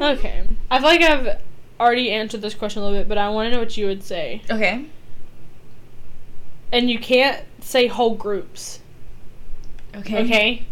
Okay. 0.00 0.44
I 0.70 0.78
feel 0.78 0.88
like 0.88 1.02
I've 1.02 1.40
already 1.80 2.10
answered 2.10 2.42
this 2.42 2.54
question 2.54 2.82
a 2.82 2.84
little 2.84 3.00
bit, 3.00 3.08
but 3.08 3.18
I 3.18 3.28
want 3.30 3.48
to 3.48 3.50
know 3.52 3.58
what 3.58 3.76
you 3.76 3.86
would 3.86 4.02
say. 4.02 4.42
Okay. 4.50 4.86
And 6.70 6.90
you 6.90 6.98
can't 6.98 7.44
say 7.60 7.86
whole 7.86 8.14
groups. 8.14 8.80
Okay. 9.94 10.24
Okay? 10.24 10.66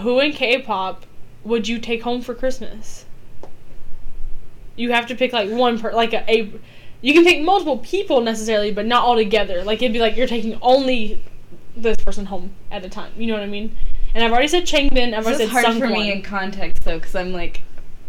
Who 0.00 0.20
in 0.20 0.32
K 0.32 0.60
pop 0.60 1.06
would 1.44 1.68
you 1.68 1.78
take 1.78 2.02
home 2.02 2.20
for 2.20 2.34
Christmas? 2.34 3.06
You 4.76 4.92
have 4.92 5.06
to 5.06 5.14
pick 5.14 5.32
like 5.32 5.50
one 5.50 5.78
per 5.78 5.92
like 5.92 6.12
a, 6.12 6.30
a 6.30 6.52
you 7.00 7.12
can 7.12 7.24
pick 7.24 7.42
multiple 7.42 7.78
people 7.78 8.20
necessarily, 8.20 8.72
but 8.72 8.86
not 8.86 9.04
all 9.04 9.16
together. 9.16 9.64
Like 9.64 9.82
it'd 9.82 9.92
be 9.92 9.98
like 9.98 10.16
you're 10.16 10.26
taking 10.26 10.58
only 10.62 11.22
this 11.76 11.96
person 11.98 12.26
home 12.26 12.52
at 12.70 12.84
a 12.84 12.88
time. 12.88 13.12
You 13.16 13.26
know 13.28 13.34
what 13.34 13.42
I 13.42 13.46
mean? 13.46 13.76
And 14.14 14.22
I've 14.22 14.30
already 14.32 14.48
said 14.48 14.64
Changbin. 14.64 15.14
I've 15.14 15.24
This 15.24 15.26
already 15.38 15.44
is 15.44 15.50
said 15.52 15.64
hard 15.64 15.78
for 15.78 15.86
me 15.88 16.12
in 16.12 16.22
context 16.22 16.84
though, 16.84 16.98
because 16.98 17.14
I'm 17.14 17.32
like, 17.32 17.62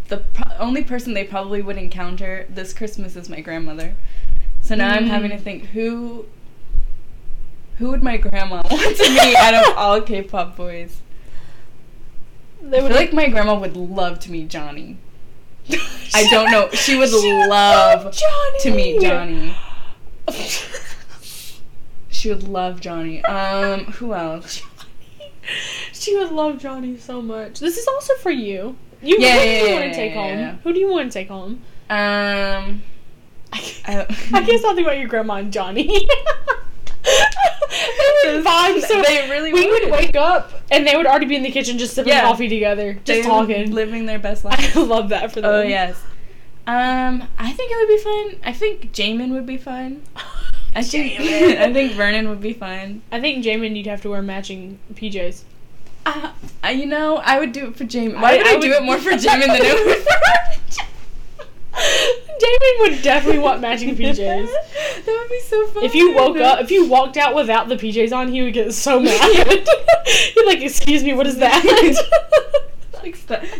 the 0.09 0.17
pro- 0.17 0.57
only 0.57 0.83
person 0.83 1.13
they 1.13 1.23
probably 1.23 1.61
would 1.61 1.77
encounter 1.77 2.45
this 2.49 2.73
Christmas 2.73 3.15
is 3.15 3.29
my 3.29 3.39
grandmother. 3.41 3.95
So 4.61 4.75
now 4.75 4.89
I'm 4.91 5.05
having 5.05 5.29
to 5.31 5.37
Mm. 5.37 5.41
think 5.41 5.65
who, 5.67 6.25
who 7.77 7.89
would 7.89 8.03
my 8.03 8.17
grandma 8.17 8.61
want 8.71 8.97
to 8.97 9.09
meet 9.09 9.35
out 9.35 9.53
of 9.53 9.77
all 9.77 10.01
K-pop 10.01 10.55
boys? 10.57 11.01
They 12.61 12.77
I 12.79 12.81
feel 12.87 12.95
like 12.95 13.13
my 13.13 13.27
grandma 13.27 13.55
would 13.59 13.75
love 13.75 14.19
to 14.21 14.31
meet 14.31 14.47
Johnny. 14.49 14.97
I 16.13 16.25
don't 16.29 16.51
know. 16.51 16.69
She 16.71 16.97
would 16.97 17.09
She 17.09 17.33
love 17.33 18.13
Johnny. 18.15 18.59
To 18.61 18.71
meet 18.71 19.01
Johnny. 19.01 19.55
She 22.23 22.29
would 22.29 22.47
love 22.47 22.79
Johnny. 22.79 23.21
Um, 23.25 23.83
who 23.83 24.13
else? 24.13 24.61
she 25.91 26.15
would 26.15 26.31
love 26.31 26.57
Johnny 26.57 26.95
so 26.95 27.21
much. 27.21 27.59
This 27.59 27.77
is 27.77 27.85
also 27.85 28.13
for 28.21 28.31
you. 28.31 28.77
You 29.01 29.17
Yeah, 29.19 29.33
who 29.33 29.43
do 29.43 29.49
you 29.49 29.55
yeah, 29.67 29.73
want 29.73 29.83
yeah, 29.83 29.89
to 29.89 29.93
take 29.97 30.13
yeah, 30.15 30.21
home? 30.21 30.39
yeah. 30.39 30.55
Who 30.63 30.71
do 30.71 30.79
you 30.79 30.89
want 30.89 31.11
to 31.11 31.19
take 31.19 31.27
home? 31.27 31.61
Um, 31.89 32.81
I, 33.51 34.07
I- 34.31 34.41
guess 34.45 34.63
I'll 34.63 34.73
think 34.73 34.87
about 34.87 34.99
your 34.99 35.09
grandma 35.09 35.33
and 35.35 35.51
Johnny. 35.51 35.83
they 37.03 38.35
would 38.37 38.45
vibe 38.45 38.79
so 38.83 39.01
They 39.01 39.27
really 39.29 39.51
we 39.51 39.69
would 39.69 39.83
would. 39.83 39.91
wake 39.91 40.15
up 40.15 40.53
and 40.71 40.87
they 40.87 40.95
would 40.95 41.05
already 41.05 41.25
be 41.25 41.35
in 41.35 41.43
the 41.43 41.51
kitchen 41.51 41.77
just 41.77 41.93
sipping 41.93 42.13
Yeah. 42.13 42.21
coffee 42.21 42.47
together, 42.47 42.93
just 42.93 43.05
They 43.07 43.21
talking. 43.21 43.71
living 43.73 44.05
their 44.05 44.17
best 44.19 44.45
life. 44.45 44.77
I 44.77 44.81
love 44.81 45.09
that 45.09 45.33
for 45.33 45.41
them. 45.41 45.51
oh 45.53 45.61
yes. 45.61 46.01
Um, 46.67 47.27
I 47.37 47.51
think 47.51 47.69
it 47.69 47.75
would 47.75 47.89
be 47.97 48.01
fun. 48.01 48.49
I 48.49 48.53
think 48.53 48.93
Jaemin 48.93 49.31
would 49.31 49.45
be 49.45 49.57
fun. 49.57 50.03
I 50.75 50.83
think 50.83 51.19
I 51.59 51.71
think 51.73 51.93
Vernon 51.93 52.29
would 52.29 52.41
be 52.41 52.53
fun. 52.53 53.01
I 53.11 53.19
think 53.21 53.43
Jaemin, 53.45 53.75
you'd 53.75 53.87
have 53.87 54.01
to 54.03 54.09
wear 54.09 54.21
matching 54.21 54.79
PJs. 54.93 55.43
Uh, 56.05 56.31
I- 56.63 56.71
you 56.71 56.85
know, 56.85 57.17
I 57.17 57.39
would 57.39 57.51
do 57.53 57.67
it 57.67 57.75
for 57.75 57.85
Jaemin. 57.85 58.15
I- 58.17 58.21
Why 58.21 58.37
would 58.37 58.47
I, 58.47 58.51
I 58.55 58.59
do 58.59 58.71
it 58.73 58.83
more 58.83 58.97
for 58.97 59.11
Jaemin 59.11 59.47
than 59.47 59.51
I 59.51 59.83
would 59.85 59.97
for 59.97 60.11
Jaemin 62.39 62.79
would 62.81 63.01
definitely 63.01 63.39
want 63.39 63.61
matching 63.61 63.95
PJs. 63.95 64.15
that 65.05 65.05
would 65.07 65.29
be 65.29 65.39
so 65.41 65.67
fun. 65.67 65.83
If 65.83 65.95
you 65.95 66.13
woke 66.13 66.37
up, 66.37 66.59
if 66.61 66.71
you 66.71 66.87
walked 66.87 67.17
out 67.17 67.33
without 67.35 67.67
the 67.69 67.75
PJs 67.75 68.15
on, 68.15 68.27
he 68.31 68.41
would 68.41 68.53
get 68.53 68.73
so 68.73 68.99
mad. 68.99 69.21
He'd 70.05 70.45
like, 70.45 70.61
"Excuse 70.61 71.03
me, 71.03 71.13
what 71.13 71.25
is 71.27 71.37
that?" 71.37 71.63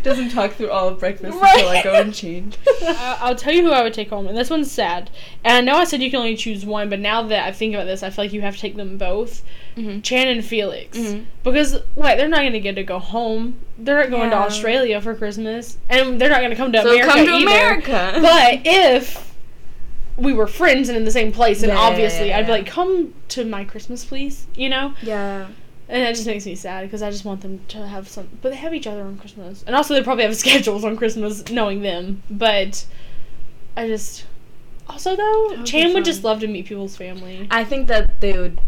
Doesn't 0.04 0.30
talk 0.30 0.54
through 0.54 0.70
all 0.72 0.88
of 0.88 1.00
breakfast 1.00 1.38
Right. 1.38 1.54
until 1.56 1.70
I 1.70 1.84
go 1.84 1.94
and 1.94 2.14
change. 2.14 2.58
I- 2.82 3.18
I'll 3.22 3.36
tell 3.36 3.54
you 3.54 3.64
who 3.64 3.72
I 3.72 3.84
would 3.84 3.94
take 3.94 4.10
home, 4.10 4.28
and 4.28 4.38
this 4.38 4.50
one's 4.50 4.72
sad. 4.72 5.10
And 5.44 5.56
I 5.58 5.62
know 5.62 5.78
I 5.78 5.84
said 5.84 6.02
you 6.02 6.10
can 6.10 6.20
only 6.20 6.36
choose 6.36 6.66
one, 6.66 6.90
but 6.90 7.00
now 7.00 7.22
that 7.24 7.46
I 7.48 7.52
think 7.52 7.74
about 7.76 7.86
this, 7.86 8.04
I 8.04 8.10
feel 8.10 8.26
like 8.26 8.34
you 8.34 8.42
have 8.42 8.56
to 8.56 8.62
take 8.62 8.76
them 8.76 8.98
both. 8.98 9.44
Mm-hmm. 9.78 10.02
Chan 10.02 10.28
and 10.28 10.44
Felix. 10.46 10.98
Mhm. 10.98 11.26
Because, 11.44 11.80
wait, 11.96 12.18
they're 12.18 12.28
not 12.28 12.42
going 12.42 12.54
to 12.54 12.60
get 12.60 12.76
to 12.76 12.84
go 12.84 13.00
home. 13.00 13.58
They're 13.78 14.00
not 14.02 14.12
going 14.12 14.30
to 14.30 14.36
Australia 14.38 15.02
for 15.02 15.16
Christmas. 15.16 15.78
And 15.90 16.22
they're 16.22 16.30
not 16.30 16.40
going 16.40 16.52
to 16.52 16.56
come 16.56 16.72
to 16.74 16.82
So 16.82 16.92
America 16.94 17.12
come 17.12 17.26
to 17.26 17.32
either. 17.34 17.44
America. 17.50 18.20
But 18.22 18.62
if 18.66 19.34
we 20.16 20.32
were 20.32 20.46
friends 20.46 20.90
and 20.90 20.98
in 20.98 21.06
the 21.06 21.12
same 21.12 21.32
place, 21.32 21.64
and 21.64 21.70
Yeah, 21.72 21.80
yeah, 21.82 21.88
obviously 21.90 22.28
yeah, 22.30 22.38
I'd 22.38 22.46
be 22.46 22.52
like, 22.52 22.68
come 22.68 23.16
to 23.30 23.44
my 23.46 23.64
Christmas, 23.66 24.06
please. 24.06 24.46
You 24.56 24.70
know? 24.70 24.94
yeah. 25.02 25.48
And 25.94 26.02
that 26.02 26.16
just 26.16 26.26
makes 26.26 26.44
me 26.48 26.56
sad 26.56 26.82
because 26.86 27.04
I 27.04 27.12
just 27.12 27.24
want 27.24 27.42
them 27.42 27.62
to 27.68 27.86
have 27.88 28.10
some. 28.10 28.28
But 28.42 28.50
they 28.50 28.56
have 28.56 28.74
each 28.74 28.88
other 28.88 29.04
on 29.04 29.16
Christmas. 29.20 29.64
And 29.68 29.76
also, 29.76 29.94
they 29.94 30.02
probably 30.02 30.24
have 30.24 30.36
schedules 30.46 30.84
on 30.84 30.98
Christmas, 30.98 31.48
knowing 31.52 31.84
them. 31.84 32.24
But 32.32 32.86
I 33.78 33.88
just. 33.88 34.26
Also, 34.90 35.16
though, 35.16 35.64
Chan 35.64 35.94
would 35.94 36.04
just 36.04 36.24
love 36.24 36.40
to 36.40 36.48
meet 36.48 36.66
people's 36.66 36.98
family. 36.98 37.48
I 37.52 37.64
think 37.64 37.88
that 37.90 38.20
they 38.22 38.34
would 38.38 38.60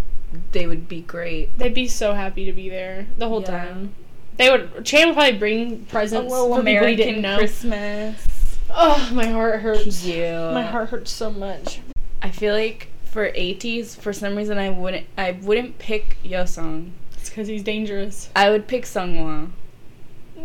they 0.52 0.68
would 0.68 0.88
be 0.88 1.02
great. 1.02 1.58
They'd 1.58 1.74
be 1.74 1.88
so 1.88 2.14
happy 2.14 2.46
to 2.46 2.54
be 2.54 2.70
there 2.70 3.08
the 3.18 3.28
whole 3.28 3.42
Yeah. 3.42 3.48
time. 3.66 3.96
They 4.38 4.52
would. 4.52 4.86
Chan 4.86 5.08
would 5.08 5.16
probably 5.16 5.40
bring 5.40 5.74
A 5.74 5.76
presents 5.92 6.32
little 6.32 6.56
for 6.56 6.64
people 6.64 6.86
he 6.86 6.96
didn't 6.96 7.20
American 7.20 7.22
know. 7.24 7.38
Christmas. 7.40 8.58
Oh, 8.70 9.10
my 9.14 9.26
heart 9.28 9.62
hurts. 9.62 10.06
Yeah. 10.06 10.52
My 10.54 10.62
heart 10.62 10.90
hurts 10.90 11.10
so 11.12 11.32
much. 11.32 11.80
I 12.22 12.30
feel 12.30 12.54
like 12.54 12.90
for 13.04 13.32
ATEEZ, 13.32 13.96
for 13.98 14.14
some 14.14 14.36
reason, 14.36 14.58
I 14.60 14.70
wouldn't. 14.70 15.08
I 15.18 15.32
wouldn't 15.32 15.80
pick 15.80 16.18
Yeosang. 16.24 16.92
Because 17.36 17.50
he's 17.50 17.64
dangerous. 17.64 18.30
I 18.34 18.50
would 18.50 18.66
pick 18.66 18.84
Seonghwa. 18.84 19.50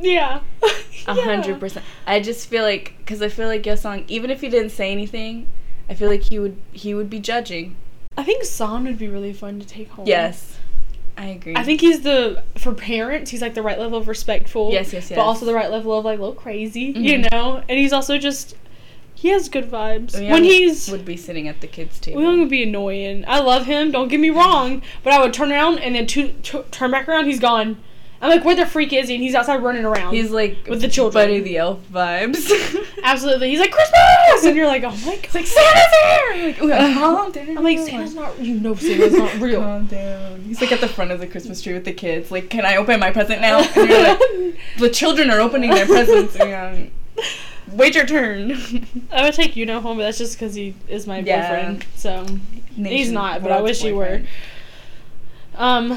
Yeah. 0.00 0.40
A 1.06 1.14
hundred 1.14 1.60
percent. 1.60 1.84
I 2.04 2.18
just 2.18 2.48
feel 2.48 2.64
like 2.64 2.94
because 2.98 3.22
I 3.22 3.28
feel 3.28 3.46
like 3.46 3.62
Yeosang, 3.62 4.04
even 4.08 4.28
if 4.28 4.40
he 4.40 4.48
didn't 4.48 4.70
say 4.70 4.90
anything, 4.90 5.46
I 5.88 5.94
feel 5.94 6.08
like 6.08 6.22
he 6.22 6.40
would 6.40 6.56
he 6.72 6.92
would 6.92 7.08
be 7.08 7.20
judging. 7.20 7.76
I 8.18 8.24
think 8.24 8.42
San 8.42 8.82
would 8.86 8.98
be 8.98 9.06
really 9.06 9.32
fun 9.32 9.60
to 9.60 9.66
take 9.66 9.88
home. 9.90 10.08
Yes, 10.08 10.58
I 11.16 11.26
agree. 11.26 11.54
I 11.54 11.62
think 11.62 11.80
he's 11.80 12.00
the 12.00 12.42
for 12.58 12.74
parents. 12.74 13.30
He's 13.30 13.40
like 13.40 13.54
the 13.54 13.62
right 13.62 13.78
level 13.78 13.96
of 13.96 14.08
respectful. 14.08 14.72
Yes, 14.72 14.92
yes, 14.92 15.10
yes. 15.10 15.16
But 15.16 15.22
also 15.22 15.46
the 15.46 15.54
right 15.54 15.70
level 15.70 15.96
of 15.96 16.04
like 16.04 16.18
a 16.18 16.22
little 16.22 16.34
crazy, 16.34 16.92
Mhm. 16.92 17.04
you 17.04 17.18
know. 17.30 17.62
And 17.68 17.78
he's 17.78 17.92
also 17.92 18.18
just 18.18 18.56
he 19.20 19.28
has 19.28 19.50
good 19.50 19.70
vibes. 19.70 20.14
When 20.14 20.44
he's 20.44 20.90
would 20.90 21.04
be 21.04 21.14
sitting 21.14 21.46
at 21.46 21.60
the 21.60 21.66
kids' 21.66 22.00
table. 22.00 22.22
Wooyoung 22.22 22.38
would 22.38 22.48
be 22.48 22.62
annoying. 22.62 23.22
I 23.28 23.40
love 23.40 23.66
him. 23.66 23.90
Don't 23.90 24.08
get 24.08 24.18
me 24.18 24.30
wrong. 24.30 24.80
But 25.02 25.12
I 25.12 25.20
would 25.20 25.34
turn 25.34 25.52
around 25.52 25.78
and 25.80 25.94
then 25.94 26.06
to, 26.06 26.32
to, 26.32 26.62
turn 26.70 26.90
back 26.90 27.06
around. 27.06 27.26
He's 27.26 27.38
gone. 27.38 27.76
I'm 28.22 28.30
like, 28.30 28.46
where 28.46 28.56
the 28.56 28.64
freak 28.64 28.94
is 28.94 29.08
he? 29.08 29.16
And 29.16 29.22
he's 29.22 29.34
outside 29.34 29.62
running 29.62 29.84
around. 29.84 30.14
He's 30.14 30.30
like 30.30 30.66
With 30.66 30.80
the 30.80 30.88
children. 30.88 31.22
Buddy 31.22 31.40
the 31.40 31.58
Elf 31.58 31.80
vibes. 31.92 32.50
absolutely. 33.02 33.50
He's 33.50 33.60
like 33.60 33.72
Christmas, 33.72 34.44
and 34.46 34.56
you're 34.56 34.66
like, 34.66 34.84
oh 34.84 34.90
my 34.90 35.16
god. 35.16 35.24
It's 35.24 35.34
like 35.34 35.46
Santa's 35.46 35.82
here. 36.02 36.32
I'm 36.32 36.44
like, 36.46 36.62
"Ooh, 36.62 36.94
calm 36.98 37.32
down. 37.32 37.58
I'm 37.58 37.64
like 37.64 37.78
Santa's 37.78 38.14
not. 38.14 38.40
You 38.40 38.58
know 38.58 38.74
Santa's 38.74 39.12
not 39.12 39.34
real. 39.38 39.60
Calm 39.60 39.86
down. 39.86 40.40
He's 40.44 40.62
like 40.62 40.72
at 40.72 40.80
the 40.80 40.88
front 40.88 41.10
of 41.10 41.20
the 41.20 41.26
Christmas 41.26 41.60
tree 41.60 41.74
with 41.74 41.84
the 41.84 41.92
kids. 41.92 42.30
Like, 42.30 42.48
can 42.48 42.64
I 42.64 42.76
open 42.76 42.98
my 43.00 43.10
present 43.10 43.42
now? 43.42 43.58
And 43.76 43.90
you're 43.90 44.02
like, 44.02 44.58
the 44.78 44.88
children 44.88 45.28
are 45.28 45.40
opening 45.40 45.72
their 45.72 45.84
presents. 45.84 46.36
And 46.36 46.90
wait 47.72 47.94
your 47.94 48.06
turn. 48.06 48.52
I 49.12 49.22
would 49.22 49.34
take 49.34 49.56
you 49.56 49.66
know 49.66 49.80
home, 49.80 49.98
but 49.98 50.04
that's 50.04 50.18
just 50.18 50.38
because 50.38 50.54
he 50.54 50.74
is 50.88 51.06
my 51.06 51.18
Yeah. 51.20 51.40
boyfriend. 51.48 51.86
So 51.94 52.26
he's 52.76 53.10
not, 53.10 53.42
but 53.42 53.52
I 53.52 53.60
wish 53.60 53.82
he 53.82 53.92
were. 53.92 54.22
Um, 55.56 55.96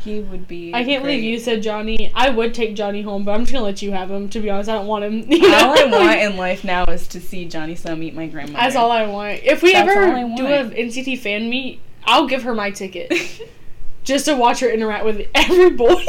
He 0.00 0.20
would 0.20 0.46
be. 0.46 0.74
I 0.74 0.84
can't 0.84 1.02
believe 1.02 1.22
you 1.22 1.38
said 1.38 1.62
Johnny. 1.62 2.12
I 2.14 2.28
would 2.28 2.52
take 2.52 2.74
Johnny 2.76 3.00
home, 3.00 3.24
but 3.24 3.32
I'm 3.32 3.40
just 3.40 3.52
gonna 3.52 3.64
let 3.64 3.80
you 3.80 3.92
have 3.92 4.10
him. 4.10 4.28
To 4.30 4.40
be 4.40 4.50
honest, 4.50 4.68
I 4.68 4.74
don't 4.74 4.86
want 4.86 5.04
him. 5.04 5.20
you 5.32 5.40
know? 5.48 5.56
All 5.56 5.78
I 5.78 5.84
want 5.86 6.20
in 6.32 6.36
life 6.36 6.62
now 6.64 6.84
is 6.84 7.06
to 7.08 7.20
see 7.20 7.46
Johnny 7.46 7.74
Snow 7.74 7.96
meet 7.96 8.14
my 8.14 8.26
grandmother. 8.26 8.62
That's 8.62 8.76
all 8.76 8.90
I 8.90 9.06
want. 9.06 9.40
If 9.44 9.62
we 9.62 9.72
That's 9.72 9.88
ever 9.90 10.12
do 10.36 10.46
a. 10.46 10.64
NCT 10.70 11.18
fan 11.18 11.48
meet, 11.48 11.80
I'll 12.04 12.26
give 12.26 12.42
her 12.42 12.54
my 12.54 12.70
ticket 12.70 13.14
just 14.04 14.26
to 14.26 14.34
watch 14.36 14.60
her 14.60 14.68
interact 14.68 15.06
with 15.06 15.26
every 15.34 15.70
boy. 15.70 16.04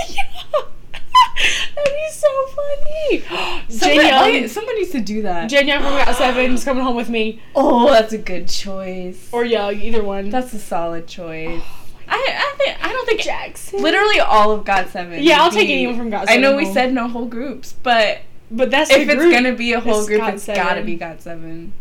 That'd 1.75 1.93
be 1.93 2.09
so 2.11 2.45
funny. 2.47 3.63
Someone, 3.69 4.47
someone 4.49 4.75
needs 4.75 4.91
to 4.91 5.01
do 5.01 5.21
that. 5.23 5.49
Jin 5.49 5.67
Young 5.67 5.81
from 5.81 5.91
GOT7 5.93 6.53
is 6.53 6.63
coming 6.63 6.83
home 6.83 6.95
with 6.95 7.09
me, 7.09 7.41
oh, 7.55 7.89
that's 7.91 8.13
a 8.13 8.17
good 8.17 8.47
choice. 8.47 9.29
or 9.31 9.43
Young, 9.45 9.75
either 9.79 10.03
one. 10.03 10.29
that's 10.29 10.53
a 10.53 10.59
solid 10.59 11.07
choice. 11.07 11.61
I 12.07 12.15
I 12.17 12.55
think 12.57 12.85
I 12.85 12.93
don't 12.93 13.05
think 13.07 13.21
Jackson. 13.21 13.81
literally 13.81 14.19
all 14.19 14.51
of 14.51 14.63
GOT7. 14.63 15.23
Yeah, 15.23 15.39
I'll 15.41 15.45
would 15.49 15.53
take 15.55 15.67
be- 15.67 15.73
anyone 15.73 15.97
from 15.97 16.11
GOT7. 16.11 16.25
I 16.29 16.37
know 16.37 16.55
we 16.55 16.71
said 16.71 16.93
no 16.93 17.07
whole 17.07 17.25
groups, 17.25 17.73
but 17.83 18.21
but 18.51 18.69
that's 18.71 18.91
if 18.91 19.09
it's 19.09 19.23
gonna 19.23 19.55
be 19.55 19.73
a 19.73 19.79
whole 19.79 19.99
It's 19.99 20.07
group, 20.07 20.19
God 20.21 20.35
it's 20.35 20.43
Seven. 20.43 20.63
gotta 20.63 20.83
be 20.83 20.97
GOT7. 20.97 21.71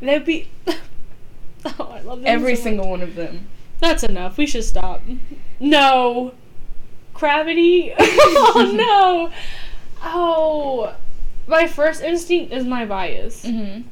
That'd 0.00 0.24
be. 0.24 0.48
oh, 0.68 1.90
I 1.92 2.00
love 2.02 2.20
them 2.20 2.26
Every 2.26 2.54
so 2.56 2.62
single 2.62 2.88
one 2.88 3.02
of 3.02 3.16
them. 3.16 3.48
That's 3.80 4.02
enough. 4.04 4.38
We 4.38 4.46
should 4.46 4.64
stop. 4.64 5.02
No. 5.58 6.32
Cravity. 7.20 7.92
oh 7.98 8.72
no. 8.74 9.30
Oh. 10.02 10.94
My 11.46 11.66
first 11.66 12.02
instinct 12.02 12.50
is 12.52 12.64
my 12.64 12.86
bias. 12.86 13.44
Mm-hmm. 13.44 13.82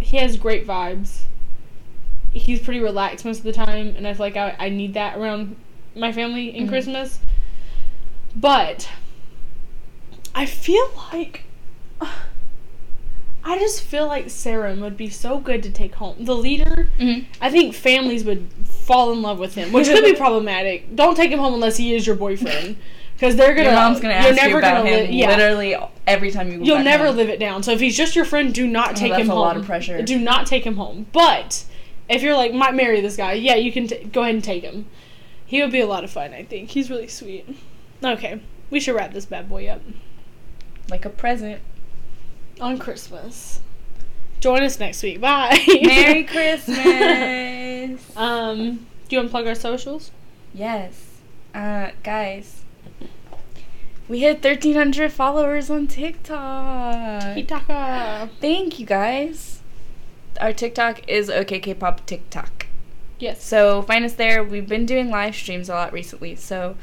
He 0.00 0.16
has 0.16 0.36
great 0.36 0.66
vibes. 0.66 1.20
He's 2.32 2.58
pretty 2.60 2.80
relaxed 2.80 3.24
most 3.24 3.38
of 3.38 3.44
the 3.44 3.52
time, 3.52 3.94
and 3.96 4.06
I 4.06 4.12
feel 4.14 4.26
like 4.26 4.36
I, 4.36 4.56
I 4.58 4.68
need 4.68 4.94
that 4.94 5.16
around 5.16 5.54
my 5.94 6.10
family 6.12 6.54
in 6.56 6.66
Mhm. 6.66 6.68
Christmas. 6.68 7.20
But 8.34 8.88
I 10.34 10.44
feel 10.44 10.90
like 11.12 11.44
I 12.00 13.58
just 13.58 13.82
feel 13.82 14.06
like 14.08 14.26
Serim 14.26 14.80
would 14.80 14.96
be 14.96 15.08
so 15.08 15.38
good 15.38 15.62
to 15.62 15.70
take 15.70 15.94
home. 15.94 16.16
The 16.24 16.34
leader, 16.34 16.90
Mm-hmm. 16.98 17.30
I 17.40 17.50
think 17.50 17.74
families 17.76 18.24
would 18.24 18.48
fall 18.86 19.12
in 19.12 19.20
love 19.22 19.38
with 19.38 19.54
him, 19.54 19.72
which 19.72 19.86
could 19.88 20.04
be 20.04 20.14
problematic. 20.16 20.94
Don't 20.96 21.14
take 21.16 21.30
him 21.30 21.38
home 21.38 21.54
unless 21.54 21.76
he 21.76 21.94
is 21.94 22.06
your 22.06 22.16
boyfriend, 22.16 22.76
because 23.14 23.36
they're 23.36 23.54
gonna. 23.54 23.64
Your 23.68 23.72
mom's 23.76 24.00
gonna 24.00 24.14
ask 24.14 24.28
you 24.42 24.56
about 24.58 24.78
gonna 24.84 24.88
him 24.90 25.10
li- 25.10 25.18
yeah. 25.20 25.28
literally 25.28 25.76
every 26.06 26.30
time 26.30 26.50
you 26.52 26.62
You'll 26.64 26.82
never 26.84 27.10
live 27.10 27.28
it 27.28 27.40
down. 27.40 27.62
So 27.62 27.72
if 27.72 27.80
he's 27.80 27.96
just 27.96 28.14
your 28.16 28.24
friend, 28.24 28.54
do 28.54 28.66
not 28.66 28.90
Oh, 28.90 28.94
take 28.94 29.10
that's 29.12 29.22
him 29.22 29.30
a 29.30 29.34
home. 29.34 29.40
lot 29.42 29.56
of 29.56 29.64
pressure. 29.66 30.00
Do 30.02 30.18
not 30.18 30.46
take 30.46 30.64
him 30.64 30.76
home. 30.76 31.06
But 31.12 31.64
if 32.08 32.22
you're 32.22 32.36
like, 32.36 32.52
might 32.54 32.74
marry 32.74 33.00
this 33.00 33.16
guy, 33.16 33.32
yeah, 33.32 33.56
you 33.56 33.72
can 33.72 33.88
t- 33.88 34.04
go 34.04 34.22
ahead 34.22 34.34
and 34.36 34.44
take 34.44 34.62
him. 34.62 34.86
He 35.44 35.60
would 35.62 35.72
be 35.72 35.80
a 35.80 35.86
lot 35.86 36.04
of 36.04 36.10
fun. 36.10 36.32
I 36.32 36.44
think 36.44 36.70
he's 36.70 36.88
really 36.90 37.08
sweet. 37.08 37.44
Okay, 38.04 38.40
we 38.70 38.78
should 38.80 38.94
wrap 38.94 39.12
this 39.12 39.26
bad 39.26 39.48
boy 39.48 39.66
up 39.68 39.80
like 40.90 41.04
a 41.04 41.10
present. 41.10 41.60
on 42.60 42.78
Christmas. 42.78 43.60
Join 44.38 44.62
us 44.62 44.78
next 44.78 45.02
week. 45.02 45.20
Bye. 45.20 45.58
Merry 45.82 46.22
Christmas. 46.34 46.76
Um, 48.16 48.86
do 49.08 49.16
you 49.16 49.18
want 49.18 49.28
to 49.28 49.30
plug 49.30 49.46
our 49.46 49.54
socials? 49.54 50.10
yes, 50.54 51.20
uh, 51.54 51.90
guys. 52.02 52.62
We 54.08 54.20
hit 54.20 54.42
1,300 54.42 55.12
followers 55.12 55.68
on 55.68 55.88
TikTok. 55.88 56.32
Hitaka. 57.36 58.30
Thank 58.40 58.78
you 58.78 58.86
guys. 58.86 59.60
Our 60.40 60.52
TikTok 60.52 61.08
is 61.08 61.28
OKKPop 61.28 62.06
TikTok. 62.06 62.66
Yes. 63.18 63.42
So 63.42 63.82
find 63.82 64.04
us 64.04 64.12
there. 64.12 64.44
We've 64.44 64.68
been 64.68 64.86
doing 64.86 65.10
live 65.10 65.34
streams 65.34 65.68
a 65.68 65.74
lot 65.74 65.92
recently. 65.92 66.36
So 66.36 66.76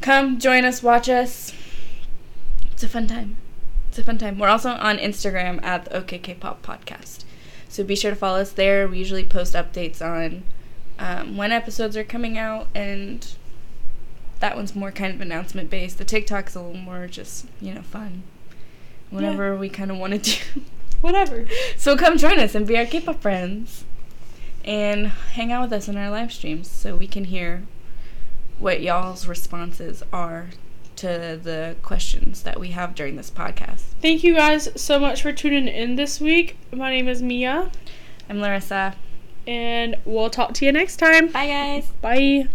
come 0.00 0.38
join 0.38 0.64
us, 0.64 0.82
watch 0.82 1.08
us. 1.08 1.52
It's 2.72 2.82
a 2.82 2.88
fun 2.88 3.08
time. 3.08 3.36
It's 3.88 3.98
a 3.98 4.04
fun 4.04 4.18
time. 4.18 4.38
We're 4.38 4.48
also 4.48 4.70
on 4.70 4.98
Instagram 4.98 5.62
at 5.62 5.84
the 5.84 6.00
OKKPop 6.00 6.58
Podcast. 6.62 7.24
So 7.68 7.84
be 7.84 7.94
sure 7.94 8.10
to 8.10 8.16
follow 8.16 8.40
us 8.40 8.52
there. 8.52 8.88
We 8.88 8.98
usually 8.98 9.24
post 9.24 9.54
updates 9.54 10.00
on 10.00 10.42
um, 10.98 11.36
when 11.36 11.52
episodes 11.52 11.96
are 11.96 12.04
coming 12.04 12.36
out, 12.36 12.68
and 12.74 13.26
that 14.40 14.56
one's 14.56 14.74
more 14.74 14.90
kind 14.90 15.14
of 15.14 15.20
announcement 15.20 15.70
based. 15.70 15.98
The 15.98 16.04
TikTok's 16.04 16.54
a 16.54 16.60
little 16.60 16.80
more 16.80 17.06
just, 17.06 17.46
you 17.60 17.74
know, 17.74 17.82
fun. 17.82 18.22
Whenever 19.10 19.56
we 19.56 19.68
kind 19.68 19.90
of 19.90 19.98
want 19.98 20.12
to 20.12 20.18
do. 20.18 20.62
Whatever. 21.00 21.46
So 21.76 21.96
come 21.96 22.18
join 22.18 22.38
us 22.38 22.54
and 22.54 22.66
be 22.66 22.76
our 22.76 22.84
K-pop 22.84 23.22
friends, 23.22 23.84
and 24.64 25.08
hang 25.08 25.52
out 25.52 25.62
with 25.62 25.72
us 25.72 25.88
in 25.88 25.96
our 25.96 26.10
live 26.10 26.32
streams 26.32 26.68
so 26.68 26.96
we 26.96 27.06
can 27.06 27.24
hear 27.24 27.64
what 28.58 28.80
y'all's 28.80 29.26
responses 29.28 30.02
are 30.12 30.48
to 30.98 31.38
the 31.42 31.76
questions 31.82 32.42
that 32.42 32.58
we 32.60 32.68
have 32.68 32.94
during 32.94 33.16
this 33.16 33.30
podcast. 33.30 33.80
Thank 34.02 34.22
you 34.24 34.34
guys 34.34 34.68
so 34.80 34.98
much 34.98 35.22
for 35.22 35.32
tuning 35.32 35.66
in 35.68 35.96
this 35.96 36.20
week. 36.20 36.56
My 36.72 36.90
name 36.90 37.08
is 37.08 37.22
Mia, 37.22 37.70
I'm 38.28 38.40
Larissa. 38.40 38.94
and 39.46 39.96
we'll 40.04 40.30
talk 40.30 40.52
to 40.54 40.64
you 40.66 40.72
next 40.72 40.96
time. 40.96 41.28
Bye, 41.28 41.46
guys. 41.48 41.86
Bye. 42.02 42.48